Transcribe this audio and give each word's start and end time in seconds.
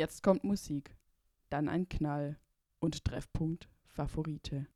Jetzt 0.00 0.22
kommt 0.22 0.44
Musik, 0.44 0.96
dann 1.50 1.68
ein 1.68 1.86
Knall 1.86 2.38
und 2.78 3.04
Treffpunkt 3.04 3.68
Favorite. 3.84 4.66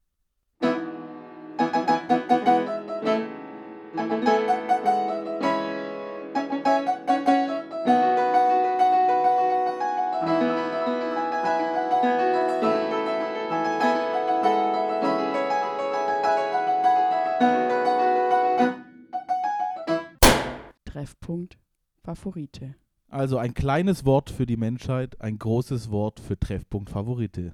Treffpunkt 20.84 21.56
Favorite. 22.02 22.74
Also 23.14 23.38
ein 23.38 23.54
kleines 23.54 24.04
Wort 24.04 24.28
für 24.28 24.44
die 24.44 24.56
Menschheit, 24.56 25.20
ein 25.20 25.38
großes 25.38 25.92
Wort 25.92 26.18
für 26.18 26.36
Treffpunkt 26.36 26.90
Favorite. 26.90 27.52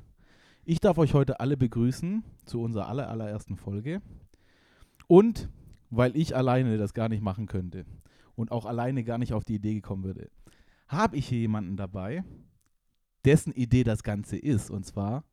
Ich 0.64 0.80
darf 0.80 0.96
euch 0.96 1.12
heute 1.12 1.38
alle 1.38 1.58
begrüßen 1.58 2.24
zu 2.46 2.62
unserer 2.62 2.88
aller, 2.88 3.10
allerersten 3.10 3.58
Folge. 3.58 4.00
Und 5.06 5.50
weil 5.90 6.16
ich 6.16 6.34
alleine 6.34 6.78
das 6.78 6.94
gar 6.94 7.10
nicht 7.10 7.22
machen 7.22 7.44
könnte 7.44 7.84
und 8.36 8.52
auch 8.52 8.64
alleine 8.64 9.04
gar 9.04 9.18
nicht 9.18 9.34
auf 9.34 9.44
die 9.44 9.56
Idee 9.56 9.74
gekommen 9.74 10.02
würde, 10.02 10.30
habe 10.88 11.18
ich 11.18 11.28
hier 11.28 11.40
jemanden 11.40 11.76
dabei, 11.76 12.24
dessen 13.26 13.52
Idee 13.52 13.84
das 13.84 14.02
Ganze 14.02 14.38
ist. 14.38 14.70
Und 14.70 14.86
zwar 14.86 15.24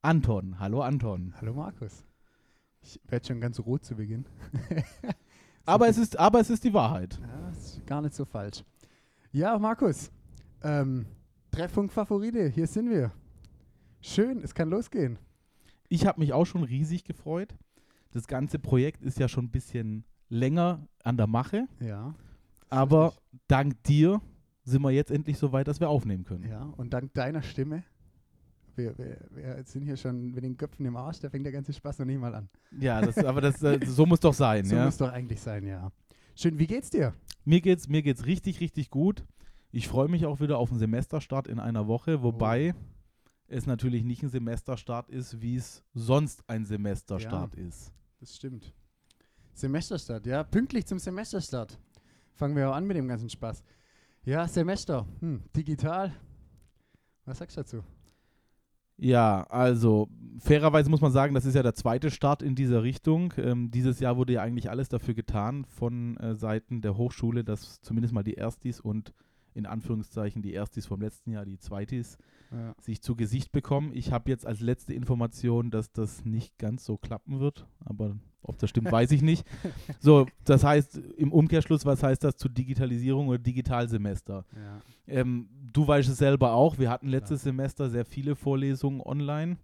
Anton. 0.00 0.58
Hallo 0.60 0.80
Anton. 0.80 1.34
Hallo 1.38 1.52
Markus. 1.52 2.06
Ich 2.80 2.98
werde 3.06 3.26
schon 3.26 3.40
ganz 3.42 3.60
rot 3.60 3.84
zu 3.84 3.96
Beginn. 3.96 4.24
Aber 5.66 5.88
es 5.88 5.98
ist, 5.98 6.18
aber 6.18 6.40
es 6.40 6.50
ist 6.50 6.64
die 6.64 6.74
Wahrheit. 6.74 7.18
Ja, 7.20 7.50
ist 7.50 7.86
gar 7.86 8.02
nicht 8.02 8.14
so 8.14 8.24
falsch. 8.24 8.64
Ja, 9.34 9.58
Markus. 9.58 10.12
Ähm, 10.62 11.06
Treffpunkt 11.50 11.92
Favorite, 11.92 12.50
hier 12.50 12.68
sind 12.68 12.88
wir. 12.88 13.10
Schön, 14.00 14.40
es 14.44 14.54
kann 14.54 14.70
losgehen. 14.70 15.18
Ich 15.88 16.06
habe 16.06 16.20
mich 16.20 16.32
auch 16.32 16.44
schon 16.44 16.62
riesig 16.62 17.02
gefreut. 17.02 17.52
Das 18.12 18.28
ganze 18.28 18.60
Projekt 18.60 19.02
ist 19.02 19.18
ja 19.18 19.26
schon 19.26 19.46
ein 19.46 19.50
bisschen 19.50 20.04
länger 20.28 20.86
an 21.02 21.16
der 21.16 21.26
Mache. 21.26 21.66
Ja. 21.80 22.14
Aber 22.70 23.06
richtig. 23.06 23.40
dank 23.48 23.82
dir 23.82 24.20
sind 24.62 24.82
wir 24.82 24.92
jetzt 24.92 25.10
endlich 25.10 25.36
so 25.36 25.50
weit, 25.50 25.66
dass 25.66 25.80
wir 25.80 25.88
aufnehmen 25.88 26.22
können. 26.22 26.48
Ja, 26.48 26.72
und 26.76 26.94
dank 26.94 27.12
deiner 27.14 27.42
Stimme. 27.42 27.82
Wir, 28.76 28.96
wir, 28.96 29.18
wir 29.30 29.64
sind 29.64 29.82
hier 29.82 29.96
schon 29.96 30.30
mit 30.30 30.44
den 30.44 30.56
Köpfen 30.56 30.86
im 30.86 30.96
Arsch, 30.96 31.18
da 31.18 31.28
fängt 31.28 31.44
der 31.44 31.52
ganze 31.52 31.72
Spaß 31.72 31.98
noch 31.98 32.06
nicht 32.06 32.20
mal 32.20 32.36
an. 32.36 32.48
Ja, 32.78 33.00
das, 33.00 33.18
aber 33.18 33.40
das, 33.40 33.60
äh, 33.64 33.80
so 33.84 34.06
muss 34.06 34.20
doch 34.20 34.34
sein. 34.34 34.64
So 34.68 34.76
ja. 34.76 34.84
muss 34.84 34.96
doch 34.96 35.10
eigentlich 35.10 35.40
sein, 35.40 35.66
ja. 35.66 35.90
Schön, 36.36 36.56
wie 36.56 36.68
geht's 36.68 36.90
dir? 36.90 37.14
Mir 37.44 37.60
geht's, 37.60 37.88
mir 37.88 38.02
geht's 38.02 38.26
richtig, 38.26 38.60
richtig 38.60 38.90
gut. 38.90 39.24
Ich 39.70 39.88
freue 39.88 40.08
mich 40.08 40.24
auch 40.24 40.40
wieder 40.40 40.58
auf 40.58 40.70
einen 40.70 40.78
Semesterstart 40.78 41.46
in 41.46 41.58
einer 41.58 41.86
Woche, 41.86 42.22
wobei 42.22 42.74
es 43.48 43.66
natürlich 43.66 44.04
nicht 44.04 44.22
ein 44.22 44.30
Semesterstart 44.30 45.10
ist, 45.10 45.40
wie 45.42 45.56
es 45.56 45.82
sonst 45.92 46.42
ein 46.48 46.64
Semesterstart 46.64 47.54
ist. 47.54 47.92
Das 48.20 48.34
stimmt. 48.34 48.72
Semesterstart, 49.52 50.26
ja, 50.26 50.42
pünktlich 50.42 50.86
zum 50.86 50.98
Semesterstart. 50.98 51.78
Fangen 52.32 52.56
wir 52.56 52.70
auch 52.70 52.74
an 52.74 52.86
mit 52.86 52.96
dem 52.96 53.08
ganzen 53.08 53.28
Spaß. 53.28 53.62
Ja, 54.24 54.48
Semester, 54.48 55.06
hm, 55.20 55.42
digital. 55.54 56.12
Was 57.26 57.38
sagst 57.38 57.56
du 57.56 57.60
dazu? 57.60 57.84
Ja, 58.96 59.42
also 59.48 60.08
fairerweise 60.38 60.88
muss 60.88 61.00
man 61.00 61.12
sagen, 61.12 61.34
das 61.34 61.44
ist 61.44 61.54
ja 61.54 61.62
der 61.62 61.74
zweite 61.74 62.10
Start 62.10 62.42
in 62.42 62.54
dieser 62.54 62.82
Richtung. 62.82 63.32
Ähm, 63.38 63.70
dieses 63.70 63.98
Jahr 64.00 64.16
wurde 64.16 64.34
ja 64.34 64.42
eigentlich 64.42 64.70
alles 64.70 64.88
dafür 64.88 65.14
getan 65.14 65.64
von 65.64 66.16
äh, 66.18 66.34
Seiten 66.34 66.80
der 66.80 66.96
Hochschule, 66.96 67.42
dass 67.44 67.80
zumindest 67.80 68.14
mal 68.14 68.22
die 68.22 68.34
Erstis 68.34 68.80
und 68.80 69.12
in 69.52 69.66
Anführungszeichen 69.66 70.42
die 70.42 70.52
Erstis 70.52 70.86
vom 70.86 71.00
letzten 71.00 71.30
Jahr, 71.32 71.44
die 71.44 71.58
Zweitis, 71.58 72.18
Ja. 72.50 72.74
sich 72.80 73.02
zu 73.02 73.16
Gesicht 73.16 73.52
bekommen. 73.52 73.90
Ich 73.94 74.12
habe 74.12 74.30
jetzt 74.30 74.46
als 74.46 74.60
letzte 74.60 74.94
Information, 74.94 75.70
dass 75.70 75.92
das 75.92 76.24
nicht 76.24 76.58
ganz 76.58 76.84
so 76.84 76.96
klappen 76.96 77.40
wird, 77.40 77.66
aber 77.84 78.16
ob 78.44 78.58
das 78.58 78.70
stimmt, 78.70 78.90
weiß 78.92 79.10
ich 79.12 79.22
nicht. 79.22 79.44
So, 80.00 80.26
das 80.44 80.64
heißt 80.64 80.96
im 81.16 81.32
Umkehrschluss, 81.32 81.84
was 81.84 82.02
heißt 82.02 82.22
das 82.24 82.36
zu 82.36 82.48
Digitalisierung 82.48 83.28
oder 83.28 83.38
Digitalsemester? 83.38 84.44
ja. 84.54 84.80
Ähm, 85.06 85.48
du 85.72 85.86
weißt 85.86 86.08
es 86.08 86.16
selber 86.18 86.52
auch, 86.52 86.78
wir 86.78 86.88
hatten 86.88 87.08
letztes 87.08 87.42
Semester 87.42 87.90
sehr 87.90 88.04
viele 88.04 88.36
Vorlesungen 88.36 89.00
online, 89.02 89.58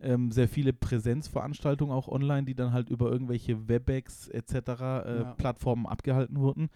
ähm, 0.00 0.30
sehr 0.30 0.46
viele 0.48 0.72
Präsenzveranstaltungen 0.72 1.92
auch 1.94 2.06
online, 2.08 2.44
die 2.44 2.54
dann 2.54 2.72
halt 2.72 2.90
über 2.90 3.10
irgendwelche 3.10 3.68
WebEx 3.68 4.28
etc. 4.28 4.52
Äh, 4.54 4.60
Ja. 4.60 5.34
Plattformen 5.36 5.86
abgehalten 5.86 6.38
wurden. 6.38 6.68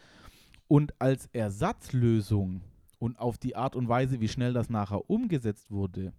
Und 0.66 1.00
als 1.00 1.26
Ersatzlösung 1.32 2.62
und 2.98 3.18
auf 3.18 3.38
die 3.38 3.56
Art 3.56 3.76
und 3.76 3.88
Weise, 3.88 4.20
wie 4.20 4.28
schnell 4.28 4.52
das 4.52 4.68
nachher 4.70 5.08
umgesetzt 5.08 5.70
wurde, 5.70 6.12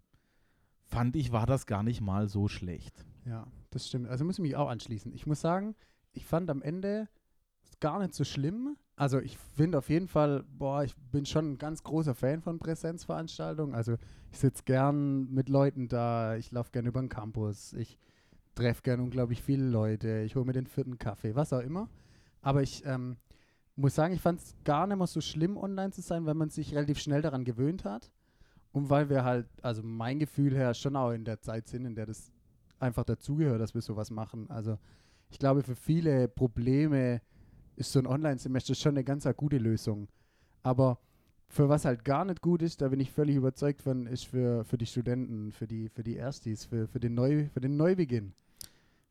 fand 0.85 1.15
ich, 1.15 1.31
war 1.31 1.45
das 1.45 1.65
gar 1.65 1.83
nicht 1.83 2.01
mal 2.01 2.27
so 2.27 2.47
schlecht. 2.47 3.05
Ja, 3.29 3.45
das 3.69 3.87
stimmt. 3.87 4.07
Also 4.07 4.25
muss 4.25 4.39
ich 4.39 4.41
mich 4.41 4.55
auch 4.55 4.69
anschließen. 4.69 5.13
Ich 5.13 5.27
muss 5.27 5.39
sagen, 5.39 5.75
ich 6.13 6.25
fand 6.25 6.49
am 6.49 6.63
Ende 6.63 7.07
gar 7.79 7.99
nicht 7.99 8.15
so 8.15 8.23
schlimm. 8.23 8.75
Also 8.95 9.19
ich 9.19 9.37
finde 9.37 9.77
auf 9.77 9.89
jeden 9.89 10.07
Fall, 10.07 10.43
boah, 10.57 10.83
ich 10.83 10.95
bin 10.97 11.27
schon 11.27 11.51
ein 11.51 11.57
ganz 11.59 11.83
großer 11.83 12.15
Fan 12.15 12.41
von 12.41 12.57
Präsenzveranstaltungen. 12.57 13.75
Also 13.75 13.97
ich 14.31 14.39
sitze 14.39 14.63
gern 14.63 15.31
mit 15.31 15.47
Leuten 15.47 15.87
da, 15.87 16.35
ich 16.37 16.51
laufe 16.51 16.71
gern 16.71 16.87
über 16.87 16.99
den 16.99 17.07
Campus, 17.07 17.73
ich 17.73 17.99
treffe 18.55 18.81
gern 18.81 18.99
unglaublich 18.99 19.43
viele 19.43 19.65
Leute, 19.65 20.21
ich 20.21 20.35
hole 20.35 20.45
mir 20.45 20.53
den 20.53 20.65
vierten 20.67 20.97
Kaffee, 20.97 21.35
was 21.35 21.53
auch 21.53 21.61
immer. 21.61 21.87
Aber 22.41 22.63
ich 22.63 22.83
ähm, 22.85 23.17
muss 23.75 23.93
sagen, 23.93 24.13
ich 24.15 24.21
fand 24.21 24.39
es 24.39 24.55
gar 24.65 24.87
nicht 24.87 24.97
mehr 24.97 25.07
so 25.07 25.21
schlimm, 25.21 25.55
online 25.55 25.91
zu 25.91 26.01
sein, 26.01 26.25
weil 26.25 26.33
man 26.33 26.49
sich 26.49 26.73
relativ 26.73 26.99
schnell 26.99 27.21
daran 27.21 27.45
gewöhnt 27.45 27.85
hat. 27.85 28.11
Und 28.71 28.89
weil 28.89 29.09
wir 29.09 29.23
halt, 29.23 29.47
also 29.61 29.83
mein 29.83 30.19
Gefühl 30.19 30.55
her, 30.55 30.73
schon 30.73 30.95
auch 30.95 31.11
in 31.11 31.25
der 31.25 31.41
Zeit 31.41 31.67
sind, 31.67 31.85
in 31.85 31.95
der 31.95 32.07
das 32.07 32.31
einfach 32.79 33.03
dazugehört, 33.03 33.61
dass 33.61 33.73
wir 33.73 33.81
sowas 33.81 34.11
machen. 34.11 34.49
Also 34.49 34.77
ich 35.29 35.39
glaube, 35.39 35.63
für 35.63 35.75
viele 35.75 36.27
Probleme 36.27 37.21
ist 37.75 37.91
so 37.91 37.99
ein 37.99 38.07
Online-Semester 38.07 38.75
schon 38.75 38.93
eine 38.93 39.03
ganz 39.03 39.27
gute 39.37 39.57
Lösung. 39.57 40.07
Aber 40.63 40.99
für 41.47 41.69
was 41.69 41.85
halt 41.85 42.05
gar 42.05 42.25
nicht 42.25 42.41
gut 42.41 42.61
ist, 42.61 42.81
da 42.81 42.89
bin 42.89 42.99
ich 42.99 43.11
völlig 43.11 43.35
überzeugt 43.35 43.81
von, 43.81 44.05
ist 44.05 44.25
für, 44.25 44.63
für 44.65 44.77
die 44.77 44.85
Studenten, 44.85 45.51
für 45.51 45.67
die, 45.67 45.89
für 45.89 46.03
die 46.03 46.15
Erstis, 46.15 46.65
für, 46.65 46.87
für, 46.87 46.99
den 46.99 47.15
Neu, 47.15 47.47
für 47.47 47.61
den 47.61 47.75
Neubeginn, 47.75 48.33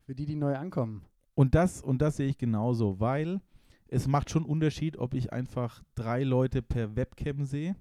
für 0.05 0.15
die, 0.15 0.25
die 0.25 0.35
neu 0.35 0.55
ankommen. 0.55 1.03
Und 1.35 1.55
das, 1.55 1.81
und 1.81 2.01
das 2.01 2.17
sehe 2.17 2.27
ich 2.27 2.37
genauso, 2.37 2.99
weil 2.99 3.41
es 3.87 4.07
macht 4.07 4.29
schon 4.29 4.45
Unterschied, 4.45 4.97
ob 4.97 5.13
ich 5.13 5.33
einfach 5.33 5.83
drei 5.95 6.23
Leute 6.23 6.61
per 6.61 6.95
Webcam 6.95 7.43
sehe 7.43 7.75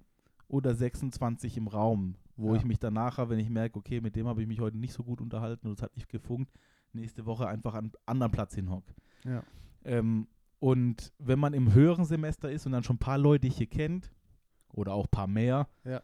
oder 0.49 0.75
26 0.75 1.57
im 1.57 1.69
Raum, 1.69 2.15
wo 2.39 2.55
Ja. 2.55 2.61
ich 2.61 2.65
mich 2.65 2.79
dann 2.79 2.95
nachher, 2.95 3.29
wenn 3.29 3.39
ich 3.39 3.51
merke, 3.51 3.79
okay, 3.79 4.01
mit 4.01 4.17
dem 4.17 4.27
habe 4.27 4.41
ich 4.41 4.49
mich 4.49 4.61
heute 4.61 4.79
nicht 4.79 4.93
so 4.95 5.03
gut 5.05 5.21
unterhalten 5.21 5.67
oder 5.67 5.75
es 5.75 5.83
hat 5.83 5.95
nicht 5.97 6.09
gefunkt, 6.09 6.53
nächste 6.93 7.27
Woche 7.27 7.47
einfach 7.47 7.75
an 7.75 7.85
einen 7.87 7.93
anderen 8.07 8.33
Platz 8.33 8.55
hinhock. 8.55 8.85
Ja. 9.25 9.43
Ähm, 9.85 10.27
und 10.61 11.13
wenn 11.19 11.39
man 11.39 11.53
im 11.53 11.73
höheren 11.75 12.05
Semester 12.05 12.51
ist 12.51 12.65
und 12.67 12.73
dann 12.73 12.83
schon 12.83 12.97
ein 12.97 13.01
paar 13.01 13.19
Leute 13.19 13.47
hier 13.49 13.67
kennt 13.67 14.13
oder 14.73 14.95
auch 14.95 15.05
ein 15.07 15.11
paar 15.11 15.27
mehr, 15.27 15.69
Ja. 15.85 16.03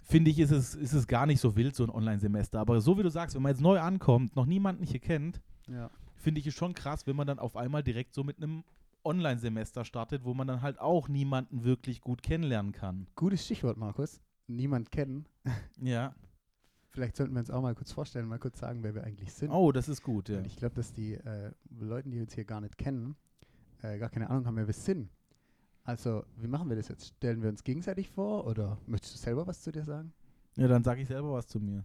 finde 0.00 0.30
ich, 0.30 0.38
ist 0.38 0.50
es, 0.52 0.74
ist 0.74 0.92
es 0.92 1.06
gar 1.06 1.26
nicht 1.26 1.40
so 1.40 1.56
wild, 1.56 1.74
so 1.76 1.84
ein 1.84 1.90
Online-Semester. 1.90 2.58
Aber 2.60 2.80
so 2.80 2.96
wie 2.98 3.02
du 3.02 3.10
sagst, 3.10 3.34
wenn 3.34 3.42
man 3.42 3.50
jetzt 3.50 3.60
neu 3.60 3.78
ankommt, 3.80 4.34
noch 4.36 4.46
niemanden 4.46 4.84
hier 4.84 5.00
kennt, 5.00 5.40
Ja. 5.68 5.90
finde 6.14 6.40
ich 6.40 6.46
es 6.46 6.54
schon 6.54 6.74
krass, 6.74 7.06
wenn 7.06 7.16
man 7.16 7.26
dann 7.26 7.38
auf 7.38 7.56
einmal 7.56 7.82
direkt 7.82 8.14
so 8.14 8.22
mit 8.24 8.36
einem 8.42 8.64
Online-Semester 9.04 9.84
startet, 9.84 10.24
wo 10.24 10.34
man 10.34 10.46
dann 10.48 10.62
halt 10.62 10.80
auch 10.80 11.08
niemanden 11.08 11.62
wirklich 11.64 12.00
gut 12.00 12.22
kennenlernen 12.22 12.72
kann. 12.72 13.06
Gutes 13.14 13.44
Stichwort, 13.44 13.76
Markus. 13.76 14.20
Niemand 14.46 14.90
kennen. 14.90 15.26
Ja. 15.80 16.14
Vielleicht 16.90 17.16
sollten 17.16 17.34
wir 17.34 17.40
uns 17.40 17.50
auch 17.50 17.60
mal 17.60 17.74
kurz 17.74 17.92
vorstellen, 17.92 18.26
mal 18.26 18.38
kurz 18.38 18.58
sagen, 18.58 18.82
wer 18.82 18.94
wir 18.94 19.04
eigentlich 19.04 19.32
sind. 19.32 19.50
Oh, 19.50 19.70
das 19.70 19.88
ist 19.88 20.02
gut, 20.02 20.30
ja. 20.30 20.38
Und 20.38 20.46
ich 20.46 20.56
glaube, 20.56 20.74
dass 20.74 20.92
die 20.92 21.14
äh, 21.14 21.52
Leute, 21.78 22.08
die 22.08 22.20
uns 22.20 22.34
hier 22.34 22.44
gar 22.44 22.60
nicht 22.62 22.78
kennen, 22.78 23.16
äh, 23.82 23.98
gar 23.98 24.08
keine 24.08 24.30
Ahnung 24.30 24.46
haben, 24.46 24.56
wer 24.56 24.66
wir 24.66 24.74
sind. 24.74 25.10
Also, 25.84 26.24
wie 26.36 26.48
machen 26.48 26.68
wir 26.68 26.76
das 26.76 26.88
jetzt? 26.88 27.08
Stellen 27.08 27.42
wir 27.42 27.50
uns 27.50 27.62
gegenseitig 27.62 28.08
vor 28.08 28.46
oder 28.46 28.78
möchtest 28.86 29.14
du 29.14 29.18
selber 29.18 29.46
was 29.46 29.60
zu 29.60 29.70
dir 29.70 29.84
sagen? 29.84 30.12
Ja, 30.56 30.68
dann 30.68 30.82
sage 30.82 31.02
ich 31.02 31.08
selber 31.08 31.32
was 31.32 31.46
zu 31.46 31.60
mir. 31.60 31.84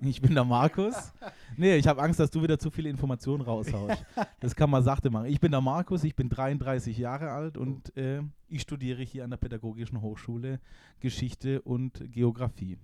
Ich 0.00 0.20
bin 0.20 0.34
der 0.34 0.44
Markus. 0.44 1.12
Nee, 1.56 1.76
ich 1.76 1.86
habe 1.86 2.02
Angst, 2.02 2.20
dass 2.20 2.30
du 2.30 2.42
wieder 2.42 2.58
zu 2.58 2.70
viele 2.70 2.88
Informationen 2.88 3.42
raushaust. 3.42 4.04
Das 4.40 4.54
kann 4.54 4.70
man 4.70 4.82
sachte 4.82 5.10
machen. 5.10 5.26
Ich 5.26 5.40
bin 5.40 5.50
der 5.50 5.60
Markus, 5.60 6.04
ich 6.04 6.14
bin 6.14 6.28
33 6.28 6.96
Jahre 6.96 7.30
alt 7.30 7.56
und 7.56 7.96
äh, 7.96 8.22
ich 8.48 8.62
studiere 8.62 9.02
hier 9.02 9.24
an 9.24 9.30
der 9.30 9.36
Pädagogischen 9.36 10.00
Hochschule 10.00 10.60
Geschichte 11.00 11.62
und 11.62 12.12
Geografie. 12.12 12.78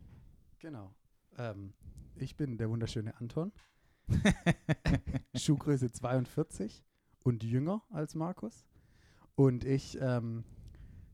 Genau. 0.58 0.94
Ähm, 1.38 1.72
ich 2.16 2.36
bin 2.36 2.58
der 2.58 2.70
wunderschöne 2.70 3.16
Anton. 3.20 3.52
Schuhgröße 5.34 5.90
42 5.90 6.84
und 7.22 7.42
jünger 7.42 7.82
als 7.90 8.14
Markus. 8.14 8.66
Und 9.34 9.64
ich 9.64 9.98
ähm, 10.00 10.44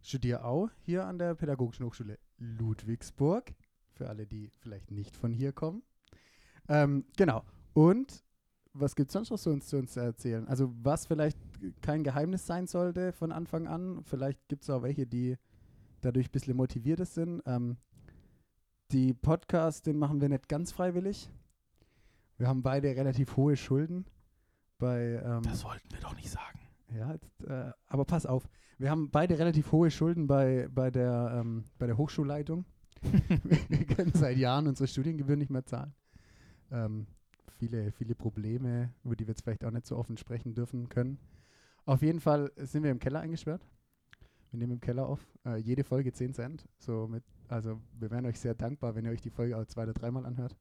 studiere 0.03 0.45
auch 0.45 0.71
hier 0.81 1.07
an 1.07 1.19
der 1.19 1.35
Pädagogischen 1.35 1.87
Hochschule 1.87 2.19
Ludwigsburg. 2.39 3.55
Für 4.01 4.09
alle, 4.09 4.27
die 4.27 4.49
vielleicht 4.61 4.91
nicht 4.91 5.15
von 5.15 5.31
hier 5.31 5.53
kommen. 5.53 5.83
Ähm, 6.71 7.05
genau. 7.19 7.45
Und 7.75 8.25
was 8.73 8.97
gibt 8.97 9.11
es 9.11 9.13
sonst 9.13 9.29
noch 9.29 9.37
so 9.37 9.51
uns, 9.51 9.67
zu 9.67 9.77
uns 9.77 9.93
zu 9.93 10.01
erzählen? 10.01 10.49
Also 10.49 10.73
was 10.81 11.05
vielleicht 11.05 11.39
kein 11.83 12.03
Geheimnis 12.03 12.47
sein 12.47 12.67
sollte 12.67 13.13
von 13.13 13.31
Anfang 13.31 13.67
an. 13.67 14.03
Vielleicht 14.05 14.49
gibt 14.49 14.63
es 14.63 14.71
auch 14.71 14.83
welche, 14.83 15.07
die 15.07 15.37
dadurch 16.01 16.29
ein 16.29 16.33
bisschen 16.33 16.57
motivierter 16.57 17.05
sind. 17.05 17.43
Ähm, 17.45 17.77
die 18.91 19.13
Podcast, 19.13 19.87
den 19.87 19.99
machen 19.99 20.23
wir 20.23 20.31
nicht 20.31 20.49
ganz 20.49 20.73
freiwillig. 20.73 21.29
Wir 22.39 22.49
haben 22.49 22.63
beide 22.63 22.89
relativ 22.97 23.37
hohe 23.37 23.55
Schulden 23.55 24.07
bei. 24.79 25.23
Ähm, 25.23 25.43
Das 25.43 25.63
wollten 25.63 25.93
wir 25.93 26.01
doch 26.01 26.17
nicht 26.17 26.31
sagen. 26.31 26.59
ja, 26.97 27.13
jetzt, 27.13 27.45
äh, 27.45 27.71
aber 27.87 28.07
pass 28.07 28.25
auf. 28.25 28.49
Wir 28.79 28.91
haben 28.91 29.11
beide 29.11 29.39
relativ 29.39 29.73
hohe 29.73 29.91
Schulden 29.91 30.27
bei, 30.27 30.69
bei, 30.71 30.91
der, 30.91 31.39
ähm, 31.39 31.65
bei 31.79 31.87
der 31.87 31.99
Hochschulleitung. 31.99 32.65
Wir 33.03 33.85
können 33.87 34.13
seit 34.15 34.37
Jahren 34.37 34.67
unsere 34.67 34.87
Studiengebühren 34.87 35.39
nicht 35.39 35.51
mehr 35.51 35.65
zahlen. 35.65 35.95
Ähm, 36.71 37.07
viele, 37.59 37.93
viele 37.93 38.15
Probleme, 38.15 38.93
über 39.05 39.17
die 39.17 39.27
wir 39.27 39.33
jetzt 39.33 39.43
vielleicht 39.43 39.65
auch 39.65 39.71
nicht 39.71 39.87
so 39.87 39.97
offen 39.97 40.17
sprechen 40.17 40.55
dürfen 40.55 40.89
können. 40.89 41.19
Auf 41.85 42.03
jeden 42.03 42.21
Fall 42.21 42.53
sind 42.57 42.83
wir 42.83 42.91
im 42.91 42.99
Keller 42.99 43.21
eingesperrt. 43.21 43.67
Wir 44.51 44.59
nehmen 44.59 44.73
im 44.73 44.81
Keller 44.81 45.07
auf. 45.07 45.21
Äh, 45.45 45.57
jede 45.57 45.85
Folge 45.85 46.13
10 46.13 46.35
Cent. 46.35 46.69
So 46.79 47.07
mit, 47.09 47.25
also 47.49 47.81
wir 47.99 48.11
wären 48.11 48.27
euch 48.27 48.39
sehr 48.39 48.55
dankbar, 48.55 48.95
wenn 48.95 49.05
ihr 49.05 49.13
euch 49.13 49.23
die 49.23 49.31
Folge 49.31 49.57
auch 49.57 49.65
zwei 49.67 49.85
oder 49.85 49.93
dreimal 49.93 50.27
anhört. 50.27 50.57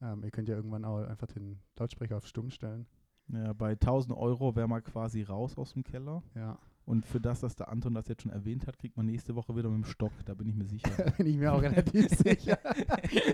Ähm, 0.00 0.22
ihr 0.24 0.30
könnt 0.30 0.48
ja 0.48 0.56
irgendwann 0.56 0.84
auch 0.84 0.98
einfach 0.98 1.28
den 1.28 1.60
Lautsprecher 1.78 2.16
auf 2.16 2.26
Stumm 2.26 2.50
stellen. 2.50 2.86
Ja, 3.28 3.52
bei 3.52 3.72
1000 3.72 4.16
Euro 4.16 4.54
wäre 4.54 4.68
man 4.68 4.82
quasi 4.82 5.22
raus 5.22 5.56
aus 5.56 5.72
dem 5.72 5.84
Keller. 5.84 6.22
Ja. 6.34 6.58
Und 6.86 7.06
für 7.06 7.20
das, 7.20 7.40
dass 7.40 7.56
der 7.56 7.68
Anton 7.68 7.94
das 7.94 8.08
jetzt 8.08 8.22
schon 8.22 8.32
erwähnt 8.32 8.66
hat, 8.66 8.78
kriegt 8.78 8.96
man 8.96 9.06
nächste 9.06 9.34
Woche 9.34 9.56
wieder 9.56 9.70
mit 9.70 9.84
dem 9.84 9.90
Stock. 9.90 10.12
Da 10.26 10.34
bin 10.34 10.48
ich 10.48 10.54
mir 10.54 10.66
sicher. 10.66 10.90
Da 10.96 11.10
bin 11.10 11.26
ich 11.26 11.36
mir 11.36 11.52
auch 11.52 11.62
relativ 11.62 12.08
sicher. 12.18 12.58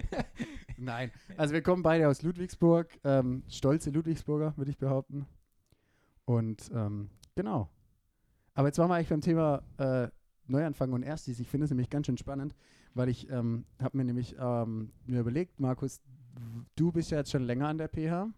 Nein, 0.77 1.11
also 1.37 1.53
wir 1.53 1.63
kommen 1.63 1.83
beide 1.83 2.09
aus 2.09 2.23
Ludwigsburg, 2.23 2.99
ähm, 3.05 3.43
stolze 3.49 3.91
Ludwigsburger, 3.91 4.57
würde 4.57 4.71
ich 4.71 4.79
behaupten. 4.79 5.27
Und 6.25 6.71
ähm, 6.73 7.11
genau. 7.35 7.69
Aber 8.55 8.69
jetzt 8.69 8.79
waren 8.79 8.89
wir 8.89 8.95
eigentlich 8.95 9.09
beim 9.09 9.21
Thema 9.21 9.63
äh, 9.79 10.09
Neuanfang 10.47 10.93
und 10.93 11.03
Erstis. 11.03 11.41
Ich 11.41 11.49
finde 11.49 11.65
es 11.65 11.71
nämlich 11.71 11.91
ganz 11.91 12.07
schön 12.07 12.19
spannend, 12.19 12.55
weil 12.95 13.09
ich 13.09 13.29
ähm, 13.31 13.65
habe 13.81 13.97
mir 13.97 14.05
nämlich 14.05 14.37
ähm, 14.39 14.93
mir 15.07 15.21
überlegt, 15.21 15.61
Markus, 15.61 16.01
du 16.77 16.93
bist 16.93 17.11
ja 17.11 17.19
jetzt 17.19 17.31
schon 17.31 17.43
länger 17.43 17.69
an 17.69 17.79
der 17.79 17.89
PH. 17.89 18.29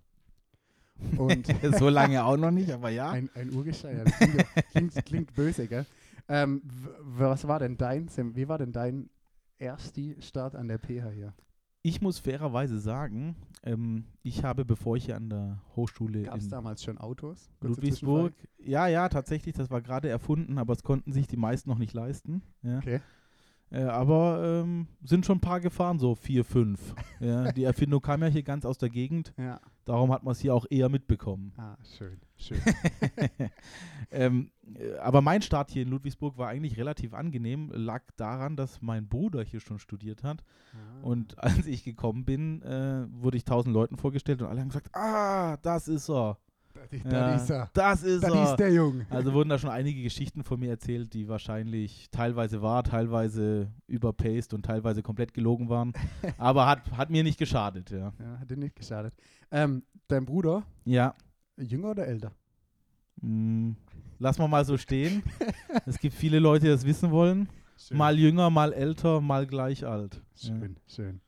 Und 1.17 1.47
so 1.79 1.89
lange 1.89 2.25
auch 2.25 2.37
noch 2.37 2.51
nicht, 2.51 2.71
aber 2.71 2.91
ja. 2.91 3.11
ein, 3.11 3.29
ein 3.35 3.53
Urgestein, 3.53 3.99
ja, 3.99 4.05
das 4.05 4.17
klingt, 4.19 4.47
klingt, 4.73 5.05
klingt 5.07 5.35
böse, 5.35 5.67
gell? 5.67 5.87
Ähm, 6.29 6.63
was 7.01 7.47
war 7.49 7.59
denn 7.59 7.77
dein, 7.77 8.09
Sem- 8.09 8.37
wie 8.37 8.49
war 8.49 8.59
denn 8.59 8.73
dein 8.73 9.11
Ersti-Start 9.59 10.55
an 10.55 10.69
der 10.69 10.79
PH 10.79 11.11
hier? 11.11 11.35
Ich 11.85 12.01
muss 12.01 12.21
fairerweise 12.21 12.79
sagen, 12.79 13.35
ähm, 13.65 14.05
ich 14.23 14.45
habe, 14.45 14.65
bevor 14.65 14.97
ich 14.97 15.07
hier 15.07 15.17
an 15.17 15.29
der 15.31 15.61
Hochschule 15.75 16.23
Gab 16.23 16.37
es 16.37 16.49
damals 16.49 16.85
schon 16.85 16.97
Autos? 16.99 17.51
Ludwigsburg, 17.61 18.33
ja, 18.59 18.87
ja, 18.87 19.09
tatsächlich, 19.09 19.55
das 19.57 19.69
war 19.71 19.83
gerade 19.83 20.09
erfunden, 20.09 20.59
aber 20.59 20.73
es 20.75 20.85
konnten 20.85 21.13
sich 21.13 21.27
die 21.27 21.37
meisten 21.37 21.69
noch 21.69 21.79
nicht 21.79 21.93
leisten. 21.93 22.43
Ja. 22.63 22.79
Okay. 22.79 23.01
Äh, 23.73 23.83
aber 23.85 24.63
ähm, 24.65 24.87
sind 25.03 25.27
schon 25.27 25.39
ein 25.39 25.41
paar 25.41 25.59
gefahren, 25.61 25.99
so 25.99 26.15
vier, 26.15 26.45
fünf. 26.45 26.95
ja. 27.21 27.51
Die 27.53 27.65
Erfindung 27.65 28.01
kam 28.03 28.21
ja 28.23 28.29
hier 28.29 28.43
ganz 28.45 28.65
aus 28.65 28.79
der 28.79 28.91
Gegend, 28.91 29.33
Ja. 29.37 29.61
Darum 29.85 30.13
hat 30.13 30.23
man 30.23 30.33
es 30.33 30.41
hier 30.41 30.55
auch 30.55 30.67
eher 30.71 30.89
mitbekommen. 30.89 31.53
Ah, 31.57 31.77
schön, 31.97 32.21
schön. 32.37 32.61
ähm, 34.11 34.51
äh, 34.75 34.97
aber 34.99 35.21
mein 35.21 35.43
Start 35.43 35.71
hier 35.71 35.83
in 35.83 35.89
Ludwigsburg 35.89 36.39
war 36.39 36.49
eigentlich 36.49 36.77
relativ 36.77 37.15
angenehm, 37.15 37.71
lag 37.73 38.03
daran, 38.17 38.57
dass 38.57 38.83
mein 38.83 39.09
Bruder 39.09 39.43
hier 39.43 39.61
schon 39.61 39.79
studiert 39.79 40.23
hat. 40.23 40.45
Ah. 40.73 41.03
Und 41.03 41.39
als 41.43 41.67
ich 41.67 41.85
gekommen 41.85 42.25
bin, 42.25 42.63
äh, 42.63 43.07
wurde 43.11 43.37
ich 43.37 43.45
tausend 43.45 43.75
Leuten 43.75 43.97
vorgestellt 43.97 44.43
und 44.43 44.49
alle 44.49 44.61
haben 44.61 44.69
gesagt, 44.69 44.95
ah, 44.95 45.57
das 45.59 45.89
ist 45.89 46.09
er, 46.09 46.39
da, 47.05 47.31
ja, 47.31 47.35
ist 47.37 47.51
er. 47.51 47.71
das 47.73 48.03
ist 48.03 48.23
Da 48.23 48.29
ist 48.29 48.51
er. 48.51 48.57
der 48.57 48.73
Junge. 48.73 49.07
Also 49.11 49.33
wurden 49.33 49.49
da 49.49 49.59
schon 49.59 49.71
einige 49.71 50.03
Geschichten 50.03 50.43
von 50.45 50.61
mir 50.61 50.71
erzählt, 50.71 51.13
die 51.15 51.29
wahrscheinlich 51.29 52.09
teilweise 52.11 52.63
wahr, 52.63 52.83
teilweise 52.85 53.71
überpaced 53.87 54.55
und 54.55 54.65
teilweise 54.65 55.03
komplett 55.03 55.35
gelogen 55.35 55.69
waren. 55.69 55.93
Aber 56.39 56.67
hat, 56.67 56.91
hat 56.93 57.11
mir 57.11 57.23
nicht 57.23 57.39
geschadet, 57.39 57.91
ja. 57.91 58.13
Ja, 58.19 58.39
hat 58.41 58.51
dir 58.51 58.57
nicht 58.57 58.77
geschadet. 58.77 59.15
Ähm, 59.51 59.83
dein 60.09 60.25
Bruder, 60.25 60.65
Ja, 60.85 61.15
jünger 61.57 61.91
oder 61.91 62.07
älter? 62.07 62.33
mm, 63.21 63.73
lass 64.19 64.39
mal 64.39 64.49
mal 64.49 64.65
so 64.65 64.77
stehen. 64.77 65.23
es 65.87 65.99
gibt 65.99 66.15
viele 66.15 66.39
Leute, 66.39 66.67
die 66.67 66.71
das 66.73 66.85
wissen 66.85 67.11
wollen. 67.11 67.49
Schön. 67.77 67.97
Mal 67.97 68.19
jünger, 68.19 68.51
mal 68.51 68.73
älter, 68.73 69.21
mal 69.21 69.47
gleich 69.47 69.85
alt. 69.87 70.23
Ja. 70.37 70.49
Schön, 70.49 70.77
schön. 70.87 71.21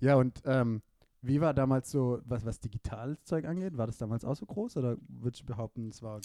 Ja, 0.00 0.14
und 0.16 0.40
ähm, 0.46 0.82
wie 1.22 1.40
war 1.40 1.52
damals 1.54 1.90
so, 1.90 2.20
was, 2.24 2.44
was 2.44 2.60
Digitalzeug 2.60 3.44
angeht? 3.44 3.76
War 3.76 3.86
das 3.86 3.98
damals 3.98 4.24
auch 4.24 4.36
so 4.36 4.46
groß 4.46 4.76
oder 4.76 4.96
würdest 5.08 5.42
du 5.42 5.46
behaupten, 5.46 5.88
es 5.88 6.02
war. 6.02 6.20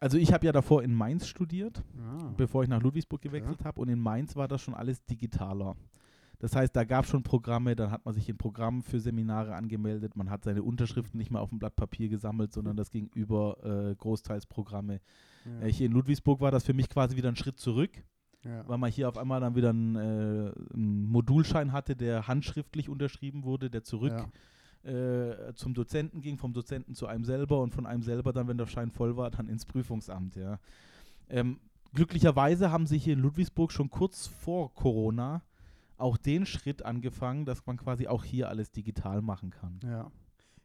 Also 0.00 0.16
ich 0.16 0.32
habe 0.32 0.46
ja 0.46 0.52
davor 0.52 0.82
in 0.84 0.94
Mainz 0.94 1.26
studiert, 1.26 1.82
Ah, 1.98 2.32
bevor 2.36 2.62
ich 2.62 2.68
nach 2.68 2.80
Ludwigsburg 2.80 3.20
gewechselt 3.20 3.64
habe. 3.64 3.80
Und 3.80 3.88
in 3.88 3.98
Mainz 3.98 4.36
war 4.36 4.46
das 4.46 4.62
schon 4.62 4.74
alles 4.74 5.04
digitaler. 5.04 5.76
Das 6.40 6.54
heißt, 6.54 6.76
da 6.76 6.84
gab 6.84 7.04
es 7.04 7.10
schon 7.10 7.24
Programme, 7.24 7.74
dann 7.74 7.90
hat 7.90 8.04
man 8.04 8.14
sich 8.14 8.28
in 8.28 8.36
Programmen 8.38 8.82
für 8.82 9.00
Seminare 9.00 9.56
angemeldet, 9.56 10.14
man 10.14 10.30
hat 10.30 10.44
seine 10.44 10.62
Unterschriften 10.62 11.18
nicht 11.18 11.32
mehr 11.32 11.40
auf 11.40 11.48
dem 11.50 11.58
Blatt 11.58 11.74
Papier 11.74 12.08
gesammelt, 12.08 12.52
sondern 12.52 12.76
das 12.76 12.92
ging 12.92 13.10
über 13.12 13.56
äh, 13.64 13.96
großteils 13.96 14.46
Programme. 14.46 15.00
ja, 15.44 15.66
Äh, 15.66 15.72
hier 15.72 15.86
in 15.86 15.92
Ludwigsburg 15.92 16.40
war 16.40 16.52
das 16.52 16.62
für 16.62 16.74
mich 16.74 16.88
quasi 16.88 17.16
wieder 17.16 17.28
ein 17.28 17.34
Schritt 17.34 17.58
zurück, 17.58 17.90
ja. 18.48 18.66
weil 18.66 18.78
man 18.78 18.90
hier 18.90 19.08
auf 19.08 19.18
einmal 19.18 19.40
dann 19.40 19.54
wieder 19.54 19.70
einen, 19.70 19.96
äh, 19.96 20.52
einen 20.74 21.06
Modulschein 21.10 21.72
hatte, 21.72 21.94
der 21.96 22.26
handschriftlich 22.26 22.88
unterschrieben 22.88 23.44
wurde, 23.44 23.70
der 23.70 23.84
zurück 23.84 24.14
Ja. 24.84 24.90
äh, 24.90 25.54
zum 25.54 25.74
Dozenten 25.74 26.20
ging, 26.22 26.38
vom 26.38 26.52
Dozenten 26.52 26.94
zu 26.94 27.06
einem 27.06 27.24
selber 27.24 27.60
und 27.60 27.74
von 27.74 27.86
einem 27.86 28.02
selber 28.02 28.32
dann, 28.32 28.48
wenn 28.48 28.58
der 28.58 28.66
Schein 28.66 28.90
voll 28.90 29.16
war, 29.16 29.30
dann 29.30 29.48
ins 29.48 29.64
Prüfungsamt, 29.66 30.36
ja. 30.36 30.58
Ähm, 31.28 31.58
glücklicherweise 31.94 32.70
haben 32.70 32.86
sie 32.86 32.98
hier 32.98 33.12
in 33.14 33.20
Ludwigsburg 33.20 33.70
schon 33.72 33.90
kurz 33.90 34.26
vor 34.26 34.74
Corona 34.74 35.42
auch 35.98 36.16
den 36.16 36.46
Schritt 36.46 36.84
angefangen, 36.84 37.44
dass 37.44 37.66
man 37.66 37.76
quasi 37.76 38.06
auch 38.06 38.24
hier 38.24 38.48
alles 38.48 38.70
digital 38.70 39.20
machen 39.20 39.50
kann. 39.50 39.80
Ja. 39.84 40.10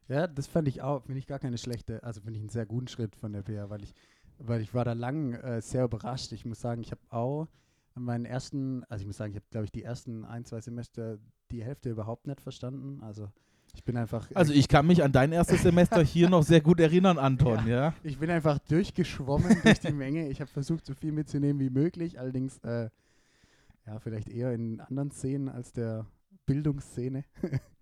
Ja, 0.06 0.26
das 0.26 0.46
fand 0.46 0.68
ich 0.68 0.82
auch, 0.82 1.02
finde 1.02 1.18
ich 1.18 1.26
gar 1.26 1.38
keine 1.38 1.56
schlechte, 1.58 2.02
also 2.04 2.20
finde 2.20 2.36
ich 2.36 2.42
einen 2.42 2.50
sehr 2.50 2.66
guten 2.66 2.88
Schritt 2.88 3.16
von 3.16 3.32
der 3.32 3.42
PR, 3.42 3.70
weil 3.70 3.82
ich, 3.82 3.94
weil 4.38 4.60
ich 4.60 4.74
war 4.74 4.84
da 4.84 4.92
lang 4.92 5.32
äh, 5.32 5.60
sehr 5.62 5.84
überrascht. 5.84 6.30
Ich 6.32 6.44
muss 6.44 6.60
sagen, 6.60 6.82
ich 6.82 6.90
habe 6.90 7.00
auch 7.08 7.48
an 7.94 8.02
meinen 8.02 8.24
ersten, 8.24 8.84
also 8.84 9.02
ich 9.02 9.06
muss 9.06 9.16
sagen, 9.16 9.32
ich 9.32 9.36
habe, 9.36 9.46
glaube 9.50 9.64
ich, 9.66 9.72
die 9.72 9.82
ersten 9.82 10.24
ein, 10.24 10.44
zwei 10.44 10.60
Semester 10.60 11.18
die 11.50 11.62
Hälfte 11.62 11.90
überhaupt 11.90 12.26
nicht 12.26 12.40
verstanden. 12.40 13.02
Also 13.02 13.28
ich 13.74 13.84
bin 13.84 13.96
einfach, 13.96 14.28
Also 14.34 14.52
ich 14.52 14.68
kann 14.68 14.86
mich 14.86 15.02
an 15.02 15.12
dein 15.12 15.32
erstes 15.32 15.62
Semester 15.62 16.02
hier 16.02 16.28
noch 16.28 16.42
sehr 16.42 16.60
gut 16.60 16.80
erinnern, 16.80 17.18
Anton, 17.18 17.66
ja. 17.66 17.94
ich 18.02 18.18
bin 18.18 18.30
einfach 18.30 18.58
durchgeschwommen 18.58 19.56
durch 19.62 19.80
die 19.80 19.92
Menge. 19.92 20.28
Ich 20.28 20.40
habe 20.40 20.50
versucht, 20.50 20.86
so 20.86 20.94
viel 20.94 21.12
mitzunehmen 21.12 21.60
wie 21.60 21.70
möglich, 21.70 22.18
allerdings 22.18 22.58
äh, 22.58 22.88
ja, 23.86 23.98
vielleicht 23.98 24.28
eher 24.28 24.52
in 24.52 24.80
anderen 24.80 25.10
Szenen 25.10 25.48
als 25.48 25.72
der 25.72 26.06
Bildungsszene, 26.46 27.24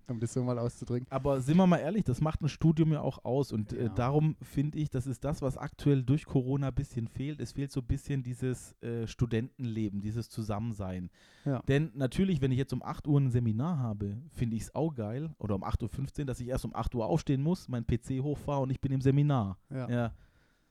um 0.08 0.18
das 0.20 0.32
so 0.32 0.42
mal 0.42 0.58
auszudrücken. 0.58 1.06
Aber 1.10 1.40
sind 1.40 1.56
wir 1.56 1.66
mal 1.66 1.78
ehrlich, 1.78 2.04
das 2.04 2.20
macht 2.20 2.40
ein 2.42 2.48
Studium 2.48 2.92
ja 2.92 3.00
auch 3.00 3.24
aus. 3.24 3.52
Und 3.52 3.72
äh, 3.72 3.84
Ja. 3.84 3.88
darum 3.90 4.36
finde 4.42 4.78
ich, 4.78 4.90
das 4.90 5.06
ist 5.06 5.24
das, 5.24 5.42
was 5.42 5.56
aktuell 5.56 6.02
durch 6.02 6.24
Corona 6.24 6.68
ein 6.68 6.74
bisschen 6.74 7.08
fehlt. 7.08 7.40
Es 7.40 7.52
fehlt 7.52 7.72
so 7.72 7.80
ein 7.80 7.86
bisschen 7.86 8.22
dieses 8.22 8.72
äh, 8.82 9.06
Studentenleben, 9.06 10.00
dieses 10.00 10.28
Zusammensein. 10.28 11.10
Ja. 11.44 11.60
Denn 11.68 11.90
natürlich, 11.94 12.40
wenn 12.40 12.52
ich 12.52 12.58
jetzt 12.58 12.72
um 12.72 12.82
8 12.82 13.06
Uhr 13.06 13.20
ein 13.20 13.30
Seminar 13.30 13.78
habe, 13.78 14.16
finde 14.32 14.56
ich 14.56 14.62
es 14.62 14.74
auch 14.74 14.94
geil, 14.94 15.34
oder 15.38 15.54
um 15.54 15.64
8.15 15.64 16.20
Uhr, 16.20 16.24
dass 16.26 16.40
ich 16.40 16.48
erst 16.48 16.64
um 16.64 16.74
8 16.74 16.94
Uhr 16.94 17.06
aufstehen 17.06 17.42
muss, 17.42 17.68
meinen 17.68 17.86
PC 17.86 18.22
hochfahre 18.22 18.62
und 18.62 18.70
ich 18.70 18.80
bin 18.80 18.92
im 18.92 19.00
Seminar. 19.00 19.58
Ja. 19.70 19.88
Ja. 19.88 20.12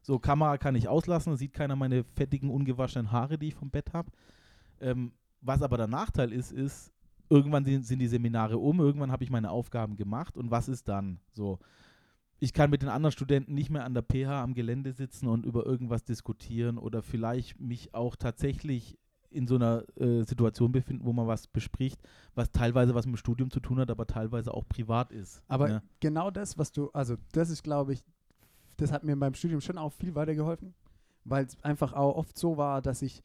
So, 0.04 0.18
Kamera 0.18 0.58
kann 0.58 0.76
ich 0.76 0.88
auslassen, 0.88 1.36
sieht 1.36 1.54
keiner 1.54 1.76
meine 1.76 2.04
fettigen, 2.04 2.50
ungewaschenen 2.50 3.12
Haare, 3.12 3.38
die 3.38 3.50
ich 3.50 3.56
vom 3.56 3.70
Bett 3.70 3.94
habe. 3.94 4.10
Ähm, 4.80 5.12
was 5.42 5.62
aber 5.62 5.78
der 5.78 5.88
Nachteil 5.88 6.34
ist, 6.34 6.52
ist, 6.52 6.92
irgendwann 7.32 7.64
sind, 7.64 7.86
sind 7.86 8.00
die 8.00 8.08
Seminare 8.08 8.58
um, 8.58 8.80
irgendwann 8.80 9.12
habe 9.12 9.24
ich 9.24 9.32
meine 9.32 9.50
Aufgaben 9.50 9.96
gemacht 9.96 10.38
und 10.38 10.52
was 10.52 10.68
ist 10.68 10.88
dann? 10.90 11.20
So, 11.32 11.60
ich 12.40 12.54
kann 12.54 12.70
mit 12.70 12.82
den 12.82 12.90
anderen 12.90 13.14
Studenten 13.14 13.54
nicht 13.54 13.70
mehr 13.70 13.86
an 13.86 13.94
der 13.94 14.04
PH 14.04 14.44
am 14.44 14.54
Gelände 14.54 14.92
sitzen 14.92 15.28
und 15.28 15.46
über 15.46 15.66
irgendwas 15.66 16.04
diskutieren 16.04 16.78
oder 16.78 17.02
vielleicht 17.02 17.60
mich 17.60 17.94
auch 17.94 18.16
tatsächlich 18.18 18.98
in 19.30 19.48
so 19.48 19.56
einer 19.56 19.86
äh, 19.98 20.24
Situation 20.24 20.74
befinden, 20.74 21.06
wo 21.06 21.14
man 21.14 21.26
was 21.26 21.48
bespricht, 21.48 22.02
was 22.36 22.52
teilweise 22.52 22.94
was 22.94 23.06
mit 23.06 23.16
dem 23.16 23.18
Studium 23.18 23.50
zu 23.50 23.62
tun 23.62 23.80
hat, 23.80 23.90
aber 23.90 24.06
teilweise 24.06 24.54
auch 24.54 24.68
privat 24.68 25.14
ist. 25.14 25.42
Aber 25.48 25.70
ja. 25.70 25.84
genau 26.02 26.32
das, 26.32 26.58
was 26.58 26.74
du, 26.74 26.90
also 26.92 27.16
das 27.32 27.50
ist, 27.50 27.64
glaube 27.64 27.94
ich, 27.94 28.04
das 28.76 28.92
hat 28.92 29.06
mir 29.06 29.16
beim 29.16 29.36
Studium 29.36 29.62
schon 29.62 29.78
auch 29.78 29.94
viel 29.94 30.16
weitergeholfen, 30.16 30.74
weil 31.24 31.46
es 31.46 31.64
einfach 31.64 31.94
auch 31.94 32.18
oft 32.18 32.38
so 32.38 32.58
war, 32.58 32.82
dass 32.82 33.02
ich 33.02 33.24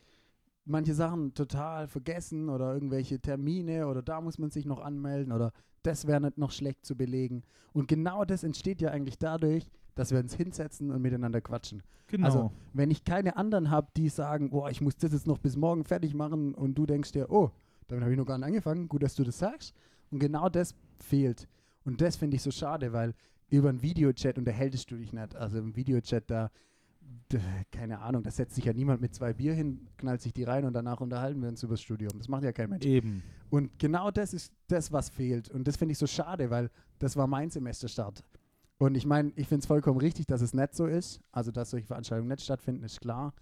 manche 0.67 0.95
Sachen 0.95 1.33
total 1.35 1.89
vergessen 1.89 2.49
oder 2.49 2.75
irgendwelche 2.75 3.21
Termine 3.21 3.87
oder 3.87 4.03
da 4.03 4.21
muss 4.21 4.39
man 4.39 4.51
sich 4.51 4.67
noch 4.67 4.81
anmelden 4.81 5.33
oder 5.33 5.53
das 5.83 6.07
wäre 6.07 6.21
nicht 6.21 6.37
noch 6.37 6.51
schlecht 6.51 6.85
zu 6.85 6.97
belegen. 6.97 7.43
Und 7.73 7.89
genau 7.89 8.25
das 8.25 8.43
entsteht 8.43 8.81
ja 8.81 8.91
eigentlich 8.91 9.19
dadurch, 9.19 9.69
dass 9.95 10.11
wir 10.11 10.19
uns 10.19 10.35
hinsetzen 10.35 10.91
und 10.91 11.01
miteinander 11.01 11.41
quatschen. 11.41 11.83
Genau. 12.09 12.27
Also, 12.27 12.53
wenn 12.73 12.91
ich 12.91 13.05
keine 13.05 13.37
anderen 13.37 13.71
habe, 13.71 13.89
die 13.97 14.09
sagen, 14.09 14.51
boah, 14.51 14.71
ich 14.71 14.81
muss 14.81 14.97
das 14.97 15.13
jetzt 15.13 15.27
noch 15.27 15.39
bis 15.39 15.57
morgen 15.57 15.85
fertig 15.85 16.15
machen 16.15 16.55
und 16.55 16.75
du 16.77 16.87
denkst 16.87 17.13
dir, 17.13 17.31
oh, 17.31 17.51
damit 17.89 18.03
habe 18.03 18.13
ich 18.13 18.19
noch 18.19 18.27
gar 18.27 18.39
nicht 18.39 18.47
angefangen, 18.47 18.89
gut, 18.89 19.03
dass 19.03 19.15
du 19.15 19.25
das 19.25 19.39
sagst. 19.39 19.75
Und 20.11 20.19
genau 20.19 20.49
das 20.49 20.75
fehlt. 20.99 21.49
Und 21.85 22.01
das 22.01 22.17
finde 22.17 22.37
ich 22.37 22.43
so 22.43 22.51
schade, 22.51 22.93
weil 22.93 23.15
über 23.49 23.69
einen 23.69 23.83
Videochat 23.83 24.39
unterhältst 24.39 24.91
du 24.91 24.97
dich 24.97 25.13
nicht. 25.13 25.37
Also 25.37 25.59
im 25.59 25.77
Videochat, 25.77 26.25
da 26.29 26.51
keine 27.73 28.01
Ahnung, 28.01 28.23
da 28.23 28.31
setzt 28.31 28.55
sich 28.55 28.65
ja 28.65 28.73
niemand 28.73 29.01
mit 29.01 29.15
zwei 29.15 29.33
Bier 29.33 29.55
hin, 29.55 29.89
knallt 29.97 30.21
sich 30.21 30.33
die 30.33 30.45
rein 30.45 30.65
und 30.65 30.73
danach 30.73 31.01
unterhalten 31.01 31.41
wir 31.43 31.49
uns 31.49 31.63
über 31.63 31.75
das 31.75 31.83
Studium. 31.83 32.13
Das 32.19 32.29
macht 32.29 32.45
ja 32.45 32.53
kein 32.53 32.71
Mensch. 32.71 32.85
Eben. 32.85 33.23
Und 33.51 33.79
genau 33.79 34.11
das 34.11 34.33
ist 34.33 34.53
das, 34.69 34.93
was 34.93 35.09
fehlt. 35.09 35.51
Und 35.51 35.67
das 35.67 35.77
finde 35.77 35.93
ich 35.93 35.99
so 35.99 36.07
schade, 36.07 36.51
weil 36.51 36.71
das 36.99 37.17
war 37.17 37.27
mein 37.27 37.51
Semesterstart. 37.51 38.25
Und 38.79 38.95
ich 38.95 39.07
meine, 39.07 39.33
ich 39.37 39.49
finde 39.49 39.61
es 39.61 39.67
vollkommen 39.67 39.99
richtig, 39.99 40.27
dass 40.27 40.41
es 40.41 40.53
nicht 40.53 40.75
so 40.75 40.87
ist. 40.87 41.21
Also, 41.33 41.51
dass 41.51 41.71
solche 41.71 41.87
Veranstaltungen 41.87 42.29
nicht 42.29 42.43
stattfinden, 42.43 42.85
ist 42.85 43.01
klar. 43.01 43.33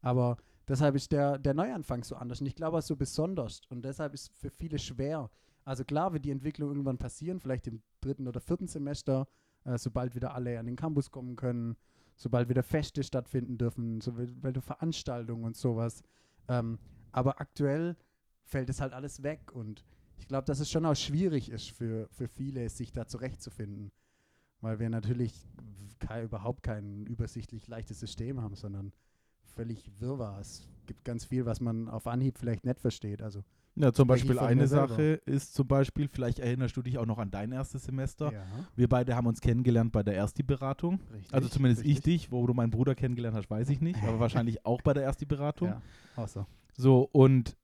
Aber 0.00 0.36
deshalb 0.68 0.94
ist 0.94 1.10
der, 1.12 1.38
der 1.38 1.54
Neuanfang 1.54 2.04
so 2.04 2.16
anders. 2.16 2.40
Und 2.40 2.46
ich 2.46 2.54
glaube 2.54 2.78
auch 2.78 2.82
so 2.82 2.96
besonders. 2.96 3.62
Und 3.68 3.84
deshalb 3.84 4.14
ist 4.14 4.30
es 4.30 4.38
für 4.38 4.50
viele 4.50 4.78
schwer. 4.78 5.30
Also 5.64 5.84
klar 5.84 6.12
wird 6.12 6.24
die 6.24 6.30
Entwicklung 6.30 6.68
irgendwann 6.68 6.98
passieren, 6.98 7.40
vielleicht 7.40 7.66
im 7.66 7.82
dritten 8.00 8.28
oder 8.28 8.40
vierten 8.40 8.68
Semester, 8.68 9.26
äh, 9.64 9.78
sobald 9.78 10.14
wieder 10.14 10.34
alle 10.34 10.58
an 10.58 10.66
den 10.66 10.76
Campus 10.76 11.10
kommen 11.10 11.36
können, 11.36 11.76
sobald 12.16 12.48
wieder 12.48 12.62
Feste 12.62 13.02
stattfinden 13.02 13.58
dürfen, 13.58 14.00
sobald 14.00 14.62
Veranstaltungen 14.62 15.44
und 15.44 15.56
sowas. 15.56 16.02
Ähm, 16.48 16.78
aber 17.12 17.40
aktuell 17.40 17.96
fällt 18.44 18.68
es 18.68 18.80
halt 18.80 18.92
alles 18.92 19.22
weg 19.22 19.52
und 19.52 19.84
ich 20.16 20.28
glaube, 20.28 20.44
dass 20.44 20.60
es 20.60 20.70
schon 20.70 20.86
auch 20.86 20.94
schwierig 20.94 21.50
ist 21.50 21.70
für, 21.70 22.08
für 22.10 22.28
viele, 22.28 22.68
sich 22.68 22.92
da 22.92 23.06
zurechtzufinden. 23.06 23.90
Weil 24.60 24.78
wir 24.78 24.88
natürlich 24.88 25.46
kei, 25.98 26.22
überhaupt 26.24 26.62
kein 26.62 27.04
übersichtlich 27.06 27.66
leichtes 27.68 28.00
System 28.00 28.40
haben, 28.40 28.54
sondern 28.54 28.92
völlig 29.42 29.90
Wirrwarr. 30.00 30.40
Es 30.40 30.66
gibt 30.86 31.04
ganz 31.04 31.24
viel, 31.24 31.44
was 31.44 31.60
man 31.60 31.88
auf 31.88 32.06
Anhieb 32.06 32.38
vielleicht 32.38 32.64
nicht 32.64 32.80
versteht. 32.80 33.22
Also, 33.22 33.44
Ja, 33.76 33.92
zum 33.92 34.04
ich 34.04 34.08
Beispiel 34.08 34.38
eine. 34.38 34.68
Sache 34.68 35.14
ist 35.26 35.54
zum 35.54 35.66
Beispiel, 35.66 36.06
vielleicht 36.08 36.38
erinnerst 36.38 36.76
du 36.76 36.82
dich 36.82 36.96
auch 36.98 37.06
noch 37.06 37.18
an 37.18 37.30
dein 37.32 37.50
erstes 37.50 37.84
Semester. 37.84 38.32
ja, 38.32 38.44
Wir 38.76 38.88
beide 38.88 39.16
haben 39.16 39.26
uns 39.26 39.40
kennengelernt 39.40 39.90
bei 39.90 40.02
der 40.04 40.14
Ersti-Beratung. 40.14 41.00
richtig. 41.12 41.34
Also 41.34 41.48
zumindest 41.48 41.82
ich 41.82 41.96
richtig. 41.96 42.04
dich, 42.22 42.30
wo 42.32 42.46
du 42.46 42.54
meinen 42.54 42.70
Bruder 42.70 42.94
kennengelernt 42.94 43.36
hast, 43.36 43.50
weiß 43.50 43.68
ich 43.70 43.80
nicht, 43.80 44.00
aber 44.04 44.20
wahrscheinlich 44.20 44.64
auch 44.66 44.80
bei 44.82 44.92
der 44.94 45.02
Ersti-Beratung. 45.02 45.74
Ja, 46.16 46.26
so. 46.28 46.46
So, 46.76 47.08
und 47.12 47.56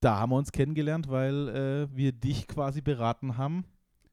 da 0.00 0.18
haben 0.18 0.30
wir 0.30 0.36
uns 0.36 0.50
kennengelernt, 0.52 1.08
weil 1.08 1.48
äh, 1.48 1.96
wir 1.96 2.12
dich 2.12 2.46
quasi 2.48 2.80
beraten 2.80 3.36
haben, 3.36 3.64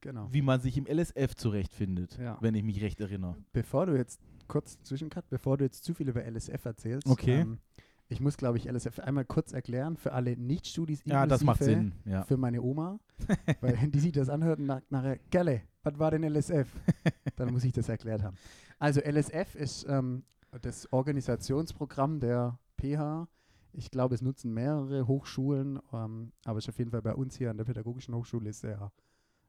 Genau. 0.02 0.28
wie 0.30 0.42
man 0.42 0.60
sich 0.60 0.76
im 0.76 0.86
LSF 0.86 1.34
zurechtfindet, 1.34 2.18
Ja. 2.20 2.36
wenn 2.40 2.54
ich 2.54 2.62
mich 2.62 2.80
recht 2.82 3.00
erinnere. 3.00 3.36
Bevor 3.52 3.86
du 3.86 3.96
jetzt 3.96 4.20
kurz 4.46 4.80
Zwischencut, 4.82 5.28
bevor 5.30 5.56
du 5.56 5.64
jetzt 5.64 5.82
zu 5.82 5.94
viel 5.94 6.08
über 6.08 6.22
LSF 6.24 6.64
erzählst, 6.64 7.06
Okay. 7.08 7.40
ähm, 7.40 7.58
ich 8.08 8.20
muss, 8.20 8.36
glaube 8.36 8.58
ich, 8.58 8.66
LSF 8.70 9.00
einmal 9.00 9.24
kurz 9.24 9.52
erklären 9.52 9.96
für 9.96 10.12
alle 10.12 10.36
Nicht-Studis. 10.36 11.02
Ja, 11.04 11.26
das 11.26 11.42
macht 11.42 11.62
Sinn. 11.62 11.92
Ja. 12.04 12.22
Für 12.24 12.36
meine 12.36 12.62
Oma, 12.62 13.00
weil 13.60 13.76
die 13.88 13.98
sich 13.98 14.12
das 14.12 14.28
anhört 14.28 14.60
und 14.60 14.66
nach, 14.66 14.82
nachher, 14.90 15.18
Galle, 15.30 15.62
was 15.82 15.98
war 15.98 16.10
denn 16.10 16.22
LSF? 16.22 16.68
Dann 17.36 17.52
muss 17.52 17.64
ich 17.64 17.72
das 17.72 17.88
erklärt 17.88 18.22
haben. 18.22 18.36
Also 18.78 19.00
LSF 19.00 19.54
ist 19.56 19.86
ähm, 19.88 20.24
das 20.62 20.92
Organisationsprogramm 20.92 22.20
der 22.20 22.58
PH. 22.80 23.28
Ich 23.72 23.90
glaube, 23.90 24.14
es 24.14 24.22
nutzen 24.22 24.54
mehrere 24.54 25.06
Hochschulen, 25.06 25.80
ähm, 25.92 26.32
aber 26.44 26.58
es 26.58 26.64
ist 26.64 26.68
auf 26.70 26.78
jeden 26.78 26.92
Fall 26.92 27.02
bei 27.02 27.14
uns 27.14 27.36
hier 27.36 27.50
an 27.50 27.56
der 27.56 27.64
Pädagogischen 27.64 28.14
Hochschule 28.14 28.48
ist 28.48 28.62
der, 28.62 28.92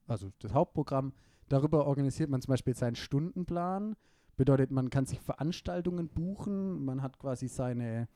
also 0.07 0.31
das 0.39 0.53
Hauptprogramm. 0.53 1.13
Darüber 1.47 1.85
organisiert 1.85 2.29
man 2.29 2.41
zum 2.41 2.51
Beispiel 2.51 2.75
seinen 2.75 2.95
Stundenplan. 2.95 3.95
Bedeutet, 4.35 4.71
man 4.71 4.89
kann 4.89 5.05
sich 5.05 5.19
Veranstaltungen 5.21 6.09
buchen. 6.09 6.83
Man 6.83 7.01
hat 7.01 7.17
quasi 7.19 7.47
seine 7.47 8.07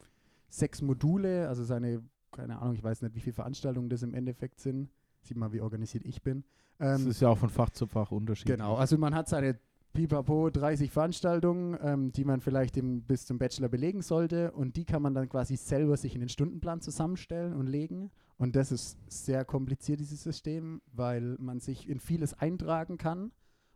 sechs 0.52 0.82
Module, 0.82 1.48
also 1.48 1.64
seine, 1.64 2.04
keine 2.32 2.60
Ahnung, 2.60 2.76
ich 2.76 2.84
weiß 2.84 3.02
nicht, 3.02 3.16
wie 3.16 3.20
viele 3.20 3.34
Veranstaltungen 3.34 3.90
das 3.90 4.04
im 4.04 4.14
Endeffekt 4.14 4.60
sind. 4.60 4.90
Sieht 5.22 5.38
mal, 5.38 5.52
wie 5.54 5.62
organisiert 5.62 6.06
ich 6.06 6.22
bin. 6.22 6.44
Das 6.78 7.02
Ähm, 7.02 7.10
ist 7.10 7.22
ja 7.22 7.30
auch 7.30 7.38
von 7.38 7.50
Fach 7.50 7.70
zu 7.70 7.88
Fach 7.88 8.12
unterschiedlich. 8.12 8.58
Genau, 8.58 8.76
also 8.76 8.98
man 8.98 9.14
hat 9.16 9.28
seine 9.30 9.60
pipapo 9.94 10.50
30 10.50 10.90
Veranstaltungen, 10.90 11.78
ähm, 11.82 12.12
die 12.12 12.24
man 12.26 12.42
vielleicht 12.42 12.78
im, 12.78 13.04
bis 13.04 13.26
zum 13.26 13.38
Bachelor 13.38 13.70
belegen 13.70 14.02
sollte 14.02 14.52
und 14.52 14.76
die 14.78 14.86
kann 14.86 15.02
man 15.02 15.14
dann 15.14 15.30
quasi 15.30 15.58
selber 15.58 15.98
sich 15.98 16.16
in 16.16 16.22
den 16.22 16.30
Stundenplan 16.30 16.82
zusammenstellen 16.82 17.54
und 17.54 17.68
legen. 17.68 18.12
Und 18.38 18.56
das 18.56 18.72
ist 18.72 18.98
sehr 19.08 19.46
kompliziert, 19.46 20.00
dieses 20.00 20.24
System, 20.24 20.82
weil 20.92 21.36
man 21.40 21.60
sich 21.60 21.88
in 21.88 22.00
vieles 22.00 22.34
eintragen 22.34 22.98
kann 22.98 23.32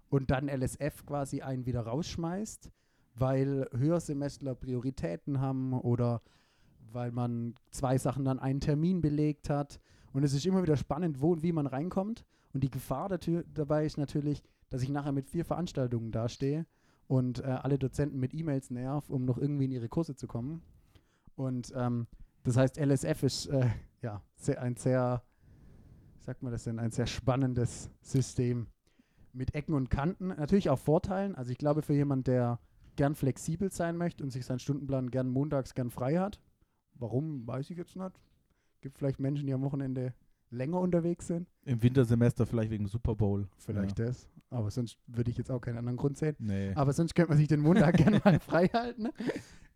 und 0.09 0.31
dann 0.31 0.47
LSF 0.47 1.05
quasi 1.05 1.41
einen 1.41 1.65
wieder 1.65 1.81
rausschmeißt, 1.81 2.71
weil 3.15 3.67
Höhersemestler 3.75 4.55
Prioritäten 4.55 5.39
haben 5.39 5.73
oder 5.73 6.21
weil 6.91 7.11
man 7.11 7.55
zwei 7.71 7.97
Sachen 7.97 8.25
dann 8.25 8.39
einen 8.39 8.59
Termin 8.59 9.01
belegt 9.01 9.49
hat. 9.49 9.79
Und 10.13 10.23
es 10.23 10.33
ist 10.33 10.45
immer 10.45 10.63
wieder 10.63 10.77
spannend, 10.77 11.21
wo 11.21 11.33
und 11.33 11.43
wie 11.43 11.51
man 11.51 11.67
reinkommt. 11.67 12.25
Und 12.53 12.63
die 12.63 12.71
Gefahr 12.71 13.09
dabei 13.09 13.85
ist 13.85 13.97
natürlich, 13.97 14.41
dass 14.69 14.81
ich 14.81 14.89
nachher 14.89 15.11
mit 15.11 15.27
vier 15.29 15.45
Veranstaltungen 15.45 16.11
dastehe 16.11 16.65
und 17.07 17.39
äh, 17.39 17.47
alle 17.47 17.77
Dozenten 17.77 18.19
mit 18.19 18.33
E-Mails 18.33 18.71
nerv, 18.71 19.09
um 19.09 19.25
noch 19.25 19.37
irgendwie 19.37 19.65
in 19.65 19.71
ihre 19.71 19.89
Kurse 19.89 20.15
zu 20.15 20.27
kommen. 20.27 20.61
Und 21.35 21.73
ähm, 21.75 22.07
das 22.43 22.57
heißt, 22.57 22.77
LSF 22.79 23.23
ist 23.23 23.47
äh, 23.47 23.67
ja 24.01 24.21
sehr, 24.35 24.61
ein 24.61 24.75
sehr, 24.75 25.23
sagt 26.19 26.43
man 26.43 26.51
das 26.51 26.63
denn, 26.63 26.79
ein 26.79 26.91
sehr 26.91 27.07
spannendes 27.07 27.89
System 28.01 28.67
mit 29.33 29.53
Ecken 29.53 29.73
und 29.73 29.89
Kanten. 29.89 30.27
Natürlich 30.27 30.69
auch 30.69 30.79
Vorteilen. 30.79 31.35
Also 31.35 31.51
ich 31.51 31.57
glaube, 31.57 31.81
für 31.81 31.93
jemanden, 31.93 32.23
der 32.23 32.59
gern 32.95 33.15
flexibel 33.15 33.71
sein 33.71 33.97
möchte 33.97 34.23
und 34.23 34.31
sich 34.31 34.45
seinen 34.45 34.59
Stundenplan 34.59 35.11
gern 35.11 35.29
montags 35.29 35.73
gern 35.73 35.89
frei 35.89 36.17
hat, 36.17 36.39
warum, 36.95 37.45
weiß 37.47 37.69
ich 37.69 37.77
jetzt 37.77 37.95
nicht. 37.95 38.11
Gibt 38.81 38.97
vielleicht 38.97 39.19
Menschen, 39.19 39.47
die 39.47 39.53
am 39.53 39.61
Wochenende 39.61 40.13
länger 40.51 40.79
unterwegs 40.79 41.27
sind. 41.27 41.47
Im 41.65 41.81
Wintersemester 41.81 42.45
vielleicht 42.45 42.71
wegen 42.71 42.87
Super 42.87 43.15
Bowl. 43.15 43.47
Vielleicht 43.57 43.99
das. 43.99 44.29
Aber 44.49 44.69
sonst 44.71 44.97
würde 45.07 45.31
ich 45.31 45.37
jetzt 45.37 45.51
auch 45.51 45.59
keinen 45.59 45.77
anderen 45.77 45.97
Grund 45.97 46.17
sehen. 46.17 46.35
Nee. 46.39 46.71
Aber 46.75 46.93
sonst 46.93 47.15
könnte 47.15 47.29
man 47.29 47.37
sich 47.37 47.47
den 47.47 47.61
Montag 47.61 47.97
gerne 47.97 48.21
mal 48.23 48.39
frei 48.39 48.67
halten. 48.67 49.03
Ne? 49.03 49.13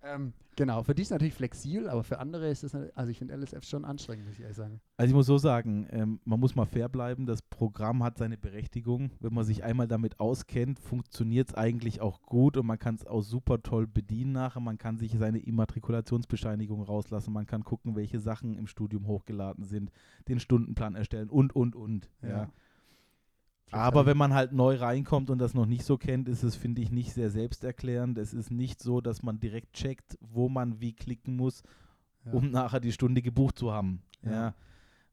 Ähm, 0.02 0.34
genau, 0.56 0.84
für 0.84 0.96
die 0.96 1.02
ist 1.02 1.10
natürlich 1.10 1.34
flexibel, 1.34 1.90
aber 1.90 2.04
für 2.04 2.20
andere 2.20 2.50
ist 2.50 2.64
es, 2.64 2.74
also 2.74 3.12
ich 3.12 3.18
finde 3.18 3.36
LSF 3.36 3.64
schon 3.66 3.84
anstrengend, 3.84 4.26
muss 4.26 4.36
ich 4.36 4.42
ehrlich 4.42 4.56
sagen. 4.56 4.80
Also 4.98 5.10
ich 5.10 5.16
muss 5.16 5.26
so 5.26 5.38
sagen, 5.38 5.88
ähm, 5.92 6.20
man 6.24 6.40
muss 6.40 6.56
mal 6.56 6.66
fair 6.66 6.88
bleiben, 6.88 7.26
das 7.26 7.42
Programm 7.42 8.04
hat 8.04 8.18
seine 8.18 8.38
Berechtigung. 8.38 9.12
Wenn 9.20 9.34
man 9.34 9.44
sich 9.44 9.64
einmal 9.64 9.88
damit 9.88 10.20
auskennt, 10.20 10.80
funktioniert 10.80 11.50
es 11.50 11.56
eigentlich 11.56 12.02
auch 12.02 12.22
gut 12.22 12.56
und 12.56 12.66
man 12.66 12.80
kann 12.80 12.96
es 12.96 13.06
auch 13.06 13.22
super 13.22 13.62
toll 13.62 13.88
bedienen 13.88 14.32
nachher. 14.32 14.62
Man 14.62 14.78
kann 14.78 14.98
sich 14.98 15.12
seine 15.18 15.40
Immatrikulationsbescheinigung 15.40 16.82
rauslassen, 16.84 17.34
man 17.34 17.46
kann 17.46 17.64
gucken, 17.64 17.96
welche 17.96 18.20
Sachen 18.20 18.56
im 18.56 18.68
Studium 18.68 19.08
hochgeladen 19.08 19.66
sind, 19.66 19.92
den 20.28 20.40
Stundenplan 20.40 20.96
erstellen 20.96 21.30
und, 21.30 21.56
und, 21.56 21.76
und. 21.76 22.10
Ja. 22.22 22.50
Aber 23.72 24.06
wenn 24.06 24.18
man 24.18 24.34
halt 24.34 24.52
neu 24.52 24.76
reinkommt 24.76 25.30
und 25.30 25.40
das 25.40 25.54
noch 25.54 25.66
nicht 25.66 25.84
so 25.84 25.98
kennt, 25.98 26.28
ist 26.28 26.44
es, 26.44 26.56
finde 26.56 26.82
ich, 26.82 26.92
nicht 26.92 27.14
sehr 27.14 27.30
selbsterklärend. 27.30 28.18
Es 28.18 28.34
ist 28.34 28.52
nicht 28.52 28.82
so, 28.82 29.02
dass 29.02 29.24
man 29.24 29.40
direkt 29.40 29.74
checkt, 29.74 30.18
wo 30.22 30.50
man 30.50 30.80
wie 30.80 30.94
klicken 30.94 31.36
muss, 31.36 31.64
ja. 32.26 32.32
um 32.32 32.52
nachher 32.52 32.80
die 32.80 32.92
Stunde 32.92 33.22
gebucht 33.22 33.58
zu 33.58 33.72
haben. 33.72 34.02
Ja. 34.24 34.54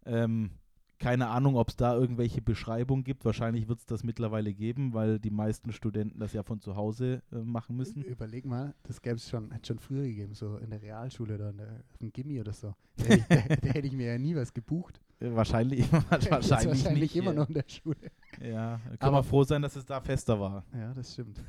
Ähm, 0.05 0.51
keine 0.99 1.29
Ahnung, 1.29 1.57
ob 1.57 1.69
es 1.69 1.77
da 1.77 1.95
irgendwelche 1.95 2.41
Beschreibungen 2.41 3.05
gibt. 3.05 3.25
Wahrscheinlich 3.25 3.69
wird 3.69 3.81
es 3.81 3.87
das 3.87 4.03
mittlerweile 4.03 4.55
geben, 4.55 4.95
weil 4.95 5.19
die 5.19 5.31
meisten 5.31 5.73
Studenten 5.73 6.19
das 6.19 6.33
ja 6.33 6.43
von 6.43 6.61
zu 6.61 6.77
Hause 6.77 7.23
äh, 7.33 7.37
machen 7.37 7.77
müssen. 7.77 8.03
Überleg 8.03 8.47
mal, 8.47 8.75
das 8.85 9.03
gäbe 9.03 9.17
es 9.17 9.29
schon, 9.29 9.53
hat 9.53 9.67
schon 9.67 9.79
früher 9.79 10.05
gegeben, 10.05 10.35
so 10.35 10.57
in 10.57 10.71
der 10.71 10.81
Realschule 10.81 11.35
oder 11.35 11.51
in 11.51 11.59
der, 11.59 11.85
auf 11.91 11.99
dem 11.99 12.13
Gimmi 12.13 12.41
oder 12.41 12.53
so. 12.53 12.75
Da 12.97 13.05
hätte 13.05 13.15
ich, 13.15 13.27
da, 13.29 13.57
da 13.57 13.69
hätte 13.69 13.87
ich 13.89 13.93
mir 13.93 14.07
ja 14.07 14.19
nie 14.19 14.35
was 14.35 14.55
gebucht. 14.55 15.01
Wahrscheinlich 15.19 15.91
wahrscheinlich, 16.11 16.31
wahrscheinlich 16.41 17.01
nicht. 17.01 17.17
immer 17.17 17.33
noch 17.33 17.49
in 17.49 17.55
der 17.55 17.65
Schule. 17.67 17.97
Ja, 18.41 18.79
kann 18.85 18.97
Aber- 19.01 19.11
man 19.13 19.25
froh 19.25 19.45
sein, 19.45 19.63
dass 19.63 19.75
es 19.77 19.85
da 19.87 20.01
fester 20.01 20.39
war. 20.39 20.65
Ja, 20.75 20.93
das 20.93 21.13
stimmt. 21.15 21.43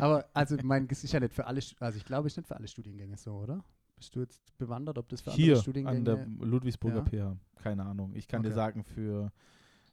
Aber 0.00 0.26
also 0.32 0.56
mein, 0.62 0.86
ist 0.86 1.10
ja 1.12 1.18
nicht 1.18 1.34
für 1.34 1.44
alle, 1.46 1.60
also 1.80 1.96
ich 1.98 2.04
glaube, 2.04 2.28
es 2.28 2.34
ist 2.34 2.36
nicht 2.38 2.46
für 2.46 2.56
alle 2.56 2.68
Studiengänge 2.68 3.16
so, 3.16 3.32
oder? 3.32 3.64
Bist 3.96 4.14
du 4.14 4.20
jetzt 4.20 4.56
bewandert, 4.58 4.96
ob 4.96 5.08
das 5.08 5.20
für 5.22 5.32
Hier 5.32 5.54
andere 5.54 5.62
Studiengänge 5.62 5.98
an 5.98 6.04
der 6.04 6.26
Ludwigsburger 6.46 7.04
Ja. 7.12 7.34
PH. 7.34 7.36
Keine 7.62 7.84
Ahnung. 7.84 8.14
Ich 8.14 8.28
kann 8.28 8.42
dir 8.42 8.48
Okay. 8.48 8.54
sagen, 8.54 8.84
für 8.84 9.32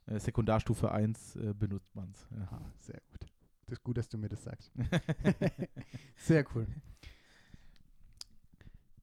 äh, 0.06 0.18
Sekundarstufe 0.20 0.90
1 0.92 1.36
äh, 1.36 1.54
benutzt 1.54 1.94
man 1.96 2.10
es. 2.12 2.26
Ja. 2.30 2.48
Ah, 2.52 2.60
sehr 2.78 3.00
gut. 3.10 3.26
Das 3.66 3.72
ist 3.78 3.84
gut, 3.84 3.98
dass 3.98 4.08
du 4.08 4.16
mir 4.16 4.28
das 4.30 4.44
sagst. 4.44 4.72
Sehr 6.16 6.42
cool. 6.54 6.66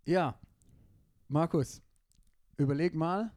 Ja, 0.05 0.39
Markus, 1.27 1.81
überleg 2.57 2.95
mal, 2.95 3.31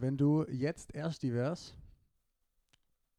wenn 0.00 0.16
du 0.16 0.44
jetzt 0.48 0.94
Ersti 0.94 1.32
wärst. 1.32 1.76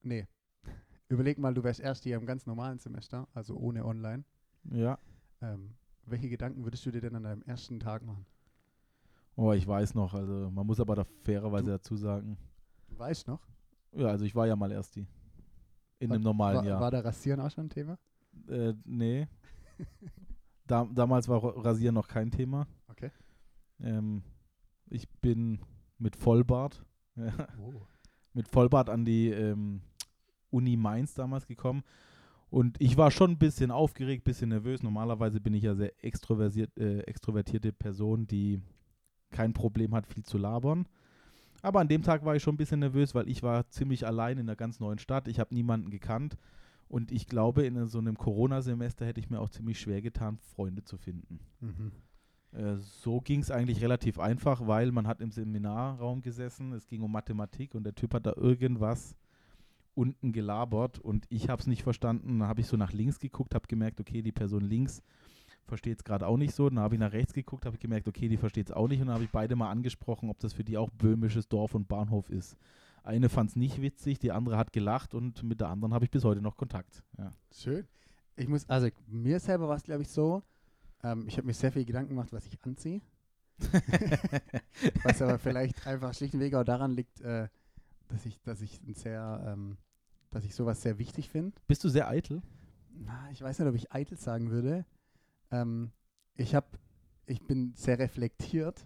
Nee. 0.01 0.27
Überleg 1.10 1.38
mal, 1.38 1.53
du 1.53 1.63
wärst 1.63 1.79
Ersti 1.79 2.12
im 2.13 2.25
ganz 2.25 2.46
normalen 2.46 2.79
Semester, 2.79 3.27
also 3.34 3.55
ohne 3.58 3.86
Online. 3.86 4.24
ja. 4.72 4.98
Ähm, 5.41 5.75
welche 6.05 6.29
Gedanken 6.29 6.63
würdest 6.63 6.86
du 6.86 6.91
dir 6.91 7.01
denn 7.01 7.15
an 7.15 7.24
deinem 7.24 7.41
ersten 7.44 7.79
Tag 7.79 8.03
machen? 8.05 8.25
Oh, 9.36 9.51
ich 9.51 9.67
weiß 9.67 9.96
noch. 9.96 10.13
Also 10.13 10.50
man 10.51 10.65
muss 10.65 10.79
aber 10.79 10.96
da 10.96 11.03
fairerweise 11.24 11.65
Du- 11.65 11.72
dazu 11.72 11.96
sagen. 11.98 12.38
Du 12.88 12.98
weißt 12.98 13.27
noch? 13.27 13.41
Ja, 13.91 14.08
also 14.08 14.24
ich 14.24 14.34
war 14.36 14.48
ja 14.48 14.55
mal 14.55 14.72
Ersti. 14.72 15.05
In 16.00 16.10
War- 16.10 16.15
einem 16.15 16.24
normalen 16.24 16.58
war, 16.58 16.65
Jahr. 16.65 16.79
War 16.79 16.91
da 16.91 17.00
Rasieren 17.01 17.41
auch 17.41 17.50
schon 17.51 17.65
ein 17.65 17.70
Thema? 17.70 17.98
Äh, 18.48 18.74
nee. 18.86 19.27
da, 20.67 20.86
damals 20.94 21.27
war 21.27 21.44
Ra- 21.44 21.60
Rasieren 21.62 21.96
noch 21.96 22.08
kein 22.08 22.32
Thema. 22.32 22.65
Okay. 22.88 23.12
Ähm, 23.82 24.22
ich 24.89 25.10
bin 25.10 25.60
mit 25.97 26.15
Vollbart, 26.15 26.83
Oh. 27.17 27.81
mit 28.33 28.47
Vollbart 28.47 28.89
an 28.89 29.05
die 29.05 29.29
ähm, 29.29 29.81
Uni 30.49 30.77
Mainz 30.77 31.13
damals 31.13 31.47
gekommen. 31.47 31.83
Und 32.49 32.79
ich 32.79 32.95
war 32.95 33.11
schon 33.11 33.31
ein 33.31 33.37
bisschen 33.37 33.71
aufgeregt, 33.71 34.21
ein 34.21 34.29
bisschen 34.29 34.49
nervös. 34.49 34.83
Normalerweise 34.83 35.41
bin 35.41 35.53
ich 35.53 35.63
ja 35.63 35.75
sehr 35.75 35.91
extroversiert, 36.03 36.77
äh, 36.77 36.99
extrovertierte 37.01 37.73
Person, 37.73 38.27
die 38.27 38.61
kein 39.31 39.53
Problem 39.53 39.93
hat, 39.93 40.05
viel 40.07 40.23
zu 40.23 40.37
labern. 40.37 40.87
Aber 41.61 41.79
an 41.79 41.87
dem 41.87 42.03
Tag 42.03 42.23
war 42.23 42.35
ich 42.35 42.43
schon 42.43 42.53
ein 42.53 42.57
bisschen 42.57 42.79
nervös, 42.79 43.15
weil 43.15 43.27
ich 43.27 43.41
war 43.41 43.67
ziemlich 43.69 44.05
allein 44.05 44.37
in 44.37 44.47
einer 44.47 44.55
ganz 44.55 44.79
neuen 44.79 44.99
Stadt. 44.99 45.27
Ich 45.27 45.39
habe 45.39 45.53
niemanden 45.53 45.89
gekannt. 45.89 46.37
Und 46.87 47.11
ich 47.11 47.25
glaube, 47.27 47.65
in 47.65 47.87
so 47.87 47.97
einem 47.97 48.15
Corona-Semester 48.15 49.05
hätte 49.05 49.19
ich 49.19 49.31
mir 49.31 49.39
auch 49.39 49.49
ziemlich 49.49 49.79
schwer 49.79 50.01
getan, 50.03 50.37
Freunde 50.37 50.83
zu 50.83 50.97
finden. 50.97 51.39
Mhm. 51.59 51.91
Äh, 52.55 52.77
so 52.77 53.19
ging 53.21 53.41
es 53.41 53.51
eigentlich 53.51 53.81
relativ 53.81 54.19
einfach, 54.19 54.65
weil 54.65 54.91
man 54.91 55.07
hat 55.07 55.21
im 55.21 55.31
Seminarraum 55.31 56.21
gesessen, 56.21 56.74
es 56.74 56.88
ging 56.88 57.01
um 57.01 57.12
Mathematik 57.12 57.75
und 57.75 57.83
der 57.83 57.95
Typ 57.95 58.13
hat 58.13 58.25
da 58.25 58.33
irgendwas 58.35 59.15
unten 59.93 60.31
gelabert 60.33 61.00
und 61.00 61.25
ich 61.29 61.50
habe 61.50 61.62
es 61.62 61.67
nicht 61.67 61.83
verstanden. 61.83 62.39
Dann 62.39 62.47
habe 62.47 62.62
ich 62.62 62.67
so 62.67 62.77
nach 62.77 62.91
links 62.91 63.19
geguckt, 63.19 63.55
habe 63.55 63.67
gemerkt, 63.67 64.00
okay, 64.00 64.21
die 64.21 64.31
Person 64.31 64.62
links 64.62 65.01
versteht 65.65 66.00
es 66.00 66.03
gerade 66.03 66.27
auch 66.27 66.38
nicht 66.38 66.53
so. 66.53 66.69
Dann 66.69 66.79
habe 66.79 66.95
ich 66.95 67.00
nach 67.00 67.13
rechts 67.13 67.33
geguckt, 67.33 67.65
habe 67.65 67.77
gemerkt, 67.77 68.07
okay, 68.07 68.27
die 68.27 68.38
versteht 68.38 68.69
es 68.69 68.75
auch 68.75 68.88
nicht. 68.88 69.01
Und 69.01 69.07
dann 69.07 69.15
habe 69.15 69.24
ich 69.24 69.31
beide 69.31 69.55
mal 69.55 69.71
angesprochen, 69.71 70.29
ob 70.29 70.39
das 70.39 70.53
für 70.53 70.63
die 70.63 70.77
auch 70.77 70.89
böhmisches 70.91 71.47
Dorf 71.47 71.75
und 71.75 71.88
Bahnhof 71.88 72.29
ist. 72.29 72.57
Eine 73.03 73.29
fand 73.29 73.51
es 73.51 73.55
nicht 73.55 73.81
witzig, 73.81 74.19
die 74.19 74.31
andere 74.31 74.57
hat 74.57 74.74
gelacht 74.74 75.13
und 75.13 75.43
mit 75.43 75.62
der 75.62 75.69
anderen 75.69 75.93
habe 75.93 76.05
ich 76.05 76.12
bis 76.12 76.24
heute 76.24 76.41
noch 76.41 76.57
Kontakt. 76.57 77.03
Ja. 77.17 77.31
Schön. 77.51 77.85
Ich 78.35 78.47
muss, 78.47 78.67
also 78.67 78.89
mir 79.07 79.39
selber 79.39 79.67
war 79.67 79.77
es, 79.77 79.83
glaube 79.83 80.01
ich, 80.01 80.09
so, 80.09 80.43
ähm, 81.05 81.25
ich 81.27 81.38
habe 81.38 81.45
mir 81.45 81.53
sehr 81.53 81.71
viel 81.71 81.85
Gedanken 81.85 82.09
gemacht, 82.09 82.33
was 82.33 82.47
ich 82.47 82.57
anziehe. 82.63 83.01
was 85.03 85.21
aber 85.21 85.39
vielleicht 85.39 85.85
einfach 85.88 86.13
schlichtweg 86.13 86.55
auch 86.55 86.63
daran 86.63 86.91
liegt, 86.91 87.21
äh, 87.21 87.47
dass 88.09 88.25
ich, 88.25 88.41
dass 88.41 88.62
ich 88.62 88.81
ein 88.81 88.95
sehr, 88.95 89.45
ähm, 89.47 89.77
dass 90.31 90.43
ich 90.43 90.55
sowas 90.55 90.81
sehr 90.81 90.97
wichtig 90.97 91.29
finde. 91.29 91.53
Bist 91.67 91.83
du 91.83 91.89
sehr 91.89 92.09
eitel? 92.09 92.41
Na, 92.89 93.29
ich 93.31 93.41
weiß 93.41 93.59
nicht, 93.59 93.67
ob 93.67 93.75
ich 93.75 93.91
eitel 93.91 94.17
sagen 94.17 94.50
würde. 94.50 94.85
Ähm, 95.51 95.91
ich 96.35 96.55
habe, 96.55 96.67
ich 97.27 97.41
bin 97.41 97.74
sehr 97.75 98.00
reflektiert. 98.00 98.85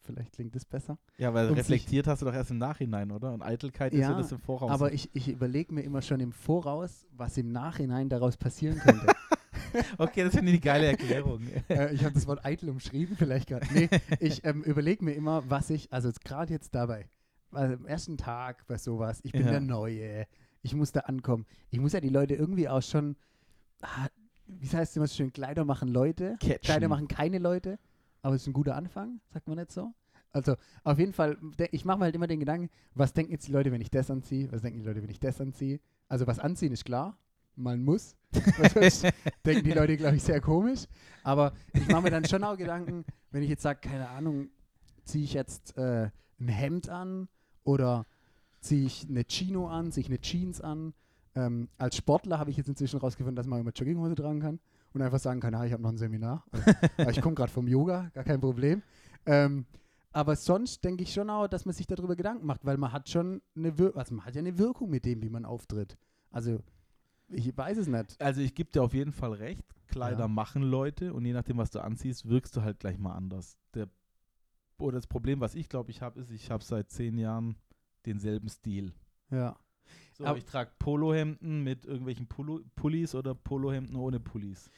Vielleicht 0.00 0.32
klingt 0.32 0.54
das 0.54 0.66
besser. 0.66 0.98
Ja, 1.16 1.32
weil 1.32 1.48
Und 1.48 1.56
reflektiert 1.56 2.06
hast 2.06 2.20
du 2.20 2.26
doch 2.26 2.34
erst 2.34 2.50
im 2.50 2.58
Nachhinein, 2.58 3.10
oder? 3.10 3.32
Und 3.32 3.40
Eitelkeit 3.40 3.94
ist 3.94 4.00
ja 4.00 4.10
Ja, 4.10 4.18
das 4.18 4.32
im 4.32 4.38
Voraus. 4.38 4.70
Aber 4.70 4.92
ich, 4.92 5.08
ich 5.14 5.28
überlege 5.28 5.72
mir 5.72 5.80
immer 5.80 6.02
schon 6.02 6.20
im 6.20 6.32
Voraus, 6.32 7.06
was 7.12 7.38
im 7.38 7.52
Nachhinein 7.52 8.10
daraus 8.10 8.36
passieren 8.36 8.78
könnte. 8.80 9.06
okay, 9.98 10.24
das 10.24 10.34
finde 10.34 10.50
ich 10.52 10.56
eine 10.56 10.60
geile 10.60 10.86
Erklärung. 10.86 11.42
äh, 11.68 11.92
ich 11.94 12.04
habe 12.04 12.14
das 12.14 12.26
Wort 12.26 12.44
eitel 12.44 12.68
umschrieben, 12.70 13.16
vielleicht 13.16 13.48
gerade. 13.48 13.66
Nee, 13.72 13.88
ich 14.20 14.44
ähm, 14.44 14.62
überlege 14.62 15.04
mir 15.04 15.12
immer, 15.12 15.48
was 15.48 15.70
ich, 15.70 15.92
also 15.92 16.10
gerade 16.24 16.52
jetzt 16.52 16.74
dabei, 16.74 17.08
also 17.52 17.74
am 17.74 17.86
ersten 17.86 18.16
Tag 18.16 18.66
bei 18.66 18.78
sowas, 18.78 19.20
ich 19.22 19.32
bin 19.32 19.44
Ja. 19.44 19.52
der 19.52 19.60
Neue, 19.60 20.26
ich 20.62 20.74
muss 20.74 20.92
da 20.92 21.00
ankommen. 21.00 21.46
Ich 21.70 21.78
muss 21.80 21.92
ja 21.92 22.00
die 22.00 22.08
Leute 22.08 22.34
irgendwie 22.34 22.68
auch 22.68 22.82
schon, 22.82 23.16
ah, 23.82 24.08
wie 24.46 24.66
heißt 24.68 24.92
es 24.92 24.96
immer 24.96 25.06
so 25.06 25.14
schön, 25.14 25.32
Kleider 25.32 25.64
machen 25.64 25.88
Leute, 25.88 26.36
Catchen. 26.40 26.60
Kleider 26.62 26.88
machen 26.88 27.08
keine 27.08 27.38
Leute, 27.38 27.78
aber 28.22 28.34
es 28.34 28.42
ist 28.42 28.48
ein 28.48 28.52
guter 28.54 28.76
Anfang, 28.76 29.20
sagt 29.32 29.48
man 29.48 29.58
nicht 29.58 29.72
so? 29.72 29.92
Also 30.32 30.56
auf 30.82 30.98
jeden 30.98 31.12
Fall, 31.12 31.38
ich 31.70 31.84
mache 31.84 31.98
mir 31.98 32.04
halt 32.06 32.14
immer 32.16 32.26
den 32.26 32.40
Gedanken, 32.40 32.68
was 32.94 33.12
denken 33.12 33.30
jetzt 33.32 33.46
die 33.46 33.52
Leute, 33.52 33.70
wenn 33.70 33.80
ich 33.80 33.90
das 33.90 34.10
anziehe? 34.10 34.50
Was 34.50 34.62
denken 34.62 34.80
die 34.80 34.84
Leute, 34.84 35.00
wenn 35.00 35.10
ich 35.10 35.20
das 35.20 35.40
anziehe? 35.40 35.78
Also 36.08 36.26
was 36.26 36.40
anziehen 36.40 36.72
ist 36.72 36.84
klar, 36.84 37.16
man 37.56 37.82
muss. 37.82 38.16
Sonst 38.72 39.06
denken 39.46 39.64
die 39.64 39.72
Leute, 39.72 39.96
glaube 39.96 40.16
ich, 40.16 40.22
sehr 40.22 40.40
komisch. 40.40 40.86
Aber 41.22 41.52
ich 41.72 41.88
mache 41.88 42.02
mir 42.02 42.10
dann 42.10 42.24
schon 42.24 42.44
auch 42.44 42.56
Gedanken, 42.56 43.04
wenn 43.30 43.42
ich 43.42 43.48
jetzt 43.48 43.62
sage, 43.62 43.80
keine 43.80 44.08
Ahnung, 44.10 44.48
ziehe 45.04 45.24
ich 45.24 45.32
jetzt 45.34 45.76
äh, 45.76 46.10
ein 46.40 46.48
Hemd 46.48 46.88
an 46.88 47.28
oder 47.64 48.06
ziehe 48.60 48.86
ich 48.86 49.06
eine 49.08 49.24
Chino 49.24 49.68
an, 49.68 49.92
ziehe 49.92 50.02
ich 50.02 50.10
eine 50.10 50.20
Jeans 50.20 50.60
an. 50.60 50.94
Ähm, 51.34 51.68
als 51.78 51.96
Sportler 51.96 52.38
habe 52.38 52.50
ich 52.50 52.56
jetzt 52.56 52.68
inzwischen 52.68 53.00
rausgefunden, 53.00 53.36
dass 53.36 53.46
man 53.46 53.60
immer 53.60 53.72
Jogginghose 53.72 54.14
tragen 54.14 54.40
kann 54.40 54.60
und 54.92 55.02
einfach 55.02 55.18
sagen 55.18 55.40
kann, 55.40 55.54
ah, 55.54 55.64
ich 55.64 55.72
habe 55.72 55.82
noch 55.82 55.90
ein 55.90 55.98
Seminar. 55.98 56.44
Aber 56.96 57.10
ich 57.10 57.20
komme 57.20 57.34
gerade 57.34 57.52
vom 57.52 57.66
Yoga, 57.66 58.10
gar 58.14 58.24
kein 58.24 58.40
Problem. 58.40 58.82
Ähm, 59.26 59.66
aber 60.12 60.36
sonst 60.36 60.84
denke 60.84 61.02
ich 61.02 61.12
schon 61.12 61.28
auch, 61.28 61.48
dass 61.48 61.64
man 61.64 61.74
sich 61.74 61.88
darüber 61.88 62.14
Gedanken 62.14 62.46
macht, 62.46 62.64
weil 62.64 62.76
man 62.76 62.92
hat 62.92 63.08
schon 63.08 63.42
eine 63.56 63.76
Wirkung, 63.78 63.98
also 63.98 64.14
man 64.14 64.24
hat 64.24 64.34
ja 64.34 64.38
eine 64.38 64.56
Wirkung 64.58 64.88
mit 64.88 65.04
dem, 65.04 65.22
wie 65.22 65.28
man 65.28 65.44
auftritt. 65.44 65.96
Also 66.30 66.60
ich 67.28 67.56
weiß 67.56 67.78
es 67.78 67.86
nicht. 67.86 68.20
Also 68.20 68.40
ich 68.40 68.54
gebe 68.54 68.70
dir 68.70 68.82
auf 68.82 68.94
jeden 68.94 69.12
Fall 69.12 69.32
recht. 69.32 69.64
Kleider 69.88 70.20
Ja. 70.20 70.28
machen 70.28 70.62
Leute 70.62 71.12
und 71.14 71.24
je 71.24 71.32
nachdem, 71.32 71.58
was 71.58 71.70
du 71.70 71.80
anziehst, 71.80 72.28
wirkst 72.28 72.56
du 72.56 72.62
halt 72.62 72.80
gleich 72.80 72.98
mal 72.98 73.12
anders. 73.12 73.56
Der, 73.74 73.88
oder 74.78 74.96
das 74.96 75.06
Problem, 75.06 75.40
was 75.40 75.54
ich 75.54 75.68
glaube, 75.68 75.90
ich 75.90 76.02
habe, 76.02 76.20
ist, 76.20 76.30
ich 76.30 76.50
habe 76.50 76.64
seit 76.64 76.90
zehn 76.90 77.16
Jahren 77.18 77.56
denselben 78.06 78.48
Stil. 78.48 78.92
Ja. 79.30 79.56
So, 80.14 80.24
Aber- 80.26 80.38
ich 80.38 80.44
trage 80.44 80.70
Polohemden 80.78 81.62
mit 81.62 81.84
irgendwelchen 81.84 82.26
Pullo 82.26 82.60
Pullis 82.76 83.14
oder 83.14 83.34
Polohemden 83.34 83.96
ohne 83.96 84.20
Pullis. 84.20 84.70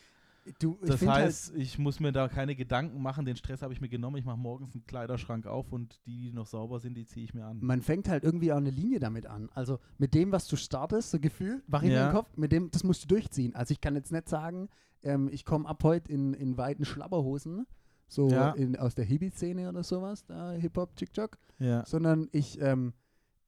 Du, 0.60 0.78
ich 0.82 0.88
Das 0.88 1.00
find 1.00 1.10
heißt, 1.12 1.54
ich 1.56 1.78
muss 1.78 1.98
mir 2.00 2.12
da 2.12 2.28
keine 2.28 2.54
Gedanken 2.54 3.02
machen. 3.02 3.24
Den 3.24 3.36
Stress 3.36 3.62
habe 3.62 3.72
ich 3.72 3.80
mir 3.80 3.88
genommen. 3.88 4.16
Ich 4.16 4.24
mache 4.24 4.38
morgens 4.38 4.74
einen 4.74 4.86
Kleiderschrank 4.86 5.46
auf 5.46 5.72
und 5.72 5.98
die, 6.06 6.26
die 6.30 6.32
noch 6.32 6.46
sauber 6.46 6.78
sind, 6.80 6.94
die 6.94 7.04
ziehe 7.04 7.24
ich 7.24 7.34
mir 7.34 7.44
an. 7.44 7.54
halt, 7.56 7.62
man 7.62 7.82
fängt 7.82 8.08
halt 8.08 8.22
irgendwie 8.24 8.52
auch 8.52 8.56
eine 8.58 8.70
Linie 8.70 9.00
damit 9.00 9.26
an. 9.26 9.48
Also 9.54 9.78
mit 9.98 10.14
dem, 10.14 10.32
was 10.32 10.46
du 10.46 10.56
startest, 10.56 11.10
so 11.10 11.18
Gefühl, 11.18 11.62
wach 11.66 11.82
in 11.82 11.90
Ja. 11.90 12.06
den 12.08 12.12
Kopf, 12.12 12.36
mit 12.36 12.52
dem, 12.52 12.70
das 12.70 12.84
musst 12.84 13.02
du 13.04 13.08
durchziehen. 13.08 13.54
Also 13.54 13.72
ich 13.72 13.80
kann 13.80 13.94
jetzt 13.96 14.12
nicht 14.12 14.28
sagen, 14.28 14.68
ähm, 15.02 15.28
ich 15.32 15.44
komme 15.44 15.68
ab 15.68 15.82
heute 15.82 16.12
in, 16.12 16.32
in 16.34 16.56
weiten 16.56 16.84
Schlabberhosen, 16.84 17.66
so 18.08 18.28
Ja. 18.30 18.52
in, 18.52 18.76
aus 18.76 18.94
der 18.94 19.04
Hippie-Szene 19.04 19.68
oder 19.68 19.82
sowas, 19.82 20.24
da 20.26 20.52
Hip-Hop, 20.52 20.94
TikTok, 20.96 21.38
Ja. 21.58 21.84
sondern 21.86 22.28
ich, 22.32 22.60
ähm, 22.60 22.92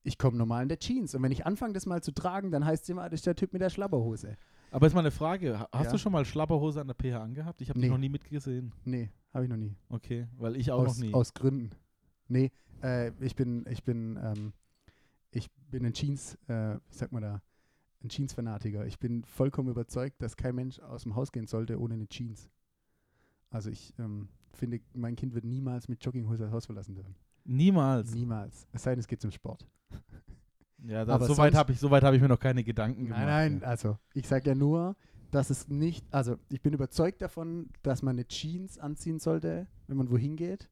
ich 0.03 0.19
komme 0.19 0.37
normal 0.37 0.63
in 0.65 0.69
der 0.69 0.79
Jeans. 0.79 1.15
Und 1.15 1.23
wenn 1.23 1.33
ich 1.33 1.47
anfange, 1.47 1.75
das 1.75 1.87
mal 1.87 2.03
zu 2.03 2.13
tragen, 2.13 2.51
dann 2.51 2.65
heißt 2.65 2.83
es 2.85 2.89
immer, 2.89 3.05
das 3.09 3.21
ist 3.21 3.27
der 3.27 3.37
Typ 3.37 3.53
mit 3.53 3.63
der 3.63 3.71
Schlabberhose. 3.71 4.37
Aber 4.71 4.87
jetzt 4.87 4.95
mal 4.95 5.01
eine 5.01 5.11
Frage. 5.11 5.59
Ha- 5.59 5.69
Hast 5.73 5.87
Ja. 5.87 5.93
du 5.93 5.99
schon 5.99 6.13
mal 6.13 6.25
Schlapperhose 6.25 6.81
an 6.81 6.87
der 6.89 6.95
PH 6.95 7.23
angehabt? 7.23 7.61
Ich 7.63 7.69
habe 7.71 7.79
Nee. 7.79 7.87
dich 7.87 7.91
noch 7.93 7.99
nie 7.99 8.09
mitgesehen. 8.09 8.73
Nee, 8.85 9.11
habe 9.33 9.45
ich 9.45 9.51
noch 9.51 9.57
nie. 9.57 9.75
Okay, 9.89 10.29
weil 10.37 10.57
ich 10.57 10.71
auch 10.71 10.81
aus, 10.87 10.99
noch 10.99 11.07
nie. 11.07 11.15
aus 11.15 11.33
Gründen. 11.35 11.71
Nee, 12.29 12.51
äh, 12.83 13.11
ich 13.25 13.35
bin, 13.35 13.65
ich 13.71 13.83
bin, 13.85 14.19
ähm, 14.23 14.53
ich 15.31 15.51
bin 15.71 15.85
ein 15.87 15.93
Jeans, 15.95 16.35
äh, 16.49 16.77
wie 16.89 16.95
sagt 16.95 17.13
man 17.13 17.23
da, 17.23 17.43
ein 18.05 18.09
Jeans-Fanatiker. 18.11 18.87
Ich 18.87 18.99
bin 18.99 19.25
vollkommen 19.25 19.69
überzeugt, 19.71 20.21
dass 20.23 20.37
kein 20.37 20.55
Mensch 20.55 20.79
aus 20.81 21.03
dem 21.05 21.17
Haus 21.17 21.33
gehen 21.33 21.47
sollte 21.47 21.81
ohne 21.81 21.95
eine 21.95 22.07
Jeans. 22.09 22.49
Also 23.51 23.71
ich 23.71 23.95
ähm, 23.99 24.29
finde, 24.53 24.81
mein 24.93 25.17
Kind 25.17 25.35
wird 25.35 25.45
niemals 25.45 25.89
mit 25.89 26.05
Jogginghose 26.05 26.45
das 26.45 26.53
Haus 26.53 26.67
verlassen 26.67 26.95
dürfen. 26.95 27.15
Niemals. 27.45 28.13
Niemals. 28.15 28.69
Es 28.73 28.83
sei 28.83 28.91
denn, 28.91 29.01
es 29.01 29.07
geht 29.09 29.23
zum 29.23 29.31
Sport. 29.31 29.67
Ja, 30.87 31.05
da, 31.05 31.15
Aber 31.15 31.27
so 31.27 31.37
weit 31.37 31.55
habe 31.55 31.73
ich, 31.73 31.81
so 31.81 31.91
weit 31.91 32.03
hab 32.03 32.15
ich 32.15 32.21
mir 32.21 32.29
noch 32.29 32.39
keine 32.39 32.63
Gedanken 32.63 33.07
gemacht. 33.07 33.21
Nein, 33.21 33.55
nein, 33.55 33.65
also 33.65 33.99
ich 34.15 34.29
sage 34.29 34.51
ja 34.51 34.55
nur, 34.55 34.97
dass 35.31 35.51
es 35.51 35.69
nicht, 35.69 36.07
also 36.13 36.37
ich 36.49 36.63
bin 36.63 36.73
überzeugt 36.73 37.21
davon, 37.21 37.71
dass 37.83 38.03
man 38.03 38.17
eine 38.17 38.27
Jeans 38.27 38.79
anziehen 38.79 39.19
sollte, 39.19 39.67
wenn 39.87 39.97
man 39.97 40.11
wohin 40.11 40.37
geht, 40.37 40.71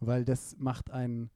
weil 0.00 0.24
das 0.24 0.56
macht 0.58 0.90
einen, 0.90 1.30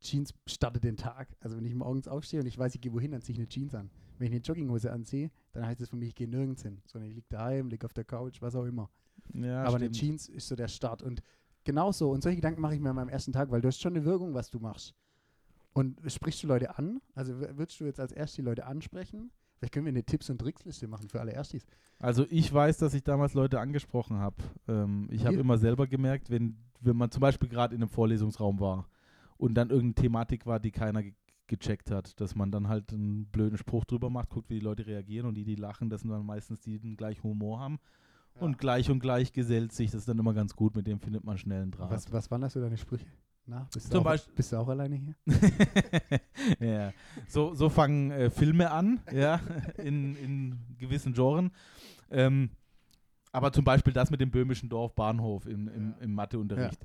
Jeans 0.00 0.34
startet 0.46 0.82
den 0.82 0.96
Tag. 0.96 1.28
Also 1.40 1.56
wenn 1.56 1.64
ich 1.64 1.74
morgens 1.74 2.08
aufstehe 2.08 2.40
und 2.40 2.46
ich 2.46 2.58
weiß, 2.58 2.74
ich 2.74 2.80
gehe 2.80 2.92
wohin, 2.92 3.12
dann 3.12 3.22
ziehe 3.22 3.34
ich 3.34 3.38
eine 3.38 3.48
Jeans 3.48 3.74
an. 3.74 3.90
Wenn 4.18 4.26
ich 4.26 4.32
eine 4.32 4.42
Jogginghose 4.42 4.92
anziehe, 4.92 5.30
dann 5.52 5.64
heißt 5.64 5.80
es 5.80 5.90
für 5.90 5.96
mich, 5.96 6.08
ich 6.08 6.14
gehe 6.16 6.28
nirgends 6.28 6.62
hin, 6.62 6.82
sondern 6.86 7.08
ich 7.08 7.14
liege 7.14 7.26
daheim, 7.30 7.68
liege 7.68 7.86
auf 7.86 7.92
der 7.92 8.04
Couch, 8.04 8.42
was 8.42 8.56
auch 8.56 8.64
immer. 8.64 8.90
Ja, 9.32 9.62
Aber 9.62 9.76
eine 9.76 9.84
stimmt. 9.86 9.96
Jeans 9.96 10.28
ist 10.28 10.48
so 10.48 10.56
der 10.56 10.68
Start 10.68 11.02
und 11.02 11.22
genauso, 11.64 12.10
und 12.10 12.22
solche 12.22 12.36
Gedanken 12.36 12.60
mache 12.60 12.74
ich 12.74 12.80
mir 12.80 12.90
an 12.90 12.96
meinem 12.96 13.08
ersten 13.08 13.32
Tag, 13.32 13.50
weil 13.50 13.60
du 13.60 13.68
hast 13.68 13.80
schon 13.80 13.94
eine 13.94 14.04
Wirkung, 14.04 14.34
was 14.34 14.50
du 14.50 14.58
machst. 14.58 14.94
Und 15.72 15.98
sprichst 16.06 16.42
du 16.42 16.48
Leute 16.48 16.78
an? 16.78 17.00
Also 17.14 17.38
würdest 17.38 17.80
du 17.80 17.84
jetzt 17.84 18.00
als 18.00 18.12
erstes 18.12 18.36
die 18.36 18.42
Leute 18.42 18.66
ansprechen? 18.66 19.30
Vielleicht 19.58 19.74
können 19.74 19.86
wir 19.86 19.92
eine 19.92 20.04
Tipps- 20.04 20.28
und 20.28 20.38
Tricksliste 20.38 20.88
machen 20.88 21.08
für 21.08 21.20
alle 21.20 21.32
Erstis. 21.32 21.64
Also 22.00 22.26
ich 22.30 22.52
weiß, 22.52 22.78
dass 22.78 22.94
ich 22.94 23.04
damals 23.04 23.34
Leute 23.34 23.60
angesprochen 23.60 24.18
habe. 24.18 24.36
Ähm, 24.66 25.08
ich 25.10 25.24
habe 25.24 25.36
immer 25.36 25.56
selber 25.56 25.86
gemerkt, 25.86 26.30
wenn, 26.30 26.56
wenn 26.80 26.96
man 26.96 27.12
zum 27.12 27.20
Beispiel 27.20 27.48
gerade 27.48 27.74
in 27.74 27.80
einem 27.80 27.88
Vorlesungsraum 27.88 28.58
war 28.58 28.88
und 29.36 29.54
dann 29.54 29.70
irgendeine 29.70 30.02
Thematik 30.06 30.46
war, 30.46 30.58
die 30.58 30.72
keiner 30.72 31.02
ge 31.02 31.14
gecheckt 31.48 31.90
hat, 31.90 32.18
dass 32.18 32.34
man 32.34 32.50
dann 32.50 32.68
halt 32.68 32.92
einen 32.94 33.26
blöden 33.26 33.58
Spruch 33.58 33.84
drüber 33.84 34.08
macht, 34.08 34.30
guckt, 34.30 34.48
wie 34.48 34.54
die 34.54 34.64
Leute 34.64 34.86
reagieren 34.86 35.26
und 35.26 35.34
die, 35.34 35.44
die 35.44 35.56
lachen, 35.56 35.90
das 35.90 36.00
sind 36.00 36.10
dann 36.10 36.24
meistens 36.24 36.60
die, 36.60 36.78
die 36.78 36.88
den 36.88 36.96
gleichen 36.96 37.24
Humor 37.24 37.60
haben. 37.60 37.78
Und 38.34 38.56
gleich 38.56 38.90
und 38.90 39.00
gleich 39.00 39.32
gesellt 39.32 39.72
sich, 39.72 39.90
das 39.90 40.00
ist 40.00 40.08
dann 40.08 40.18
immer 40.18 40.32
ganz 40.32 40.56
gut, 40.56 40.74
mit 40.74 40.86
dem 40.86 40.98
findet 40.98 41.24
man 41.24 41.36
schnell 41.36 41.62
einen 41.62 41.70
Draht. 41.70 41.90
Was, 41.90 42.10
was 42.10 42.30
waren 42.30 42.40
das 42.40 42.54
so 42.54 42.60
deine 42.60 42.78
Sprüche? 42.78 43.06
Na, 43.44 43.66
bist, 43.72 43.86
Zum 43.86 43.94
du 43.94 43.98
auch, 44.00 44.04
Beispiel- 44.04 44.34
bist 44.34 44.52
du 44.52 44.56
auch 44.56 44.68
alleine 44.68 44.94
hier? 44.96 45.14
ja. 46.60 46.92
So, 47.28 47.54
so 47.54 47.68
fangen 47.68 48.10
äh, 48.12 48.30
Filme 48.30 48.70
an, 48.70 49.00
ja, 49.12 49.40
in, 49.78 50.14
in 50.16 50.58
gewissen 50.78 51.12
Genren. 51.12 51.50
Ähm, 52.10 52.50
aber 53.32 53.52
zum 53.52 53.64
Beispiel 53.64 53.92
das 53.92 54.10
mit 54.10 54.20
dem 54.20 54.30
böhmischen 54.30 54.68
Dorf 54.68 54.94
Bahnhof 54.94 55.46
im, 55.46 55.68
im, 55.68 55.90
Ja. 55.90 55.96
im 56.04 56.14
Matheunterricht. 56.14 56.84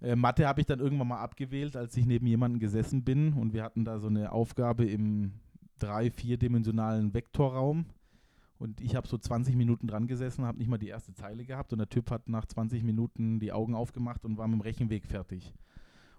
Äh, 0.00 0.14
Mathe 0.14 0.46
habe 0.46 0.60
ich 0.60 0.66
dann 0.66 0.78
irgendwann 0.78 1.08
mal 1.08 1.18
abgewählt, 1.20 1.74
als 1.74 1.96
ich 1.96 2.06
neben 2.06 2.26
jemandem 2.26 2.60
gesessen 2.60 3.02
bin 3.02 3.32
und 3.32 3.52
wir 3.52 3.64
hatten 3.64 3.84
da 3.84 3.98
so 3.98 4.06
eine 4.06 4.30
Aufgabe 4.30 4.84
im 4.84 5.32
drei-, 5.80 6.10
vierdimensionalen 6.10 7.12
Vektorraum. 7.14 7.86
Und 8.60 8.80
ich 8.80 8.94
habe 8.96 9.06
so 9.08 9.16
20 9.18 9.56
Minuten 9.56 9.86
dran 9.86 10.06
gesessen, 10.06 10.44
habe 10.44 10.58
nicht 10.58 10.68
mal 10.68 10.78
die 10.78 10.88
erste 10.88 11.14
Zeile 11.14 11.44
gehabt 11.44 11.72
und 11.72 11.78
der 11.78 11.88
Typ 11.88 12.10
hat 12.10 12.28
nach 12.28 12.44
20 12.44 12.82
Minuten 12.84 13.38
die 13.40 13.52
Augen 13.52 13.74
aufgemacht 13.74 14.24
und 14.24 14.36
war 14.36 14.46
mit 14.48 14.58
dem 14.58 14.62
Rechenweg 14.62 15.06
fertig. 15.06 15.52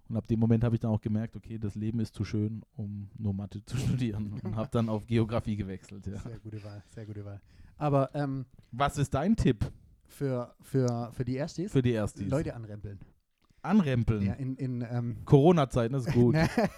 Und 0.09 0.17
ab 0.17 0.27
dem 0.27 0.39
Moment 0.39 0.63
habe 0.63 0.75
ich 0.75 0.81
dann 0.81 0.91
auch 0.91 1.01
gemerkt, 1.01 1.35
okay, 1.35 1.59
das 1.59 1.75
Leben 1.75 1.99
ist 1.99 2.15
zu 2.15 2.23
schön, 2.23 2.63
um 2.75 3.09
nur 3.17 3.33
Mathe 3.33 3.63
zu 3.65 3.77
studieren 3.77 4.39
und 4.43 4.55
habe 4.55 4.69
dann 4.71 4.89
auf 4.89 5.05
Geografie 5.05 5.55
gewechselt. 5.55 6.07
Ja. 6.07 6.17
Sehr 6.17 6.39
gute 6.39 6.63
Wahl, 6.63 6.83
sehr 6.87 7.05
gute 7.05 7.23
Wahl. 7.23 7.39
Aber 7.77 8.09
ähm, 8.15 8.45
Was 8.71 8.97
ist 8.97 9.13
dein 9.13 9.35
Tipp 9.35 9.71
für, 10.07 10.53
für, 10.61 11.11
für 11.13 11.23
die 11.23 11.35
Erstis, 11.35 11.71
für 11.71 11.81
die 11.81 11.91
Erstis? 11.91 12.27
Leute 12.27 12.55
anrempeln. 12.55 12.99
Anrempeln. 13.61 14.25
Ja, 14.25 14.33
in, 14.33 14.55
in, 14.55 14.85
ähm, 14.89 15.17
Corona-Zeiten 15.25 15.93
ist 15.93 16.11
gut. 16.11 16.35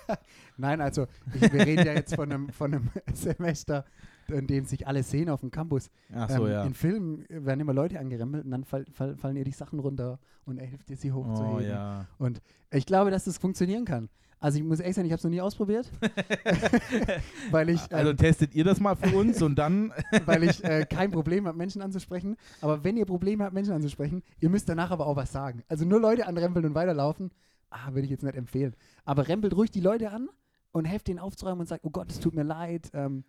Nein, 0.58 0.82
also 0.82 1.08
ich, 1.34 1.42
wir 1.42 1.66
reden 1.66 1.86
ja 1.86 1.94
jetzt 1.94 2.16
von 2.16 2.32
einem, 2.32 2.50
von 2.50 2.74
einem 2.74 2.90
Semester, 3.14 3.86
in 4.32 4.48
dem 4.48 4.66
sich 4.66 4.88
alle 4.88 5.04
sehen 5.04 5.30
auf 5.30 5.42
dem 5.42 5.52
Campus. 5.52 5.90
Ach 6.14 6.30
so, 6.30 6.46
ähm, 6.48 6.52
ja. 6.52 6.64
In 6.66 6.74
Filmen 6.74 7.26
werden 7.30 7.60
immer 7.60 7.74
Leute 7.74 8.00
angerempelt 8.00 8.46
und 8.46 8.52
dann 8.52 8.64
fall, 8.64 8.86
fall, 8.92 9.16
fallen 9.16 9.36
ihr 9.36 9.44
die 9.44 9.52
Sachen 9.52 9.80
runter 9.80 10.20
und 10.46 10.58
er 10.58 10.66
hilft 10.66 10.90
dir, 10.90 10.98
sie 10.98 11.12
Oh 11.12 11.16
hochzuheben. 11.16 11.70
ja. 11.70 12.08
Und 12.18 12.42
ich 12.72 12.86
glaube, 12.86 13.12
dass 13.12 13.26
das 13.26 13.38
funktionieren 13.38 13.86
kann. 13.86 14.10
Also 14.40 14.58
ich 14.58 14.64
muss 14.64 14.80
ehrlich 14.80 14.96
sagen, 14.96 15.06
ich 15.06 15.12
habe 15.12 15.20
es 15.20 15.24
noch 15.24 15.30
nie 15.30 15.42
ausprobiert, 15.42 15.92
weil 17.52 17.70
ich, 17.70 17.82
ähm, 17.92 17.98
Also 17.98 18.14
testet 18.14 18.56
ihr 18.56 18.64
das 18.64 18.80
mal 18.80 18.96
für 18.96 19.16
uns 19.16 19.40
und 19.42 19.56
dann. 19.56 19.94
weil 20.26 20.44
ich 20.44 20.64
äh, 20.64 20.86
kein 20.90 21.12
Problem 21.12 21.48
habe, 21.48 21.58
Menschen 21.58 21.82
anzusprechen. 21.82 22.36
Aber 22.60 22.84
wenn 22.84 22.98
ihr 22.98 23.06
Probleme 23.06 23.44
habt, 23.44 23.54
Menschen 23.54 23.74
anzusprechen, 23.74 24.24
ihr 24.40 24.50
müsst 24.50 24.68
danach 24.68 24.90
aber 24.90 25.06
auch 25.06 25.16
was 25.16 25.32
sagen. 25.32 25.62
Also 25.68 25.86
nur 25.86 26.00
Leute 26.00 26.26
anrempeln 26.26 26.66
und 26.66 26.74
weiterlaufen, 26.74 27.30
ah, 27.70 27.90
würde 27.90 28.06
ich 28.06 28.10
jetzt 28.10 28.24
nicht 28.24 28.36
empfehlen. 28.36 28.76
Aber 29.06 29.28
rempelt 29.28 29.56
ruhig 29.56 29.70
die 29.70 29.80
Leute 29.80 30.10
an 30.12 30.28
und 30.72 30.86
helft 30.86 31.08
denen 31.08 31.20
aufzuräumen 31.20 31.60
und 31.60 31.68
sagt, 31.68 31.86
oh 31.86 31.92
Gott, 31.92 32.10
es 32.10 32.20
tut 32.20 32.34
mir 32.34 32.44
leid, 32.44 32.90
ähm, 32.94 33.24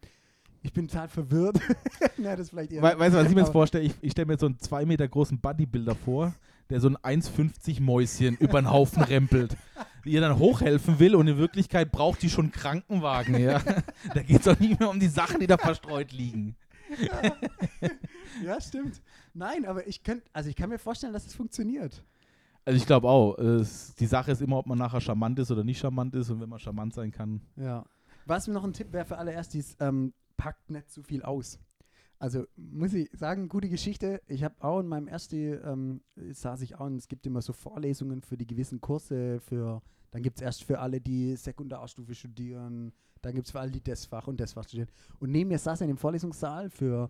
ich 0.63 0.73
bin 0.73 0.89
total 0.89 1.09
verwirrt. 1.09 1.59
Na, 2.19 2.37
das 2.37 2.51
vielleicht 2.51 2.73
eher 2.73 2.83
We 2.83 2.99
weißt 2.99 3.15
du, 3.15 3.19
was 3.19 3.29
ich 3.29 3.35
mir 3.35 3.41
jetzt 3.43 3.53
vorstelle? 3.53 3.85
Ich, 3.85 3.95
ich 4.01 4.13
stelle 4.13 4.27
mir 4.27 4.39
so 4.39 4.47
einen 4.47 4.59
zwei 4.59 4.85
Meter 4.85 5.07
großen 5.09 5.39
Bodybuilder 5.39 5.95
vor, 5.95 6.35
der 6.71 6.81
so 6.81 6.89
ein 6.89 7.23
1,50 7.23 7.83
Mäuschen 7.83 8.37
über 8.37 8.61
den 8.61 8.71
Haufen 8.71 9.03
rempelt. 9.03 9.57
Die 10.05 10.11
ihr 10.11 10.21
dann 10.21 10.39
hochhelfen 10.39 10.99
will 10.99 11.15
und 11.15 11.29
in 11.29 11.39
Wirklichkeit 11.39 11.93
braucht 11.93 12.23
die 12.23 12.31
schon 12.31 12.51
Krankenwagen, 12.51 13.39
ja. 13.39 13.61
Da 14.15 14.23
geht 14.23 14.39
es 14.39 14.45
doch 14.45 14.59
nicht 14.59 14.81
mehr 14.81 14.91
um 14.91 14.99
die 14.99 15.07
Sachen, 15.07 15.39
die 15.39 15.47
da 15.47 15.59
verstreut 15.59 16.13
liegen. 16.13 16.57
Ja, 18.43 18.61
stimmt. 18.61 19.03
Nein, 19.35 19.67
aber 19.67 19.87
ich 19.87 20.03
könnte, 20.03 20.25
also 20.33 20.49
ich 20.49 20.57
kann 20.57 20.71
mir 20.71 20.79
vorstellen, 20.79 21.13
dass 21.13 21.27
es 21.27 21.35
funktioniert. 21.35 22.03
Also 22.65 22.77
ich 22.77 22.87
glaube 22.87 23.09
auch, 23.09 23.37
es, 23.39 23.95
die 23.95 24.07
Sache 24.07 24.33
ist 24.33 24.41
immer, 24.41 24.59
ob 24.59 24.67
man 24.67 24.79
nachher 24.79 25.01
charmant 25.01 25.39
ist 25.39 25.51
oder 25.51 25.65
nicht 25.65 25.79
charmant 25.79 26.15
ist 26.15 26.31
und 26.31 26.41
wenn 26.41 26.49
man 26.49 26.59
charmant 26.59 26.95
sein 26.95 27.11
kann. 27.11 27.41
Ja. 27.57 27.85
Was 28.25 28.47
mir 28.47 28.55
noch 28.55 28.65
ein 28.65 28.73
Tipp 28.73 28.93
wäre 28.93 29.05
für 29.05 29.19
alle 29.19 29.33
Erstis, 29.33 29.77
ähm, 29.81 30.13
packt 30.43 30.71
nicht 30.71 30.91
zu 30.91 31.03
viel 31.05 31.23
aus. 31.23 31.61
Also 32.19 32.47
muss 32.57 32.93
ich 32.95 33.09
sagen, 33.13 33.49
gute 33.49 33.69
Geschichte. 33.69 34.21
Ich 34.27 34.43
habe 34.43 34.57
auch 34.59 34.81
in 34.81 34.89
meinem 34.89 35.07
Ersti, 35.07 35.53
ähm, 35.53 36.03
saß 36.17 36.63
ich 36.63 36.75
auch, 36.75 36.87
und 36.87 36.97
es 36.97 37.07
gibt 37.07 37.27
immer 37.27 37.43
so 37.43 37.53
Vorlesungen 37.53 38.23
für 38.23 38.37
die 38.37 38.47
gewissen 38.47 38.81
Kurse, 38.81 39.39
für, 39.41 39.83
dann 40.11 40.23
gibt 40.23 40.39
es 40.39 40.43
erst 40.43 40.65
für 40.65 40.81
alle, 40.81 41.01
die 41.01 41.37
Sekundarstufe 41.37 42.15
studieren, 42.15 42.93
dann 43.23 43.35
gibt 43.35 43.47
es 43.47 43.53
für 43.53 43.61
alle, 43.61 43.71
die 43.71 43.83
das 43.83 44.07
Fach 44.07 44.27
und 44.27 44.41
das 44.41 44.53
Fach 44.53 44.65
studieren. 44.65 44.89
Und 45.21 45.31
neben 45.31 45.49
mir 45.49 45.59
saß 45.59 45.81
er 45.81 45.85
in 45.85 45.95
dem 45.95 45.99
Vorlesungssaal 45.99 46.71
für, 46.71 47.09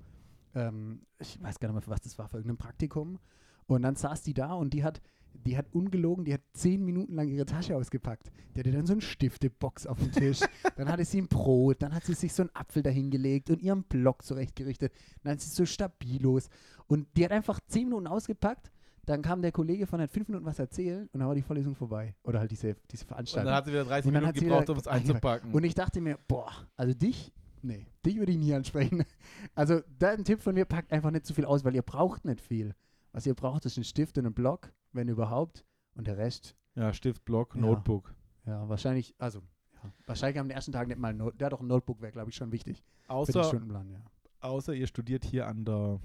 ähm, 0.55 1.07
ich 1.19 1.43
weiß 1.43 1.59
gar 1.59 1.69
nicht 1.69 1.75
mehr, 1.75 1.83
für 1.83 1.91
was 1.91 2.03
das 2.03 2.19
war, 2.19 2.29
für 2.29 2.37
irgendein 2.37 2.59
Praktikum. 2.59 3.19
Und 3.67 3.83
dann 3.83 3.97
saß 3.97 4.23
die 4.23 4.35
da 4.35 4.53
und 4.53 4.75
die 4.75 4.85
hat, 4.85 5.01
die 5.35 5.57
hat 5.57 5.67
ungelogen, 5.73 6.25
die 6.25 6.35
hat 6.35 6.43
zehn 6.53 6.85
Minuten 6.85 7.15
lang 7.15 7.29
ihre 7.29 7.47
Tasche 7.47 7.77
ausgepackt. 7.77 8.31
Die 8.55 8.61
hatte 8.61 8.73
dann 8.73 8.87
so 8.87 8.93
eine 8.93 9.03
Stiftebox 9.03 9.87
auf 9.87 9.99
dem 9.99 10.13
Tisch. 10.13 10.41
dann 10.77 10.89
hatte 10.89 11.05
sie 11.05 11.21
ein 11.21 11.29
Brot, 11.29 11.83
dann 11.83 11.95
hat 11.95 12.05
sie 12.05 12.15
sich 12.15 12.33
so 12.33 12.43
einen 12.43 12.51
Apfel 12.55 12.83
dahingelegt 12.83 13.51
und 13.51 13.61
ihren 13.61 13.83
Block 13.85 14.25
zurechtgerichtet. 14.25 14.93
Dann 15.23 15.33
hat 15.33 15.41
sie 15.41 15.51
so 15.51 15.65
Stabilos. 15.67 16.49
Und 16.87 17.09
die 17.17 17.25
hat 17.25 17.33
einfach 17.33 17.61
zehn 17.67 17.85
Minuten 17.89 18.07
ausgepackt. 18.07 18.71
Dann 19.05 19.23
kam 19.23 19.43
der 19.43 19.51
Kollege 19.51 19.87
von, 19.87 20.01
hat 20.01 20.13
fünf 20.13 20.29
Minuten 20.29 20.47
was 20.47 20.61
erzählen 20.61 21.09
und 21.13 21.19
dann 21.19 21.27
war 21.27 21.35
die 21.35 21.43
Vorlesung 21.43 21.75
vorbei. 21.75 22.15
Oder 22.23 22.39
halt 22.39 22.51
diese, 22.53 22.77
diese 22.91 23.05
Und 23.05 23.09
Veranstaltung. 23.09 23.47
dann 23.47 23.55
hat 23.57 23.65
sie 23.65 23.73
wieder 23.73 23.85
30 23.85 24.07
Und 24.07 24.15
dann 24.15 24.23
Minuten 24.23 24.37
hat 24.37 24.43
gebraucht, 24.43 24.63
wieder 24.63 24.73
um 24.73 24.79
es 24.79 24.87
einzupacken. 24.87 25.53
Und 25.53 25.65
ich 25.65 25.75
dachte 25.75 26.01
mir, 26.01 26.19
boah, 26.29 26.53
also 26.77 26.95
dich, 26.95 27.33
nee, 27.63 27.87
dich 28.07 28.19
würde 28.19 28.33
ich 28.33 28.39
nie 28.39 28.55
ansprechen. 28.55 29.05
Also 29.55 29.81
da 29.99 30.11
ein 30.11 30.25
Tipp 30.25 30.41
von 30.41 30.55
mir, 30.55 30.65
packt 30.65 30.93
einfach 30.93 31.11
nicht 31.11 31.27
zu 31.27 31.35
viel 31.35 31.45
aus, 31.45 31.65
weil 31.65 31.75
ihr 31.75 31.83
braucht 31.83 32.25
nicht 32.25 32.41
viel. 32.41 32.75
Was 33.13 33.27
ihr 33.27 33.35
braucht, 33.35 33.65
ist 33.67 33.77
ein 33.77 33.85
Stift 33.85 34.17
und 34.19 34.27
ein 34.27 34.35
Block, 34.35 34.73
wenn 34.93 35.09
überhaupt. 35.09 35.65
Und 35.95 36.07
der 36.07 36.17
Rest, 36.17 36.57
ja, 36.75 36.93
Stift, 36.93 37.25
Block, 37.25 37.55
Ja. 37.55 37.61
Notebook. 37.61 38.15
ja, 38.47 38.69
wahrscheinlich, 38.69 39.15
also, 39.19 39.41
ja, 39.75 39.93
wahrscheinlich 40.07 40.39
am 40.41 40.51
ersten 40.51 40.73
Tag 40.73 40.89
nicht 40.89 40.99
mal 40.99 41.09
ein 41.09 41.19
Not 41.19 41.39
Der 41.41 41.47
hat 41.47 41.53
doch 41.53 41.61
ein 41.61 41.67
Notebook, 41.67 42.01
wäre, 42.01 42.13
glaube 42.13 42.31
ich, 42.31 42.37
schon 42.37 42.51
wichtig 42.53 42.83
Außer, 43.09 43.45
Stundenplan, 43.45 43.91
ja. 43.91 44.01
außer 44.41 44.73
ihr 44.75 44.87
studiert 44.87 45.25
hier 45.25 45.47
an 45.47 45.65
der, 45.67 46.01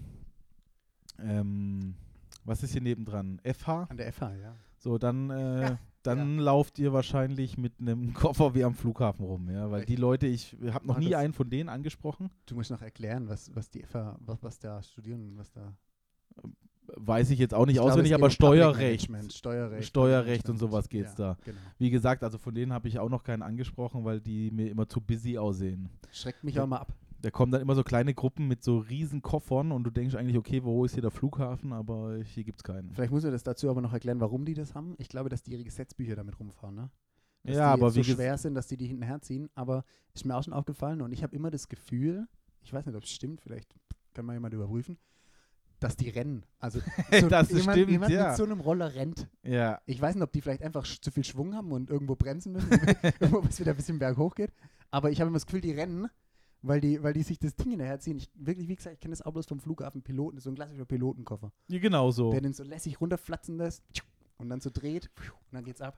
ähm, 1.20 1.96
was 2.44 2.64
ist 2.64 2.72
hier 2.74 2.82
nebendran? 2.82 3.40
FH? 3.44 3.84
An 3.90 3.98
der 3.98 4.12
FH, 4.12 4.36
ja. 4.36 4.56
So, 4.78 4.98
dann, 4.98 5.30
äh, 5.30 5.62
Ja, 6.08 6.14
dann 6.14 6.38
lauft 6.40 6.80
ihr 6.80 6.94
wahrscheinlich 6.94 7.58
mit 7.58 7.80
einem 7.80 8.14
Koffer 8.14 8.54
wie 8.56 8.64
am 8.64 8.74
Flughafen 8.76 9.26
rum, 9.26 9.50
ja. 9.50 9.70
Weil 9.72 9.82
die 9.82 9.94
Richtig. 9.94 10.00
Leute, 10.00 10.28
ich 10.28 10.56
habe 10.72 10.88
noch 10.88 10.98
nie 11.00 11.16
einen 11.16 11.34
von 11.34 11.50
denen 11.50 11.70
angesprochen. 11.70 12.30
Du 12.46 12.56
musst 12.56 12.72
noch 12.72 12.82
erklären, 12.82 13.28
was, 13.28 13.54
was 13.56 13.70
die 13.70 13.84
FH, 13.84 14.18
was, 14.20 14.42
was 14.44 14.60
da 14.60 14.82
studieren, 14.84 15.38
was 15.38 15.52
da. 15.52 15.74
Weiß 17.00 17.30
ich 17.30 17.40
jetzt 17.40 17.54
auch 17.54 17.66
nicht 17.66 17.76
Ich 17.76 17.80
glaube, 17.80 17.92
auswendig, 17.92 18.12
es 18.12 18.16
aber 18.16 18.28
geht 18.28 18.36
Steuerrecht. 18.36 19.12
Steuerrecht. 19.34 19.88
Steuerrecht 19.88 20.50
und 20.50 20.58
sowas 20.58 20.86
Management. 20.92 20.92
geht's 21.08 21.18
ja, 21.18 21.34
da. 21.36 21.38
Genau. 21.46 21.58
Wie 21.78 21.90
gesagt, 21.90 22.24
also 22.24 22.38
von 22.38 22.54
denen 22.56 22.74
habe 22.74 22.88
ich 22.88 23.00
auch 23.00 23.10
noch 23.10 23.24
keinen 23.24 23.42
angesprochen, 23.44 24.04
weil 24.06 24.20
die 24.22 24.52
mir 24.52 24.70
immer 24.70 24.88
zu 24.88 25.00
busy 25.02 25.38
aussehen. 25.38 25.90
Schreckt 26.12 26.44
mich 26.44 26.56
Ja. 26.56 26.64
auch 26.64 26.68
mal 26.68 26.78
ab. 26.78 26.94
Da 27.20 27.32
kommen 27.32 27.52
dann 27.52 27.62
immer 27.62 27.74
so 27.74 27.84
kleine 27.84 28.14
Gruppen 28.14 28.48
mit 28.48 28.64
so 28.64 28.78
riesen 28.78 29.22
Koffern 29.24 29.72
und 29.72 29.84
du 29.84 29.90
denkst 29.90 30.14
eigentlich, 30.16 30.38
okay, 30.38 30.64
wo 30.64 30.86
ist 30.86 30.94
hier 30.94 31.02
der 31.02 31.10
Flughafen? 31.12 31.74
Aber 31.74 32.18
hier 32.24 32.44
gibt's 32.44 32.64
keinen. 32.64 32.92
Vielleicht 32.94 33.12
muss 33.12 33.24
er 33.24 33.32
das 33.32 33.42
dazu 33.44 33.70
aber 33.72 33.82
noch 33.82 33.92
erklären, 33.92 34.20
warum 34.20 34.46
die 34.46 34.54
das 34.54 34.76
haben. 34.76 34.94
Ich 35.00 35.10
glaube, 35.10 35.30
dass 35.30 35.42
die 35.42 35.52
ihre 35.54 35.64
Gesetzbücher 35.64 36.16
damit 36.16 36.40
rumfahren, 36.40 36.76
ne? 36.76 36.92
Dass 37.44 37.56
Ja, 37.56 37.76
die 37.76 37.82
aber 37.82 37.90
so 37.92 38.04
schwer 38.04 38.38
sind, 38.38 38.54
dass 38.54 38.68
die 38.68 38.78
die 38.78 38.86
hinten 38.86 39.02
herziehen. 39.04 39.50
Aber 39.56 39.84
ist 40.14 40.26
mir 40.26 40.36
auch 40.36 40.44
schon 40.44 40.54
aufgefallen 40.54 41.02
und 41.02 41.12
ich 41.12 41.24
habe 41.24 41.36
immer 41.36 41.50
das 41.50 41.68
Gefühl, 41.70 42.28
ich 42.62 42.72
weiß 42.72 42.86
nicht, 42.86 42.96
ob 42.96 43.04
es 43.04 43.10
stimmt, 43.10 43.42
vielleicht 43.42 43.74
kann 44.14 44.26
mal 44.26 44.34
jemand 44.34 44.54
überprüfen, 44.54 44.98
dass 45.80 45.96
die 45.96 46.10
rennen. 46.10 46.44
Also 46.60 46.80
so 47.12 47.28
Das 47.28 47.50
jemand, 47.50 47.78
stimmt, 47.78 47.92
jemand 47.92 48.12
ja. 48.12 48.30
mit 48.30 48.38
so 48.38 48.44
einem 48.44 48.60
Roller 48.60 48.94
rennt. 48.96 49.28
Ja, 49.44 49.80
Ich 49.86 50.02
weiß 50.02 50.16
nicht, 50.16 50.24
ob 50.24 50.32
die 50.32 50.42
vielleicht 50.42 50.64
einfach 50.64 50.86
zu 50.86 51.12
viel 51.12 51.24
Schwung 51.24 51.56
haben 51.56 51.72
und 51.72 51.90
irgendwo 51.90 52.16
bremsen 52.16 52.54
müssen, 52.54 52.70
irgendwo 53.20 53.44
was 53.44 53.60
wieder 53.60 53.72
ein 53.72 53.78
bisschen 53.78 54.00
berghoch 54.00 54.36
geht. 54.36 54.52
Aber 54.92 55.12
ich 55.12 55.20
habe 55.20 55.28
immer 55.28 55.36
das 55.38 55.46
Gefühl, 55.46 55.62
die 55.62 55.72
rennen, 55.72 56.08
weil 56.62 56.82
die, 56.82 57.02
weil 57.04 57.14
die 57.14 57.24
sich 57.24 57.40
das 57.40 57.56
Ding 57.56 57.70
hinterherziehen. 57.72 58.18
Ich, 58.18 58.30
wirklich, 58.36 58.68
wie 58.68 58.76
gesagt, 58.76 58.96
ich 58.96 59.00
kenne 59.00 59.12
das 59.12 59.22
auch 59.22 59.32
bloß 59.32 59.46
vom 59.46 59.60
Flughafen 59.60 60.02
Piloten, 60.02 60.36
das 60.36 60.42
ist 60.42 60.44
so 60.46 60.52
ein 60.52 60.56
klassischer 60.56 60.86
Pilotenkoffer. 60.86 61.52
ja, 61.68 61.80
genau 61.80 62.12
so. 62.12 62.32
Der 62.32 62.42
den 62.42 62.54
so 62.54 62.64
lässig 62.64 63.00
runterflatzen 63.00 63.58
lässt 63.58 63.84
und 64.38 64.50
dann 64.50 64.62
so 64.62 64.70
dreht 64.74 65.10
und 65.18 65.54
dann 65.54 65.64
geht's 65.64 65.82
ab. 65.82 65.98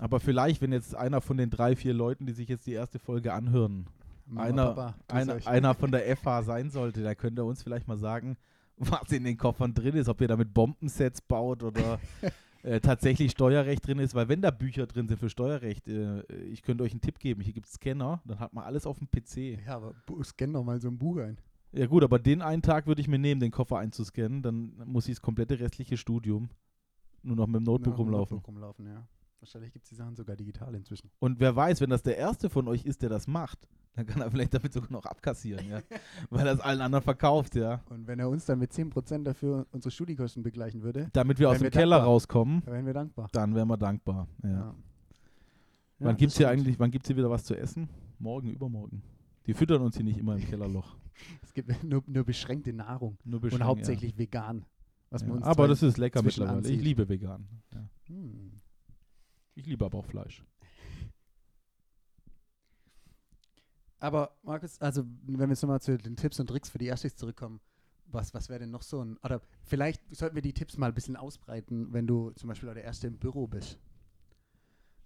Aber 0.00 0.20
vielleicht, 0.20 0.60
wenn 0.60 0.72
jetzt 0.72 0.94
einer 0.94 1.20
von 1.20 1.36
den 1.36 1.50
drei, 1.50 1.76
vier 1.76 1.94
Leuten, 1.94 2.26
die 2.26 2.32
sich 2.32 2.48
jetzt 2.48 2.66
die 2.66 2.72
erste 2.72 2.98
Folge 2.98 3.32
anhören, 3.32 3.86
Mama, 4.26 4.46
einer, 4.46 4.66
Papa, 4.66 4.94
einer, 5.08 5.46
einer 5.46 5.74
von 5.74 5.90
der 5.92 6.16
FH 6.16 6.42
sein 6.42 6.70
sollte, 6.70 7.02
da 7.02 7.14
könnt 7.14 7.38
ihr 7.38 7.44
uns 7.44 7.62
vielleicht 7.62 7.86
mal 7.88 7.98
sagen, 7.98 8.36
was 8.76 9.12
in 9.12 9.24
den 9.24 9.36
Koffern 9.36 9.74
drin 9.74 9.94
ist, 9.94 10.08
ob 10.08 10.20
ihr 10.20 10.28
damit 10.28 10.52
Bombensets 10.52 11.20
baut 11.20 11.62
oder 11.62 12.00
äh, 12.62 12.80
tatsächlich 12.80 13.32
Steuerrecht 13.32 13.86
drin 13.86 13.98
ist, 13.98 14.14
weil 14.14 14.28
wenn 14.28 14.42
da 14.42 14.50
Bücher 14.50 14.86
drin 14.86 15.08
sind 15.08 15.18
für 15.18 15.30
Steuerrecht, 15.30 15.88
äh, 15.88 16.22
ich 16.44 16.62
könnte 16.62 16.84
euch 16.84 16.92
einen 16.92 17.00
Tipp 17.00 17.18
geben, 17.18 17.40
hier 17.40 17.52
gibt 17.52 17.66
es 17.66 17.74
Scanner, 17.74 18.22
dann 18.24 18.38
hat 18.38 18.52
man 18.52 18.64
alles 18.64 18.86
auf 18.86 18.98
dem 18.98 19.08
PC. 19.08 19.64
Ja, 19.66 19.76
aber 19.76 19.94
scann 20.22 20.52
doch 20.52 20.64
mal 20.64 20.80
so 20.80 20.88
ein 20.88 20.98
Buch 20.98 21.18
ein. 21.18 21.38
Ja 21.72 21.86
gut, 21.86 22.04
aber 22.04 22.18
den 22.18 22.40
einen 22.40 22.62
Tag 22.62 22.86
würde 22.86 23.00
ich 23.00 23.08
mir 23.08 23.18
nehmen, 23.18 23.40
den 23.40 23.50
Koffer 23.50 23.78
einzuscannen, 23.78 24.42
dann 24.42 24.74
muss 24.84 25.08
ich 25.08 25.14
das 25.16 25.22
komplette 25.22 25.58
restliche 25.58 25.96
Studium 25.96 26.48
nur 27.24 27.36
noch 27.36 27.46
mit 27.46 27.56
dem 27.56 27.64
Notebook 27.64 27.94
dem 27.94 28.00
rumlaufen. 28.00 28.36
Notebook 28.36 28.48
rumlaufen, 28.48 28.86
ja. 28.86 29.06
Wahrscheinlich 29.40 29.72
gibt 29.72 29.84
es 29.84 29.90
die 29.90 29.94
Sachen 29.94 30.14
sogar 30.14 30.36
digital 30.36 30.74
inzwischen. 30.74 31.10
Und 31.18 31.40
wer 31.40 31.54
weiß, 31.54 31.80
wenn 31.80 31.90
das 31.90 32.02
der 32.02 32.16
erste 32.16 32.48
von 32.48 32.68
euch 32.68 32.84
ist, 32.84 33.02
der 33.02 33.10
das 33.10 33.26
macht, 33.26 33.68
dann 33.94 34.06
kann 34.06 34.20
er 34.22 34.30
vielleicht 34.30 34.54
damit 34.54 34.72
sogar 34.72 34.90
noch 34.92 35.04
abkassieren, 35.06 35.68
ja. 35.68 35.80
Weil 36.30 36.46
er 36.46 36.54
es 36.54 36.60
allen 36.60 36.80
anderen 36.80 37.02
verkauft, 37.04 37.54
ja. 37.54 37.80
Und 37.90 38.06
wenn 38.06 38.18
er 38.18 38.28
uns 38.28 38.44
dann 38.44 38.58
mit 38.58 38.72
10% 38.72 39.22
dafür 39.24 39.66
unsere 39.72 39.90
Studiekosten 39.90 40.42
begleichen 40.42 40.82
würde, 40.82 41.08
Damit 41.12 41.38
wir 41.38 41.48
aus 41.48 41.58
dem 41.58 41.64
wir 41.64 41.70
Keller 41.70 41.96
dankbar. 41.96 42.08
rauskommen, 42.12 42.62
dann 42.64 42.74
wären 42.74 42.86
wir 42.86 42.94
dankbar. 42.94 43.28
dann 43.32 43.54
wären 43.54 43.68
wir 43.68 43.76
dankbar. 43.76 44.28
Ja. 44.42 44.50
Ja. 44.50 44.74
wann 46.00 46.08
Ja, 46.08 46.12
gibt's 46.14 46.34
das 46.34 46.38
hier 46.38 46.48
eigentlich, 46.48 46.78
wann 46.78 46.90
gibt's 46.90 47.06
hier 47.08 47.16
wieder 47.16 47.30
was 47.30 47.44
zu 47.44 47.54
essen? 47.56 47.88
Morgen, 48.18 48.50
übermorgen. 48.50 49.02
Die 49.46 49.54
füttern 49.54 49.82
uns 49.82 49.96
hier 49.96 50.04
nicht 50.04 50.18
immer 50.18 50.36
im 50.36 50.44
Kellerloch. 50.44 50.96
Es 51.42 51.54
gibt 51.54 51.84
nur, 51.84 52.02
nur 52.08 52.24
beschränkte 52.24 52.72
Nahrung 52.72 53.18
Nur 53.24 53.36
und 53.36 53.42
beschränkt, 53.42 53.64
hauptsächlich 53.64 54.18
vegan. 54.18 54.64
Was 55.10 55.22
Ja. 55.22 55.28
Ja. 55.28 55.34
uns 55.34 55.44
Aber 55.44 55.68
das 55.68 55.80
ist 55.84 55.96
lecker 55.96 56.22
mittlerweile. 56.22 56.68
Ich 56.68 56.82
liebe 56.82 57.08
vegan. 57.08 57.46
Ja. 57.72 57.88
Hm. 58.08 58.60
Ich 59.54 59.64
liebe 59.64 59.84
aber 59.84 59.98
auch 59.98 60.04
Fleisch. 60.06 60.44
Aber 64.04 64.36
Markus, 64.42 64.78
also 64.82 65.02
wenn 65.22 65.38
wir 65.38 65.48
jetzt 65.48 65.62
nochmal 65.62 65.80
zu 65.80 65.96
den 65.96 66.14
Tipps 66.14 66.38
und 66.38 66.46
Tricks 66.46 66.68
für 66.68 66.76
die 66.76 66.88
Erstis 66.88 67.16
zurückkommen, 67.16 67.60
was, 68.04 68.34
was 68.34 68.50
wäre 68.50 68.60
denn 68.60 68.70
noch 68.70 68.82
so 68.82 69.02
ein, 69.02 69.16
oder 69.24 69.40
vielleicht 69.62 70.02
sollten 70.14 70.34
wir 70.34 70.42
die 70.42 70.52
Tipps 70.52 70.76
mal 70.76 70.88
ein 70.88 70.94
bisschen 70.94 71.16
ausbreiten, 71.16 71.90
wenn 71.90 72.06
du 72.06 72.30
zum 72.32 72.50
Beispiel 72.50 72.72
der 72.74 72.84
Erste 72.84 73.06
im 73.06 73.18
Büro 73.18 73.46
bist. 73.46 73.78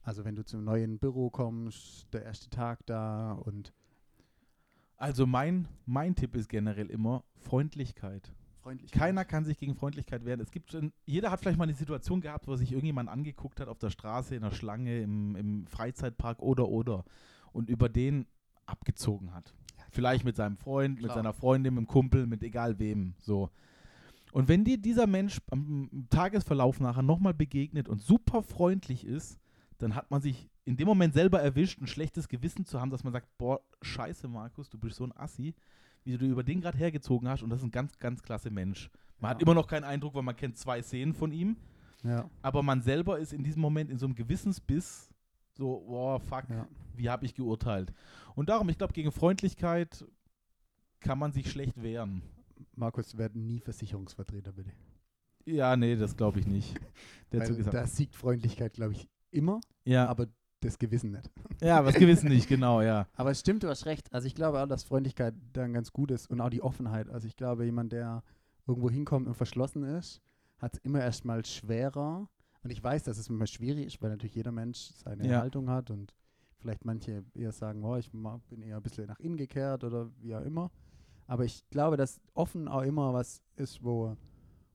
Also 0.02 0.24
wenn 0.24 0.34
du 0.34 0.44
zum 0.44 0.64
neuen 0.64 0.98
Büro 0.98 1.30
kommst, 1.30 2.12
der 2.12 2.24
erste 2.24 2.50
Tag 2.50 2.84
da 2.86 3.34
und 3.34 3.72
Also 4.96 5.28
mein, 5.28 5.68
mein 5.86 6.16
Tipp 6.16 6.34
ist 6.34 6.48
generell 6.48 6.90
immer 6.90 7.22
Freundlichkeit. 7.36 8.34
freundlich. 8.62 8.90
Keiner 8.90 9.24
kann 9.24 9.44
sich 9.44 9.58
gegen 9.58 9.76
Freundlichkeit 9.76 10.24
wehren. 10.24 10.40
Es 10.40 10.50
gibt 10.50 10.72
schon, 10.72 10.92
jeder 11.06 11.30
hat 11.30 11.38
vielleicht 11.38 11.58
mal 11.58 11.64
eine 11.64 11.74
Situation 11.74 12.20
gehabt, 12.20 12.48
wo 12.48 12.56
sich 12.56 12.72
irgendjemand 12.72 13.08
angeguckt 13.08 13.60
hat 13.60 13.68
auf 13.68 13.78
der 13.78 13.90
Straße, 13.90 14.34
in 14.34 14.42
der 14.42 14.50
Schlange, 14.50 15.00
im, 15.00 15.36
im 15.36 15.66
Freizeitpark 15.68 16.42
oder 16.42 16.68
oder 16.68 17.04
und 17.52 17.70
über 17.70 17.88
den 17.88 18.26
abgezogen 18.68 19.34
hat. 19.34 19.54
Vielleicht 19.90 20.24
mit 20.24 20.36
seinem 20.36 20.56
Freund, 20.56 20.96
mit 20.96 21.04
Klar. 21.04 21.16
seiner 21.16 21.32
Freundin, 21.32 21.74
mit 21.74 21.84
dem 21.84 21.88
Kumpel, 21.88 22.26
mit 22.26 22.42
egal 22.42 22.78
wem. 22.78 23.14
So. 23.18 23.50
Und 24.32 24.48
wenn 24.48 24.64
dir 24.64 24.76
dieser 24.78 25.06
Mensch 25.06 25.40
am 25.50 26.06
Tagesverlauf 26.10 26.80
nachher 26.80 27.02
nochmal 27.02 27.32
begegnet 27.34 27.88
und 27.88 28.00
super 28.02 28.42
freundlich 28.42 29.04
ist, 29.04 29.38
dann 29.78 29.94
hat 29.94 30.10
man 30.10 30.20
sich 30.20 30.50
in 30.66 30.76
dem 30.76 30.86
Moment 30.86 31.14
selber 31.14 31.40
erwischt, 31.40 31.80
ein 31.80 31.86
schlechtes 31.86 32.28
Gewissen 32.28 32.66
zu 32.66 32.80
haben, 32.80 32.90
dass 32.90 33.04
man 33.04 33.12
sagt, 33.12 33.26
boah, 33.38 33.60
scheiße, 33.80 34.28
Markus, 34.28 34.68
du 34.68 34.76
bist 34.78 34.96
so 34.96 35.04
ein 35.04 35.16
Assi, 35.16 35.54
wie 36.04 36.18
du 36.18 36.26
über 36.26 36.42
den 36.42 36.60
gerade 36.60 36.76
hergezogen 36.76 37.26
hast 37.28 37.42
und 37.42 37.48
das 37.50 37.60
ist 37.60 37.64
ein 37.64 37.70
ganz, 37.70 37.98
ganz 37.98 38.22
klasse 38.22 38.50
Mensch. 38.50 38.90
Man 39.18 39.30
hat 39.30 39.40
Ja. 39.40 39.46
immer 39.46 39.54
noch 39.54 39.66
keinen 39.66 39.84
Eindruck, 39.84 40.14
weil 40.14 40.22
man 40.22 40.36
kennt 40.36 40.58
zwei 40.58 40.82
Szenen 40.82 41.14
von 41.14 41.32
ihm, 41.32 41.56
Ja. 42.04 42.28
aber 42.42 42.62
man 42.62 42.82
selber 42.82 43.18
ist 43.18 43.32
in 43.32 43.42
diesem 43.42 43.62
Moment 43.62 43.90
in 43.90 43.98
so 43.98 44.04
einem 44.06 44.14
Gewissensbiss 44.14 45.07
so, 45.58 45.84
boah, 45.86 46.20
fuck, 46.20 46.44
Ja. 46.48 46.66
wie 46.94 47.10
habe 47.10 47.26
ich 47.26 47.34
geurteilt. 47.34 47.92
Und 48.34 48.48
darum, 48.48 48.68
ich 48.68 48.78
glaube, 48.78 48.92
gegen 48.94 49.12
Freundlichkeit 49.12 50.04
kann 51.00 51.18
man 51.18 51.32
sich 51.32 51.50
schlecht 51.50 51.82
wehren. 51.82 52.22
Markus, 52.74 53.18
werden 53.18 53.46
nie 53.46 53.60
Versicherungsvertreter, 53.60 54.52
bitte. 54.52 54.70
Ja, 55.44 55.76
nee, 55.76 55.96
das 55.96 56.16
glaube 56.16 56.40
ich 56.40 56.46
nicht. 56.46 56.74
Der 57.32 57.44
Zug 57.44 57.58
ist 57.58 57.72
da 57.72 57.86
siegt 57.86 58.14
Freundlichkeit, 58.16 58.72
glaube 58.72 58.92
ich, 58.92 59.08
immer, 59.30 59.60
ja, 59.84 60.06
aber 60.06 60.26
das 60.60 60.78
Gewissen 60.78 61.12
nicht. 61.12 61.30
ja, 61.60 61.84
was 61.84 61.94
Gewissen 61.94 62.28
nicht, 62.28 62.48
genau, 62.48 62.80
ja. 62.80 63.06
Aber 63.16 63.30
es 63.30 63.40
stimmt, 63.40 63.62
du 63.62 63.68
hast 63.68 63.86
recht. 63.86 64.12
Also 64.12 64.26
ich 64.26 64.34
glaube 64.34 64.60
auch, 64.62 64.66
dass 64.66 64.84
Freundlichkeit 64.84 65.34
dann 65.52 65.72
ganz 65.72 65.92
gut 65.92 66.10
ist 66.10 66.28
und 66.30 66.40
auch 66.40 66.50
die 66.50 66.62
Offenheit. 66.62 67.08
Also 67.08 67.26
ich 67.26 67.36
glaube, 67.36 67.64
jemand, 67.64 67.92
der 67.92 68.22
irgendwo 68.66 68.90
hinkommt 68.90 69.26
und 69.26 69.34
verschlossen 69.34 69.82
ist, 69.84 70.20
hat 70.58 70.74
es 70.74 70.80
immer 70.80 71.00
erstmal 71.00 71.44
schwerer. 71.44 72.28
Und 72.62 72.70
ich 72.70 72.82
weiß, 72.82 73.04
dass 73.04 73.18
es 73.18 73.28
immer 73.28 73.46
schwierig 73.46 73.86
ist, 73.86 74.02
weil 74.02 74.10
natürlich 74.10 74.34
jeder 74.34 74.52
Mensch 74.52 74.90
seine 74.94 75.26
Ja. 75.26 75.40
Haltung 75.40 75.70
hat 75.70 75.90
und 75.90 76.14
vielleicht 76.58 76.84
manche 76.84 77.24
eher 77.34 77.52
sagen, 77.52 77.84
oh, 77.84 77.96
ich 77.96 78.10
bin 78.10 78.62
eher 78.62 78.76
ein 78.76 78.82
bisschen 78.82 79.06
nach 79.06 79.20
innen 79.20 79.36
gekehrt 79.36 79.84
oder 79.84 80.10
wie 80.20 80.34
auch 80.34 80.42
immer. 80.42 80.70
Aber 81.26 81.44
ich 81.44 81.68
glaube, 81.70 81.96
dass 81.96 82.20
offen 82.34 82.68
auch 82.68 82.82
immer 82.82 83.12
was 83.12 83.42
ist, 83.56 83.84
wo, 83.84 84.16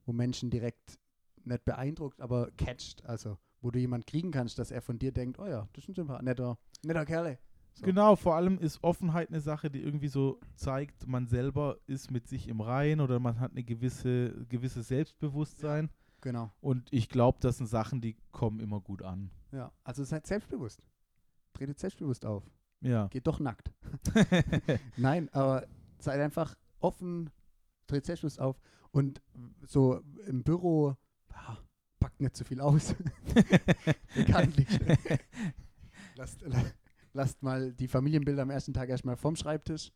wo 0.06 0.14
Menschen 0.14 0.50
direkt 0.50 1.00
nicht 1.44 1.66
beeindruckt, 1.66 2.22
aber 2.22 2.52
catcht. 2.58 3.04
Also 3.06 3.38
wo 3.62 3.72
du 3.72 3.80
jemanden 3.80 4.06
kriegen 4.06 4.32
kannst, 4.32 4.60
dass 4.60 4.72
er 4.72 4.82
von 4.82 5.00
dir 5.00 5.12
denkt, 5.12 5.40
oh 5.40 5.48
ja, 5.48 5.68
das 5.74 5.86
ist 5.86 5.90
ein 5.90 5.96
super 5.96 6.22
netter, 6.22 6.58
netter 6.84 7.06
Kerle. 7.06 7.40
So. 7.76 7.86
Genau, 7.86 8.16
vor 8.16 8.36
allem 8.36 8.60
ist 8.60 8.84
Offenheit 8.84 9.30
eine 9.30 9.42
Sache, 9.42 9.72
die 9.72 9.82
irgendwie 9.82 10.10
so 10.10 10.40
zeigt, 10.56 11.08
man 11.08 11.26
selber 11.26 11.78
ist 11.88 12.12
mit 12.12 12.28
sich 12.28 12.48
im 12.48 12.62
Rein 12.62 13.00
oder 13.00 13.20
man 13.20 13.40
hat 13.40 13.52
eine 13.52 13.64
gewisse, 13.64 14.46
gewisses 14.48 14.90
Selbstbewusstsein. 14.90 15.90
Genau. 16.24 16.52
Und 16.62 16.88
ich 16.94 17.10
glaube, 17.10 17.40
das 17.42 17.58
sind 17.58 17.68
Sachen, 17.68 18.00
die 18.00 18.16
kommen 18.32 18.62
immer 18.62 18.80
gut 18.80 19.02
an. 19.02 19.30
Ja, 19.52 19.74
also 19.84 20.06
seid 20.06 20.26
selbstbewusst. 20.26 20.88
Tretet 21.52 21.80
selbstbewusst 21.80 22.26
auf. 22.26 22.44
Ja. 22.80 23.08
Geht 23.08 23.28
doch 23.28 23.42
nackt. 23.42 23.74
Nein, 24.98 25.28
aber 25.34 25.68
seid 26.00 26.22
einfach 26.22 26.56
offen, 26.80 27.30
tretet 27.88 28.06
selbstbewusst 28.06 28.40
auf 28.40 28.58
und 28.92 29.22
so 29.64 30.00
im 30.26 30.44
Büro 30.44 30.96
ah, 31.34 31.58
packt 32.00 32.22
nicht 32.22 32.38
zu 32.38 32.46
viel 32.46 32.62
aus. 32.62 32.96
Bekanntlich. 34.16 34.68
lasst, 36.16 36.42
la- 36.44 36.72
lasst 37.12 37.44
mal 37.44 37.74
die 37.74 37.90
Familienbilder 37.90 38.44
am 38.44 38.50
ersten 38.50 38.74
Tag 38.74 38.88
erstmal 38.88 39.18
vom 39.18 39.36
Schreibtisch. 39.36 39.92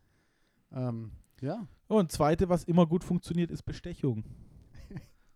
Ähm, 0.74 1.12
ja, 1.40 1.66
Und 1.88 2.12
zweite, 2.12 2.50
was 2.50 2.66
immer 2.66 2.86
gut 2.86 3.06
funktioniert, 3.06 3.50
ist 3.50 3.64
Bestechung. 3.64 4.26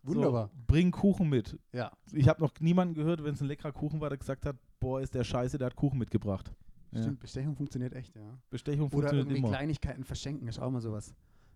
Wunderbar. 0.02 0.48
So, 0.48 0.62
bring 0.66 0.90
Kuchen 0.90 1.28
mit. 1.28 1.58
Ja, 1.72 1.92
Ich 2.12 2.28
habe 2.28 2.40
noch 2.40 2.52
niemanden 2.60 2.94
gehört, 2.94 3.22
wenn 3.24 3.34
es 3.34 3.40
ein 3.40 3.46
leckerer 3.48 3.72
Kuchen 3.72 4.00
war, 4.00 4.08
der 4.08 4.18
gesagt 4.18 4.46
hat, 4.46 4.56
boah, 4.80 5.00
ist 5.00 5.14
der 5.14 5.24
scheiße, 5.24 5.58
der 5.58 5.66
hat 5.66 5.76
Kuchen 5.76 5.98
mitgebracht. 5.98 6.52
Ja. 6.92 7.02
stimmt. 7.02 7.20
Bestechung 7.20 7.56
funktioniert 7.56 7.94
echt, 7.94 8.14
ja. 8.16 8.38
Bestechung 8.50 8.86
Oder 8.86 8.90
funktioniert 8.90 9.26
irgendwie 9.28 9.38
immer. 9.40 9.48
Kleinigkeiten 9.48 10.04
verschenken 10.04 10.46
ist 10.48 10.58
auch 10.58 10.70
mal 10.70 10.80
sowas. 10.80 11.14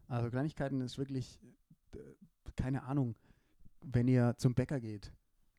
Also 0.09 0.31
Kleinigkeiten 0.31 0.81
ist 0.81 0.97
wirklich, 0.99 1.39
äh, 1.95 1.99
keine 2.57 2.85
Ahnung, 2.85 3.15
wenn 3.83 4.09
ihr 4.09 4.35
zum 4.39 4.55
Bäcker 4.55 4.81
geht, 4.81 5.13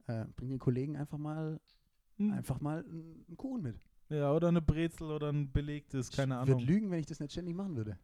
äh, 0.07 0.25
bringt 0.35 0.51
den 0.51 0.59
Kollegen 0.59 0.95
einfach 0.97 1.17
mal 1.17 1.59
Hm. 2.17 2.31
einfach 2.33 2.59
mal 2.59 2.83
einen 2.83 3.37
Kuchen 3.37 3.61
mit. 3.61 3.79
Ja, 4.09 4.31
oder 4.33 4.47
eine 4.47 4.61
Brezel 4.61 5.11
oder 5.11 5.29
ein 5.31 5.51
belegtes, 5.51 6.09
keine 6.09 6.33
ich 6.35 6.39
Ahnung. 6.41 6.47
würde 6.59 6.63
lügen, 6.63 6.89
wenn 6.89 6.99
ich 6.99 7.05
das 7.05 7.19
nicht 7.19 7.31
ständig 7.33 7.55
machen 7.55 7.75
würde. 7.75 7.99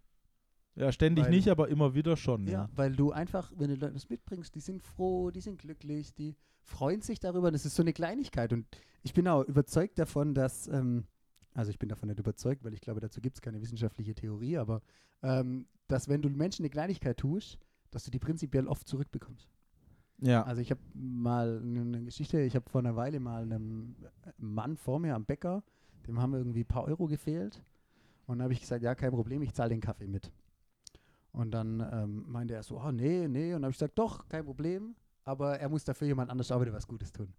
Ja, 0.75 0.91
ständig 0.91 1.25
weil- 1.25 1.31
nicht, 1.31 1.47
aber 1.49 1.67
immer 1.69 1.93
wieder 1.93 2.17
schon. 2.17 2.47
Ja. 2.47 2.53
Ja. 2.53 2.69
weil 2.75 2.95
du 2.95 3.11
einfach, 3.11 3.51
wenn 3.57 3.69
du 3.69 3.75
Leute 3.75 3.93
das 3.93 4.09
mitbringst, 4.09 4.53
die 4.55 4.59
sind 4.59 4.81
froh, 4.81 5.29
die 5.31 5.41
sind 5.41 5.59
glücklich, 5.59 6.13
die 6.15 6.35
freuen 6.63 7.01
sich 7.01 7.19
darüber. 7.19 7.51
Das 7.51 7.65
ist 7.65 7.75
so 7.75 7.83
eine 7.83 7.93
Kleinigkeit. 7.93 8.53
Und 8.53 8.65
ich 9.03 9.13
bin 9.13 9.27
auch 9.27 9.43
überzeugt 9.43 9.99
davon, 9.99 10.33
dass, 10.33 10.67
ähm, 10.67 11.05
also 11.53 11.69
ich 11.69 11.77
bin 11.77 11.89
davon 11.89 12.09
nicht 12.09 12.19
überzeugt, 12.19 12.63
weil 12.63 12.73
ich 12.73 12.81
glaube, 12.81 13.01
dazu 13.01 13.21
gibt 13.21 13.37
es 13.37 13.41
keine 13.41 13.61
wissenschaftliche 13.61 14.15
Theorie, 14.15 14.57
aber 14.57 14.81
ähm, 15.21 15.67
dass 15.87 16.07
wenn 16.09 16.21
du 16.21 16.29
Menschen 16.29 16.63
eine 16.63 16.69
Kleinigkeit 16.69 17.17
tust, 17.17 17.59
dass 17.91 18.03
du 18.05 18.11
die 18.11 18.19
prinzipiell 18.19 18.67
oft 18.67 18.87
zurückbekommst. 18.87 19.47
ja. 20.19 20.41
Also 20.43 20.61
ich 20.61 20.71
habe 20.71 20.81
mal 20.95 21.59
eine 21.61 21.81
eine 21.81 22.03
Geschichte, 22.03 22.41
ich 22.41 22.55
habe 22.55 22.67
vor 22.69 22.79
einer 22.79 22.95
Weile 22.95 23.19
mal 23.19 23.43
einem 23.43 23.95
Mann 24.37 24.75
vor 24.77 24.99
mir 24.99 25.13
am 25.15 25.25
Bäcker, 25.25 25.63
dem 26.07 26.19
haben 26.19 26.33
irgendwie 26.33 26.61
ein 26.61 26.67
paar 26.67 26.85
Euro 26.85 27.05
gefehlt. 27.07 27.61
Und 28.25 28.37
dann 28.39 28.43
habe 28.43 28.53
ich 28.53 28.61
gesagt, 28.61 28.81
ja, 28.83 28.95
kein 28.95 29.11
Problem, 29.11 29.41
ich 29.43 29.53
zahle 29.53 29.69
den 29.69 29.81
Kaffee 29.81 30.07
mit. 30.07 30.31
Und 31.33 31.51
dann 31.51 31.79
ähm, 31.91 32.23
meinte 32.31 32.53
er 32.53 32.63
so, 32.63 32.79
oh 32.79 32.91
nee, 32.91 33.27
nee. 33.27 33.47
Und 33.47 33.61
dann 33.61 33.63
habe 33.63 33.71
ich 33.71 33.77
gesagt, 33.77 33.97
doch, 33.97 34.27
kein 34.29 34.45
Problem. 34.45 34.95
Aber 35.25 35.59
er 35.59 35.67
muss 35.67 35.83
dafür 35.83 36.07
jemand 36.07 36.29
anders 36.29 36.51
auch 36.51 36.61
wieder 36.61 36.73
was 36.73 36.87
Gutes 36.87 37.11
tun. 37.11 37.33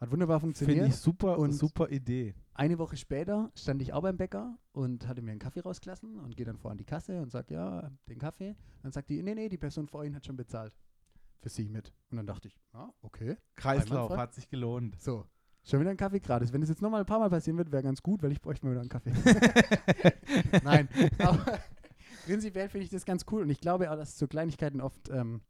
Hat 0.00 0.10
wunderbar 0.10 0.40
funktioniert. 0.40 0.76
Finde 0.78 0.90
ich 0.90 0.96
super, 0.96 1.38
Und- 1.38 1.52
super 1.52 1.88
Idee. 1.90 2.34
Eine 2.54 2.78
Woche 2.78 2.96
später 2.96 3.50
stand 3.54 3.82
ich 3.82 3.92
auch 3.92 4.02
beim 4.02 4.16
Bäcker 4.16 4.58
und 4.72 5.08
hatte 5.08 5.22
mir 5.22 5.30
einen 5.32 5.40
Kaffee 5.40 5.60
rausgelassen 5.60 6.18
und 6.18 6.36
gehe 6.36 6.46
dann 6.46 6.56
vor 6.58 6.70
an 6.70 6.78
die 6.78 6.84
Kasse 6.84 7.20
und 7.20 7.30
sage, 7.30 7.54
ja, 7.54 7.90
den 8.08 8.18
Kaffee. 8.18 8.54
Dann 8.82 8.92
sagt 8.92 9.08
die, 9.10 9.22
nee, 9.22 9.34
nee, 9.34 9.48
die 9.48 9.58
Person 9.58 9.88
vor 9.88 10.04
Ihnen 10.04 10.14
hat 10.14 10.24
schon 10.26 10.36
bezahlt. 10.36 10.74
Für 11.40 11.48
Sie 11.48 11.68
mit. 11.68 11.92
Und 12.10 12.18
dann 12.18 12.26
dachte 12.26 12.48
ich, 12.48 12.58
ah, 12.72 12.90
okay. 13.02 13.36
Kreislauf 13.56 14.16
hat 14.16 14.34
sich 14.34 14.48
gelohnt. 14.48 15.00
So, 15.00 15.24
schon 15.64 15.80
wieder 15.80 15.90
ein 15.90 15.96
Kaffee 15.96 16.20
gratis. 16.20 16.52
Wenn 16.52 16.60
das 16.60 16.70
jetzt 16.70 16.82
nochmal 16.82 17.00
ein 17.00 17.06
paar 17.06 17.18
Mal 17.18 17.30
passieren 17.30 17.56
wird, 17.58 17.72
wäre 17.72 17.82
ganz 17.82 18.02
gut, 18.02 18.22
weil 18.22 18.32
ich 18.32 18.40
bräuchte 18.40 18.66
mal 18.66 18.72
wieder 18.72 18.80
einen 18.80 18.90
Kaffee. 18.90 19.12
Nein, 20.62 20.88
aber 21.18 21.58
prinzipiell 22.26 22.68
finde 22.68 22.84
ich 22.84 22.90
das 22.90 23.04
ganz 23.04 23.24
cool 23.30 23.42
und 23.42 23.50
ich 23.50 23.60
glaube 23.60 23.90
auch, 23.90 23.96
dass 23.96 24.18
so 24.18 24.26
Kleinigkeiten 24.26 24.80
oft, 24.80 25.08
ähm, 25.10 25.40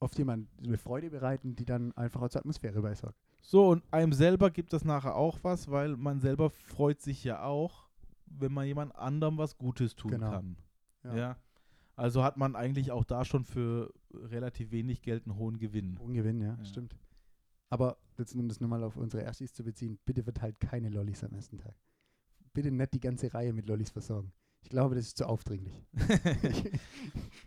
oft 0.00 0.16
jemand 0.18 0.48
eine 0.64 0.78
Freude 0.78 1.10
bereiten, 1.10 1.56
die 1.56 1.64
dann 1.64 1.92
einfach 1.96 2.22
auch 2.22 2.28
zur 2.28 2.40
Atmosphäre 2.40 2.80
beisorgt. 2.82 3.18
So, 3.40 3.68
und 3.68 3.82
einem 3.92 4.12
selber 4.12 4.50
gibt 4.50 4.72
das 4.72 4.84
nachher 4.84 5.16
auch 5.16 5.38
was, 5.42 5.70
weil 5.70 5.96
man 5.96 6.20
selber 6.20 6.50
freut 6.50 7.00
sich 7.00 7.24
ja 7.24 7.42
auch, 7.42 7.88
wenn 8.26 8.52
man 8.52 8.66
jemand 8.66 8.94
anderem 8.96 9.38
was 9.38 9.56
Gutes 9.58 9.96
tun 9.96 10.10
Genau. 10.12 10.30
kann. 10.30 10.56
Ja. 11.04 11.16
Ja. 11.16 11.36
Also 11.96 12.22
hat 12.22 12.36
man 12.36 12.54
eigentlich 12.54 12.92
auch 12.92 13.04
da 13.04 13.24
schon 13.24 13.44
für 13.44 13.92
relativ 14.12 14.70
wenig 14.70 15.02
Geld 15.02 15.26
einen 15.26 15.36
hohen 15.36 15.58
Gewinn. 15.58 15.96
Ungewinn, 15.98 16.40
ja, 16.40 16.54
Ja. 16.56 16.64
stimmt. 16.64 16.96
Aber 17.70 17.98
jetzt, 18.18 18.34
um 18.34 18.48
das 18.48 18.60
nochmal 18.60 18.84
auf 18.84 18.96
unsere 18.96 19.22
Erstis 19.24 19.52
zu 19.52 19.64
beziehen, 19.64 19.98
bitte 20.04 20.22
verteilt 20.22 20.60
keine 20.60 20.88
Lollis 20.90 21.24
am 21.24 21.32
ersten 21.32 21.58
Tag. 21.58 21.74
Bitte 22.52 22.70
nicht 22.70 22.94
die 22.94 23.00
ganze 23.00 23.32
Reihe 23.34 23.52
mit 23.52 23.66
Lollis 23.66 23.90
versorgen. 23.90 24.32
Ich 24.68 24.70
glaube, 24.72 24.96
das 24.96 25.06
ist 25.06 25.16
zu 25.16 25.26
aufdringlich. 25.26 25.72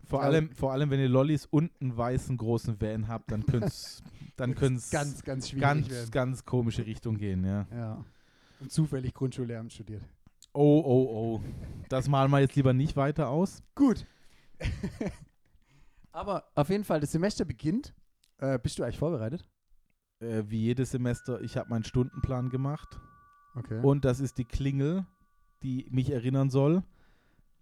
vor, 0.05 0.23
allem, 0.23 0.49
vor 0.55 0.71
allem, 0.71 0.89
wenn 0.89 0.99
ihr 0.99 1.07
Lollis 1.07 1.45
und 1.45 1.71
einen 1.79 1.95
weißen 1.95 2.35
großen 2.35 2.81
Van 2.81 3.07
habt, 3.07 3.31
dann 3.31 3.45
könnte 3.45 3.67
es 3.67 4.01
dann 4.37 4.55
können's 4.55 4.89
ganz, 4.89 5.23
ganz 5.23 5.49
schwierig 5.49 5.61
ganz, 5.61 5.89
werden. 5.91 6.09
ganz 6.09 6.45
komische 6.45 6.83
Richtung 6.87 7.19
gehen, 7.19 7.45
ja. 7.45 7.67
Ja. 7.71 8.03
Und 8.59 8.71
zufällig 8.71 9.13
Grundschullehramt 9.13 9.71
studiert. 9.71 10.01
Oh, 10.51 10.81
oh, 10.83 11.09
oh. 11.11 11.41
Das 11.89 12.09
malen 12.09 12.31
wir 12.31 12.39
jetzt 12.39 12.55
lieber 12.55 12.73
nicht 12.73 12.95
weiter 12.95 13.29
aus. 13.29 13.61
Gut. 13.75 14.07
Aber 16.11 16.45
auf 16.55 16.69
jeden 16.69 16.85
Fall, 16.85 17.01
das 17.01 17.11
Semester 17.11 17.45
beginnt. 17.45 17.93
Äh, 18.39 18.57
bist 18.57 18.79
du 18.79 18.83
eigentlich 18.83 18.97
vorbereitet? 18.97 19.47
Äh, 20.21 20.45
wie 20.47 20.61
jedes 20.61 20.89
Semester, 20.89 21.39
ich 21.41 21.55
habe 21.55 21.69
meinen 21.69 21.83
Stundenplan 21.83 22.49
gemacht. 22.49 22.99
Okay. 23.53 23.79
Und 23.83 24.05
das 24.05 24.19
ist 24.19 24.39
die 24.39 24.45
Klingel, 24.45 25.05
die 25.61 25.85
mich 25.91 26.09
erinnern 26.09 26.49
soll. 26.49 26.81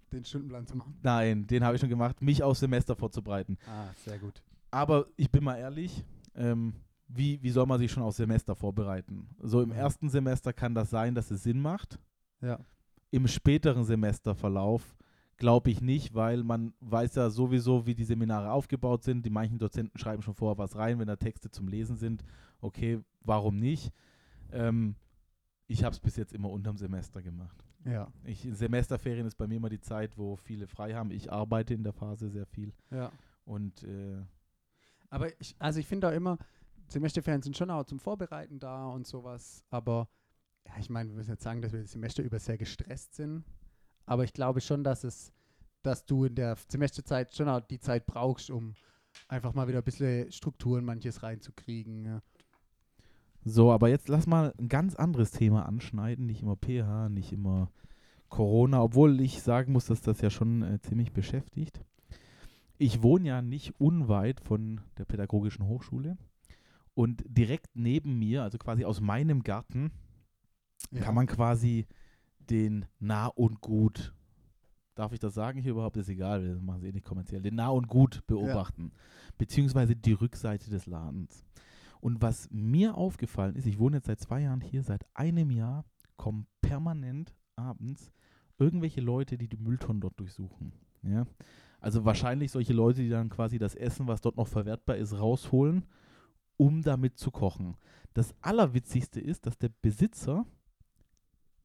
Den 0.10 0.26
Stundenplan 0.26 0.67
zu 0.67 0.78
machen. 0.78 0.98
Nein, 1.02 1.48
den 1.48 1.63
habe 1.63 1.76
ich 1.76 1.82
schon 1.82 1.89
gemacht, 1.89 2.22
mich 2.22 2.43
aufs 2.43 2.60
Semester 2.60 2.95
vorzubereiten. 2.95 3.58
Ah, 3.67 3.88
sehr 4.06 4.19
gut. 4.19 4.41
Aber 4.72 5.08
ich 5.15 5.32
bin 5.32 5.43
mal 5.43 5.58
ehrlich, 5.58 6.04
ähm, 6.36 6.74
wie, 7.08 7.41
wie 7.41 7.50
soll 7.50 7.65
man 7.65 7.80
sich 7.80 7.91
schon 7.91 8.04
aufs 8.04 8.17
Semester 8.17 8.56
vorbereiten? 8.56 9.28
So 9.39 9.62
im 9.62 9.72
ersten 9.72 10.10
Semester 10.10 10.54
kann 10.54 10.76
das 10.76 10.89
sein, 10.89 11.15
dass 11.15 11.32
es 11.32 11.43
Sinn 11.43 11.60
macht. 11.60 12.00
Ja. 12.41 12.60
Im 13.12 13.28
späteren 13.28 13.84
Semesterverlauf 13.84 14.95
glaube 15.38 15.72
ich 15.72 15.82
nicht, 15.82 16.13
weil 16.13 16.43
man 16.43 16.74
weiß 16.82 17.15
ja 17.15 17.30
sowieso, 17.30 17.88
wie 17.88 17.95
die 17.95 18.04
Seminare 18.04 18.52
aufgebaut 18.52 19.04
sind. 19.04 19.26
Die 19.26 19.32
manchen 19.32 19.58
Dozenten 19.58 19.98
schreiben 19.98 20.22
schon 20.22 20.36
vorher 20.36 20.58
was 20.58 20.76
rein, 20.76 21.00
wenn 21.00 21.08
da 21.08 21.15
Texte 21.15 21.50
zum 21.50 21.67
Lesen 21.67 21.95
sind. 21.95 22.24
Okay, 22.62 23.00
warum 23.22 23.58
nicht? 23.58 23.91
Ähm, 24.52 24.95
ich 25.67 25.84
habe 25.84 25.93
es 25.93 26.00
bis 26.00 26.17
jetzt 26.17 26.34
immer 26.34 26.50
unterm 26.50 26.78
Semester 26.78 27.22
gemacht. 27.22 27.63
Ja. 27.86 28.12
Ich, 28.24 28.48
Semesterferien 28.52 29.26
ist 29.26 29.36
bei 29.38 29.48
mir 29.48 29.56
immer 29.56 29.70
die 29.70 29.80
Zeit, 29.80 30.18
wo 30.18 30.36
viele 30.36 30.68
frei 30.68 30.94
haben. 30.94 31.12
Ich 31.12 31.32
arbeite 31.32 31.74
in 31.74 31.84
der 31.84 31.94
Phase 31.94 32.30
sehr 32.30 32.46
viel. 32.46 32.74
Ja. 32.92 33.12
Und 33.46 33.84
äh, 33.84 34.22
Aber 35.10 35.28
ich, 35.42 35.56
also 35.60 35.80
ich 35.80 35.88
finde 35.88 36.10
auch 36.10 36.13
immer, 36.13 36.38
Semesterferien 36.88 37.42
sind 37.42 37.58
schon 37.58 37.70
auch 37.72 37.86
zum 37.86 38.00
Vorbereiten 38.00 38.60
da 38.60 38.88
und 38.89 39.08
sowas. 39.08 39.63
Aber 39.70 40.08
ja, 40.68 40.74
ich 40.80 40.89
meine, 40.89 41.10
wir 41.10 41.15
müssen 41.15 41.32
jetzt 41.32 41.44
sagen, 41.44 41.62
dass 41.62 41.72
wir 41.72 41.82
das 41.82 41.92
Semester 41.92 42.24
über 42.24 42.39
sehr 42.39 42.58
gestresst 42.58 43.15
sind. 43.15 43.44
aber 44.06 44.24
ich 44.24 44.34
glaube 44.34 44.62
schon, 44.62 44.84
dass 44.84 45.04
es, 45.04 45.32
dass 45.84 46.06
du 46.06 46.26
in 46.26 46.36
der 46.36 46.58
Semesterzeit 46.68 47.34
schon 47.34 47.48
auch 47.48 47.62
die 47.62 47.80
Zeit 47.80 48.06
brauchst, 48.06 48.50
um 48.50 48.76
einfach 49.28 49.54
mal 49.54 49.68
wieder 49.68 49.80
ein 49.80 49.84
bisschen 49.84 50.32
Strukturen 50.32 50.84
manches 50.86 51.24
reinzukriegen. 51.24 52.06
Ja. 52.06 52.22
So, 53.45 53.71
aber 53.71 53.89
jetzt 53.89 54.10
lass 54.10 54.28
mal 54.28 54.54
ein 54.60 54.67
ganz 54.67 54.95
anderes 54.95 55.32
Thema 55.32 55.65
anschneiden. 55.65 56.25
Nicht 56.25 56.41
immer 56.43 56.58
pH, 56.58 57.10
nicht 57.10 57.32
immer 57.32 57.71
Corona, 58.28 58.82
obwohl 58.84 59.19
ich 59.21 59.41
sagen 59.41 59.73
muss, 59.73 59.86
dass 59.86 60.02
das 60.02 60.21
ja 60.21 60.30
schon 60.30 60.62
äh, 60.62 60.80
ziemlich 60.82 61.13
beschäftigt. 61.13 61.84
Ich 62.78 63.02
wohne 63.02 63.28
ja 63.28 63.41
nicht 63.41 63.80
unweit 63.80 64.39
von 64.39 64.82
der 64.97 65.06
Pädagogischen 65.06 65.65
Hochschule 65.67 66.17
und 66.93 67.23
direkt 67.28 67.75
neben 67.75 68.19
mir, 68.19 68.43
also 68.43 68.58
quasi 68.58 68.86
aus 68.86 69.02
meinem 69.02 69.43
Garten, 69.43 69.91
Ja. 70.91 71.02
kann 71.02 71.15
man 71.15 71.28
quasi 71.28 71.88
den 72.39 72.86
Nah 72.99 73.28
und 73.28 73.62
Gut, 73.62 74.13
darf 74.95 75.12
ich 75.12 75.19
das 75.19 75.34
sagen 75.34 75.60
hier 75.62 75.71
überhaupt, 75.71 75.97
ist 75.97 76.10
egal, 76.10 76.43
wir 76.43 76.56
machen 76.62 76.82
es 76.82 76.88
eh 76.88 76.91
nicht 76.91 77.06
kommerziell, 77.06 77.41
den 77.41 77.56
Nah 77.56 77.69
und 77.69 77.88
Gut 77.88 78.21
beobachten, 78.28 78.91
beziehungsweise 79.38 79.95
die 79.95 80.13
Rückseite 80.13 80.69
des 80.69 80.86
Ladens. 80.86 81.43
Und 82.00 82.22
was 82.22 82.50
mir 82.52 82.96
aufgefallen 82.96 83.56
ist, 83.56 83.66
ich 83.66 83.80
wohne 83.80 83.98
jetzt 83.98 84.08
seit 84.08 84.20
zwei 84.20 84.42
Jahren 84.42 84.62
hier, 84.62 84.84
seit 84.84 85.06
einem 85.14 85.52
Jahr 85.52 85.86
kommen 86.18 86.48
permanent 86.62 87.36
abends 87.56 88.12
irgendwelche 88.58 89.02
Leute, 89.02 89.38
die 89.38 89.48
die 89.48 89.58
Mülltonnen 89.58 90.02
dort 90.02 90.20
durchsuchen. 90.20 90.74
Ja? 91.04 91.26
Also 91.80 92.06
wahrscheinlich 92.06 92.52
solche 92.52 92.74
Leute, 92.74 93.02
die 93.02 93.10
dann 93.10 93.30
quasi 93.30 93.58
das 93.58 93.76
Essen, 93.76 94.08
was 94.08 94.22
dort 94.22 94.38
noch 94.38 94.48
verwertbar 94.48 94.98
ist, 94.98 95.18
rausholen, 95.18 95.86
um 96.58 96.82
damit 96.82 97.18
zu 97.18 97.32
kochen. 97.32 97.78
Das 98.14 98.34
Allerwitzigste 98.42 99.22
ist, 99.22 99.46
dass 99.46 99.58
der 99.58 99.72
Besitzer 99.82 100.46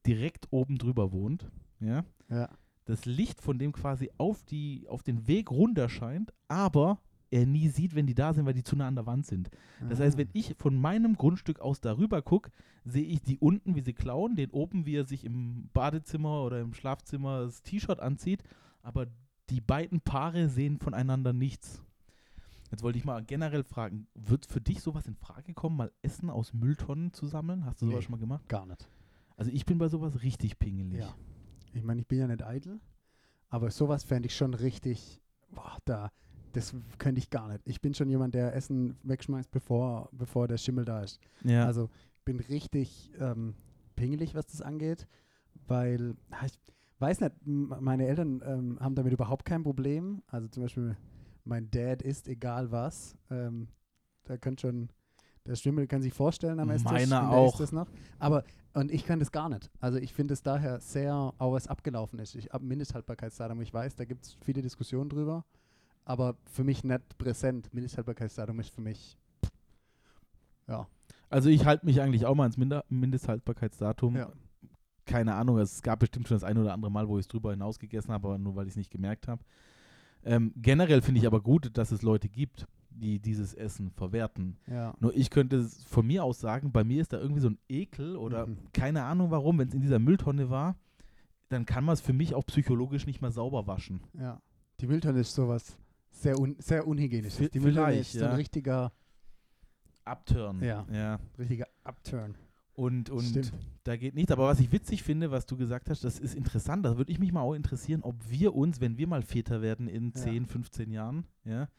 direkt 0.05 0.47
oben 0.51 0.77
drüber 0.77 1.11
wohnt. 1.11 1.49
Ja? 1.79 2.05
Ja. 2.29 2.49
Das 2.85 3.05
Licht 3.05 3.41
von 3.41 3.57
dem 3.57 3.73
quasi 3.73 4.11
auf, 4.17 4.43
die, 4.43 4.87
auf 4.87 5.03
den 5.03 5.27
Weg 5.27 5.51
runter 5.51 5.89
scheint, 5.89 6.33
aber 6.47 6.99
er 7.31 7.45
nie 7.45 7.67
sieht, 7.69 7.95
wenn 7.95 8.05
die 8.07 8.13
da 8.13 8.33
sind, 8.33 8.45
weil 8.45 8.53
die 8.53 8.63
zu 8.63 8.75
nah 8.75 8.87
an 8.87 8.95
der 8.95 9.05
Wand 9.05 9.25
sind. 9.25 9.49
Das 9.89 9.99
heißt, 9.99 10.17
wenn 10.17 10.29
ich 10.33 10.55
von 10.57 10.75
meinem 10.79 11.15
Grundstück 11.15 11.59
aus 11.59 11.81
darüber 11.81 12.21
gucke, 12.21 12.51
sehe 12.83 13.03
ich 13.05 13.21
die 13.21 13.37
unten, 13.37 13.75
wie 13.75 13.81
sie 13.81 13.93
klauen, 13.93 14.35
den 14.35 14.51
oben, 14.51 14.85
wie 14.85 14.95
er 14.95 15.05
sich 15.05 15.25
im 15.25 15.69
Badezimmer 15.73 16.43
oder 16.43 16.61
im 16.61 16.73
Schlafzimmer 16.73 17.45
das 17.45 17.61
T-Shirt 17.63 17.99
anzieht, 17.99 18.43
aber 18.81 19.07
die 19.49 19.61
beiden 19.61 20.01
Paare 20.01 20.49
sehen 20.49 20.79
voneinander 20.79 21.33
nichts. 21.33 21.81
Jetzt 22.71 22.83
wollte 22.83 22.97
ich 22.97 23.05
mal 23.05 23.23
generell 23.23 23.63
fragen, 23.63 24.07
wird 24.15 24.45
für 24.45 24.59
dich 24.61 24.81
sowas 24.81 25.07
in 25.07 25.15
Frage 25.15 25.53
kommen, 25.53 25.77
mal 25.77 25.91
Essen 26.01 26.29
aus 26.29 26.53
Mülltonnen 26.53 27.13
zu 27.13 27.27
sammeln? 27.27 27.65
Hast 27.65 27.81
du 27.81 27.85
sowas 27.85 27.99
Nee. 27.99 28.01
schon 28.03 28.11
mal 28.11 28.17
gemacht? 28.19 28.47
Gar 28.49 28.65
nicht. 28.65 28.87
Also 29.37 29.51
ich 29.51 29.65
bin 29.65 29.77
bei 29.77 29.87
sowas 29.87 30.23
richtig 30.23 30.57
pingelig. 30.59 30.99
Ja. 31.01 31.15
Ich 31.73 31.83
meine, 31.83 32.01
ich 32.01 32.07
bin 32.07 32.19
ja 32.19 32.27
nicht 32.27 32.43
eitel, 32.43 32.79
aber 33.49 33.69
sowas 33.69 34.03
fände 34.03 34.27
ich 34.27 34.35
schon 34.35 34.53
richtig, 34.53 35.21
boah, 35.51 35.77
da, 35.85 36.11
das 36.55 36.73
könnte 36.97 37.19
ich 37.19 37.29
gar 37.29 37.49
nicht. 37.49 37.61
Ich 37.65 37.81
bin 37.81 37.93
schon 37.93 38.09
jemand, 38.09 38.33
der 38.33 38.55
Essen 38.55 38.97
wegschmeißt, 39.03 39.51
bevor, 39.51 40.09
bevor 40.11 40.47
der 40.47 40.57
Schimmel 40.57 40.85
da 40.85 41.01
ist. 41.01 41.19
Ja. 41.43 41.65
Also 41.65 41.89
bin 42.23 42.39
richtig 42.39 43.11
ähm, 43.19 43.55
pingelig, 43.95 44.35
was 44.35 44.47
das 44.47 44.61
angeht, 44.61 45.07
weil 45.67 46.15
ah, 46.31 46.45
ich 46.45 46.57
weiß 46.99 47.19
nicht, 47.21 47.33
meine 47.45 48.07
Eltern 48.07 48.41
ähm, 48.45 48.77
haben 48.79 48.95
damit 48.95 49.13
überhaupt 49.13 49.45
kein 49.45 49.63
Problem. 49.63 50.23
Also 50.27 50.47
zum 50.47 50.63
Beispiel 50.63 50.97
mein 51.43 51.69
Dad 51.71 52.01
isst 52.01 52.27
egal 52.27 52.71
was. 52.71 53.15
Ähm, 53.29 53.67
da 54.23 54.37
kann 54.37 54.57
schon, 54.57 54.89
der 55.45 55.55
Schimmel 55.55 55.87
kann 55.87 56.01
sich 56.01 56.13
vorstellen 56.13 56.59
am 56.59 56.69
Esstisch. 56.69 56.91
Meiner 56.91 57.29
auch. 57.29 57.57
Das 57.57 57.71
noch. 57.71 57.87
Aber, 58.17 58.43
und 58.73 58.91
ich 58.91 59.05
kann 59.05 59.19
das 59.19 59.31
gar 59.31 59.49
nicht. 59.49 59.69
Also 59.79 59.97
ich 59.97 60.13
finde 60.13 60.33
es 60.33 60.41
daher 60.41 60.79
sehr, 60.79 61.13
auch 61.13 61.51
was 61.51 61.67
abgelaufen 61.67 62.19
ist. 62.19 62.35
Ich 62.35 62.51
habe 62.51 62.65
Mindesthaltbarkeitsdatum, 62.65 63.61
ich 63.61 63.73
weiß, 63.73 63.95
da 63.95 64.05
gibt 64.05 64.25
es 64.25 64.37
viele 64.41 64.61
Diskussionen 64.61 65.09
drüber. 65.09 65.45
Aber 66.05 66.35
für 66.45 66.63
mich 66.63 66.83
nicht 66.83 67.17
präsent. 67.17 67.73
Mindesthaltbarkeitsdatum 67.73 68.59
ist 68.59 68.69
für 68.69 68.81
mich, 68.81 69.17
ja. 70.67 70.87
Also 71.29 71.49
ich 71.49 71.65
halte 71.65 71.85
mich 71.85 72.01
eigentlich 72.01 72.25
auch 72.25 72.35
mal 72.35 72.43
ans 72.43 72.57
Minder 72.57 72.85
Mindesthaltbarkeitsdatum. 72.89 74.15
Ja. 74.15 74.31
Keine 75.05 75.35
Ahnung, 75.35 75.57
es 75.57 75.81
gab 75.81 75.99
bestimmt 75.99 76.27
schon 76.27 76.35
das 76.35 76.43
ein 76.43 76.57
oder 76.57 76.73
andere 76.73 76.91
Mal, 76.91 77.07
wo 77.07 77.17
ich 77.17 77.23
es 77.25 77.27
drüber 77.27 77.51
hinaus 77.51 77.79
gegessen 77.79 78.11
habe, 78.11 78.27
aber 78.27 78.37
nur 78.37 78.55
weil 78.55 78.65
ich 78.67 78.71
es 78.73 78.77
nicht 78.77 78.91
gemerkt 78.91 79.27
habe. 79.27 79.43
Ähm, 80.23 80.53
generell 80.55 81.01
finde 81.01 81.19
ich 81.19 81.27
aber 81.27 81.41
gut, 81.41 81.77
dass 81.77 81.91
es 81.91 82.01
Leute 82.01 82.29
gibt, 82.29 82.65
die 82.89 83.19
dieses 83.19 83.53
Essen 83.53 83.91
verwerten. 83.91 84.57
Ja. 84.67 84.95
Nur 84.99 85.15
ich 85.15 85.29
könnte 85.29 85.57
es 85.57 85.83
von 85.83 86.07
mir 86.07 86.23
aus 86.23 86.39
sagen, 86.39 86.71
bei 86.71 86.83
mir 86.83 87.01
ist 87.01 87.13
da 87.13 87.19
irgendwie 87.19 87.41
so 87.41 87.49
ein 87.49 87.57
Ekel 87.67 88.15
oder 88.15 88.47
Mhm. 88.47 88.57
keine 88.73 89.03
Ahnung 89.03 89.29
warum, 89.31 89.59
wenn 89.59 89.67
es 89.67 89.73
in 89.73 89.81
dieser 89.81 89.99
Mülltonne 89.99 90.49
war, 90.49 90.75
dann 91.49 91.65
kann 91.65 91.83
man 91.83 91.93
es 91.93 92.01
für 92.01 92.13
mich 92.13 92.33
auch 92.33 92.45
psychologisch 92.45 93.05
nicht 93.05 93.21
mehr 93.21 93.31
sauber 93.31 93.67
waschen. 93.67 94.01
Ja. 94.13 94.41
Die 94.79 94.87
Mülltonne 94.87 95.19
ist 95.19 95.35
sowas 95.35 95.77
sehr, 96.21 96.39
un 96.39 96.55
sehr 96.59 96.87
unhygienisches. 96.87 97.39
Vi- 97.39 97.49
Die 97.49 97.59
Mülltonne 97.59 97.87
vielleicht, 97.93 98.13
ist 98.13 98.19
so 98.19 98.25
ein 98.25 98.31
ja. 98.31 98.35
richtiger, 98.37 98.91
Abturn. 100.03 100.61
Ja. 100.63 100.85
ja. 100.91 101.19
richtiger 101.37 101.67
Upturn. 101.83 102.35
Und, 102.73 103.09
und 103.09 103.21
Stimmt. 103.23 103.53
da 103.85 103.95
geht 103.95 104.15
nichts. 104.15 104.31
Aber 104.31 104.47
was 104.47 104.59
ich 104.59 104.71
witzig 104.71 105.01
finde, 105.03 105.31
was 105.31 105.45
du 105.45 105.55
gesagt 105.55 105.89
hast, 105.89 106.03
das 106.03 106.19
ist 106.19 106.35
interessant. 106.35 106.85
Da 106.85 106.97
würde 106.97 107.11
ich 107.11 107.19
mich 107.19 107.31
mal 107.31 107.41
auch 107.41 107.53
interessieren, 107.53 108.01
ob 108.03 108.15
wir 108.29 108.53
uns, 108.53 108.81
wenn 108.81 108.97
wir 108.97 109.07
mal 109.07 109.21
Väter 109.21 109.61
werden 109.61 109.87
in 109.87 110.07
Ja. 110.09 110.21
10, 110.21 110.45
15 110.45 110.91
Jahren, 110.91 111.25
ja, 111.45 111.69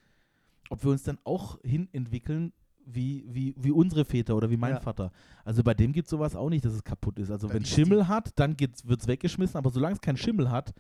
ob 0.71 0.83
wir 0.83 0.91
uns 0.91 1.03
dann 1.03 1.19
auch 1.25 1.61
hin 1.63 1.89
entwickeln 1.93 2.53
wie, 2.89 3.25
wie, 3.29 3.55
wie 3.59 3.73
unsere 3.73 4.05
Väter 4.05 4.37
oder 4.37 4.49
wie 4.49 4.57
mein 4.57 4.75
Ja. 4.75 4.81
Vater. 4.81 5.13
Also 5.45 5.63
bei 5.63 5.75
dem 5.75 5.93
gibt 5.93 6.07
es 6.07 6.11
sowas 6.11 6.35
auch 6.35 6.49
nicht, 6.49 6.65
dass 6.65 6.73
es 6.73 6.83
kaputt 6.85 7.19
ist. 7.19 7.31
Also 7.31 7.49
Da 7.49 7.55
wenn 7.55 7.63
ist 7.63 7.69
Schimmel 7.69 8.09
hat, 8.09 8.31
dann 8.39 8.59
wird 8.59 9.01
es 9.01 9.07
weggeschmissen, 9.07 9.57
aber 9.59 9.71
solange 9.71 9.95
es 9.97 10.01
keinen 10.01 10.17
Schimmel 10.17 10.51
hat, 10.51 10.73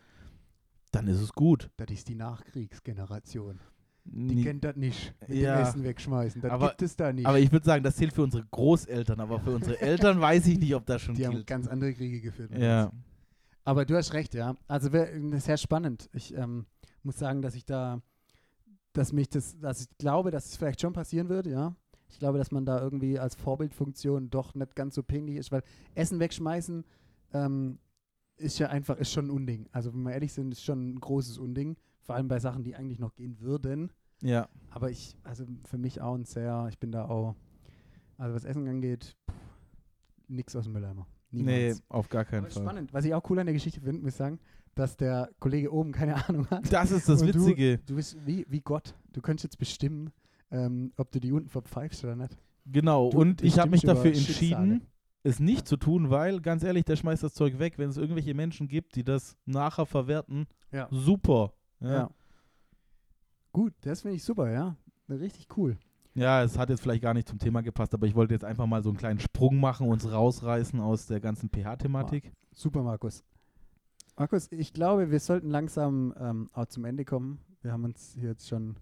dann 0.97 1.09
ist 1.09 1.21
es 1.21 1.33
gut. 1.33 1.71
Das 1.77 1.89
ist 1.91 2.09
die 2.09 2.15
Nachkriegsgeneration. 2.15 3.61
Die 4.09 4.45
kennt 4.45 4.63
das 4.65 4.77
nicht. 4.77 5.15
Mit 5.27 5.39
Ja. 5.39 5.57
dem 5.57 5.63
Essen 5.67 5.83
wegschmeißen. 5.85 6.41
Das 6.41 6.51
Aber- 6.53 6.69
gibt 6.69 6.83
es 6.83 6.95
da 6.97 7.13
nicht. 7.13 7.27
aber 7.27 7.39
ich 7.41 7.51
würde 7.51 7.67
sagen, 7.67 7.83
das 7.83 7.97
zählt 7.97 8.13
für 8.13 8.23
unsere 8.23 8.45
Großeltern, 8.45 9.19
aber 9.19 9.41
für 9.41 9.51
unsere 9.55 9.81
Eltern 9.81 10.21
weiß 10.21 10.47
ich 10.47 10.59
nicht, 10.59 10.75
ob 10.77 10.87
das 10.87 11.03
schon 11.03 11.17
die 11.17 11.27
haben 11.27 11.33
gilt. 11.35 11.47
ganz 11.49 11.67
andere 11.67 11.93
Kriege 11.93 12.21
geführt. 12.21 12.57
Ja. 12.57 12.93
Aber 13.65 13.85
du 13.85 13.97
hast 13.97 14.13
recht, 14.15 14.35
ja. 14.35 14.55
Also 14.69 14.89
das 14.91 15.09
ist 15.11 15.45
sehr 15.47 15.57
spannend. 15.57 16.09
Ich 16.13 16.33
ähm, 16.37 16.67
muss 17.03 17.19
sagen, 17.19 17.43
dass 17.43 17.57
ich 17.57 17.65
da, 17.65 18.01
dass 18.93 19.13
mich 19.13 19.29
das, 19.29 19.59
dass 19.59 19.81
ich 19.83 19.99
glaube, 19.99 20.31
dass 20.31 20.47
es 20.47 20.57
vielleicht 20.57 20.81
schon 20.81 20.93
passieren 20.93 21.29
wird, 21.29 21.47
ja. 21.47 21.75
Ich 22.09 22.21
glaube, 22.21 22.39
dass 22.39 22.53
man 22.53 22.65
da 22.65 22.81
irgendwie 22.81 23.19
als 23.19 23.35
Vorbildfunktion 23.35 24.31
doch 24.31 24.55
nicht 24.55 24.77
ganz 24.77 24.95
so 24.95 25.03
pingelig 25.03 25.39
ist, 25.39 25.51
weil 25.51 25.65
Essen 25.97 26.21
wegschmeißen 26.21 26.85
ähm, 27.35 27.79
ist 28.37 28.59
ja 28.59 28.69
einfach, 28.69 28.97
ist 28.99 29.13
schon 29.13 29.27
ein 29.27 29.31
Unding. 29.31 29.69
Also 29.73 29.93
wenn 29.95 30.03
wir 30.03 30.13
ehrlich 30.13 30.33
sind, 30.33 30.53
ist 30.53 30.63
schon 30.65 30.95
ein 30.95 31.01
großes 31.01 31.39
Unding. 31.39 31.77
Vor 32.03 32.15
allem 32.15 32.29
bei 32.29 32.39
Sachen, 32.39 32.63
die 32.65 32.75
eigentlich 32.77 32.99
noch 32.99 33.15
gehen 33.15 33.41
würden. 33.41 33.91
ja. 34.23 34.49
Aber 34.71 34.91
ich, 34.91 35.17
also 35.25 35.45
für 35.65 35.79
mich 35.79 36.01
auch 36.03 36.15
ein 36.15 36.25
sehr, 36.25 36.67
ich 36.69 36.79
bin 36.79 36.93
da 36.93 37.07
auch, 37.07 37.35
also 38.19 38.35
was 38.35 38.45
Essen 38.45 38.69
angeht, 38.69 39.17
pff, 39.31 39.35
nix 40.29 40.55
aus 40.55 40.65
dem 40.65 40.75
Mülleimer. 40.75 41.07
Nee, 41.31 41.43
Niemals. 41.69 41.83
auf 41.89 42.09
gar 42.09 42.25
keinen 42.25 42.43
Fall. 42.47 42.63
spannend. 42.63 42.93
Was 42.93 43.05
ich 43.05 43.15
auch 43.15 43.29
cool 43.31 43.39
an 43.39 43.47
der 43.47 43.55
Geschichte 43.55 43.81
finde, 43.81 44.03
muss 44.03 44.11
ich 44.13 44.17
sagen, 44.17 44.39
dass 44.75 44.97
der 44.97 45.31
Kollege 45.41 45.73
oben 45.73 45.93
keine 45.93 46.29
Ahnung 46.29 46.47
hat. 46.51 46.71
Das 46.73 46.91
ist 46.91 47.09
das 47.09 47.23
Und 47.23 47.35
du- 47.35 47.41
Witzige. 47.47 47.79
Du 47.87 47.97
bist 47.97 48.17
wie, 48.27 48.45
wie 48.49 48.61
Gott. 48.61 48.95
Du 49.13 49.21
könntest 49.23 49.45
jetzt 49.45 49.59
bestimmen, 49.59 50.11
ähm, 50.51 50.93
ob 50.97 51.11
du 51.11 51.19
die 51.21 51.33
unten 51.33 51.49
verpfeifst 51.49 52.05
oder 52.05 52.15
nicht. 52.17 52.37
Genau, 52.67 53.11
Du 53.11 53.19
und 53.21 53.43
ich 53.43 53.59
habe 53.59 53.71
mich 53.71 53.81
dafür 53.83 54.11
entschieden, 54.13 54.35
Schicksale. 54.35 54.81
Es 55.27 55.41
nicht 55.41 55.67
zu 55.67 55.77
tun, 55.77 56.11
weil, 56.11 56.41
ganz 56.41 56.63
ehrlich, 56.63 56.85
der 56.85 56.97
schmeißt 56.97 57.23
das 57.23 57.35
Zeug 57.35 57.59
weg. 57.59 57.79
Wenn 57.79 57.91
es 57.91 57.97
irgendwelche 57.97 58.35
Menschen 58.35 58.69
gibt, 58.69 58.95
die 58.97 59.05
das 59.05 59.37
nachher 59.45 59.87
verwerten, 59.87 60.47
Ja. 60.73 60.89
super. 60.91 61.53
Ja. 61.81 61.93
Ja. 61.93 62.11
Gut, 63.53 63.75
das 63.83 64.03
finde 64.03 64.17
ich 64.17 64.25
super, 64.25 64.51
ja. 64.51 64.77
Richtig 65.09 65.47
cool. 65.57 65.77
ja, 66.15 66.43
es 66.43 66.59
hat 66.59 66.71
jetzt 66.71 66.81
vielleicht 66.81 67.03
gar 67.03 67.15
nicht 67.15 67.29
zum 67.29 67.39
Thema 67.39 67.63
gepasst, 67.63 67.93
aber 67.95 68.07
ich 68.07 68.15
wollte 68.15 68.35
jetzt 68.35 68.45
einfach 68.45 68.67
mal 68.67 68.83
so 68.83 68.89
einen 68.91 68.97
kleinen 68.99 69.21
Sprung 69.21 69.61
machen, 69.61 69.87
uns 69.89 70.11
rausreißen 70.11 70.81
aus 70.81 71.07
der 71.07 71.21
ganzen 71.21 71.51
pH-Thematik. 71.51 72.33
Super, 72.53 72.83
Markus. 72.83 73.23
Markus, 74.17 74.51
ich 74.51 74.73
glaube, 74.73 75.11
wir 75.11 75.21
sollten 75.21 75.51
langsam 75.51 76.15
ähm, 76.19 76.49
auch 76.55 76.67
zum 76.67 76.85
Ende 76.87 77.05
kommen. 77.05 77.39
Wir 77.61 77.73
haben 77.73 77.85
uns 77.85 78.15
hier 78.19 78.31
jetzt 78.31 78.49
schon 78.49 78.77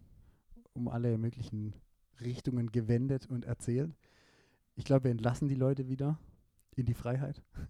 um 0.75 0.87
alle 0.89 1.19
möglichen 1.19 1.75
Richtungen 2.21 2.71
gewendet 2.71 3.27
und 3.27 3.45
erzählt. 3.45 3.97
Ich 4.77 4.85
glaube, 4.85 5.05
wir 5.05 5.11
entlassen 5.11 5.49
die 5.49 5.55
Leute 5.57 5.89
wieder 5.89 6.19
in 6.77 6.87
die 6.87 6.95
Freiheit. 6.95 7.43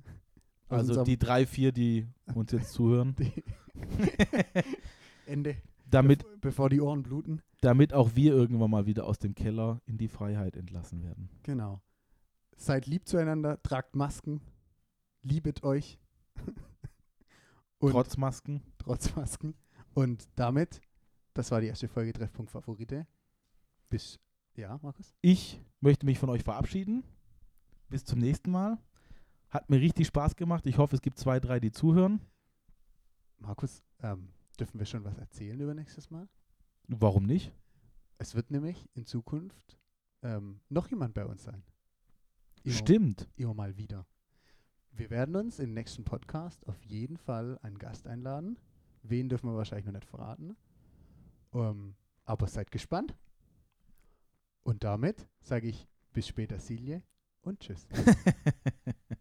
Also 0.67 1.05
die 1.05 1.19
drei, 1.19 1.47
vier, 1.47 1.71
die 1.73 2.09
uns 2.35 2.51
jetzt 2.51 2.73
zuhören. 2.73 3.15
Ende, 5.27 5.57
damit, 5.89 6.25
bev- 6.25 6.39
bevor 6.41 6.69
die 6.71 6.81
Ohren 6.81 7.03
bluten. 7.03 7.43
damit 7.61 7.93
auch 7.93 8.17
wir 8.17 8.33
irgendwann 8.33 8.71
mal 8.71 8.87
wieder 8.87 9.07
aus 9.07 9.19
dem 9.19 9.35
Keller 9.35 9.81
in 9.87 9.99
die 9.99 10.09
Freiheit 10.09 10.57
entlassen 10.57 11.03
werden. 11.03 11.29
Genau. 11.43 11.81
Seid 12.57 12.87
lieb 12.87 13.07
zueinander, 13.07 13.63
tragt 13.63 13.95
Masken, 13.95 14.41
liebet 15.23 15.63
euch. 15.63 15.99
und 17.79 17.93
Trotz 17.93 18.17
Masken. 18.17 18.63
trotz 18.79 19.15
Masken. 19.15 19.55
Und 19.93 20.27
damit, 20.35 20.81
das 21.35 21.51
war 21.51 21.61
die 21.61 21.69
erste 21.69 21.89
Folge 21.89 22.13
Treffpunkt 22.13 22.51
Favorite. 22.51 23.07
Bis, 23.91 24.19
ja, 24.57 24.79
Markus? 24.83 25.15
Ich 25.21 25.61
möchte 25.81 26.07
mich 26.07 26.19
von 26.19 26.31
euch 26.31 26.43
verabschieden. 26.43 27.05
Bis 27.91 28.05
zum 28.05 28.19
nächsten 28.19 28.51
Mal. 28.51 28.79
Hat 29.55 29.71
mir 29.71 29.81
richtig 29.81 30.09
Spaß 30.09 30.35
gemacht. 30.35 30.67
Ich 30.67 30.79
hoffe, 30.79 30.97
es 30.97 31.01
gibt 31.01 31.17
zwei, 31.17 31.39
drei, 31.39 31.61
die 31.61 31.71
zuhören. 31.71 32.21
Markus, 33.39 33.85
ähm, 34.01 34.33
dürfen 34.59 34.81
wir 34.81 34.85
schon 34.85 35.05
was 35.05 35.17
erzählen 35.17 35.61
über 35.61 35.75
nächstes 35.75 36.11
Mal? 36.11 36.29
Warum 36.89 37.23
nicht? 37.23 37.55
Es 38.19 38.35
wird 38.35 38.51
nämlich 38.51 38.91
in 38.95 39.07
Zukunft 39.07 39.79
ähm, 40.23 40.61
noch 40.69 40.89
jemand 40.89 41.15
bei 41.15 41.25
uns 41.25 41.45
sein. 41.45 41.63
Immer, 42.65 42.75
Stimmt. 42.75 43.29
Immer 43.37 43.55
mal 43.55 43.77
wieder. 43.77 44.09
Wir 44.91 45.09
werden 45.11 45.37
uns 45.37 45.61
im 45.61 45.73
nächsten 45.73 46.03
Podcast 46.03 46.67
auf 46.67 46.83
jeden 46.83 47.17
Fall 47.17 47.57
einen 47.63 47.79
Gast 47.79 48.09
einladen. 48.09 48.59
Wen 49.05 49.29
dürfen 49.29 49.49
wir 49.49 49.57
wahrscheinlich 49.57 49.87
noch 49.87 49.93
nicht 49.93 50.05
verraten. 50.05 50.57
Ähm, 51.53 51.95
aber 52.25 52.49
seid 52.49 52.73
gespannt. 52.73 53.15
Und 54.65 54.83
damit 54.83 55.29
sage 55.43 55.69
ich 55.69 55.87
bis 56.13 56.27
später, 56.27 56.59
Silje, 56.59 57.05
und 57.43 57.61
tschüss. 57.61 57.87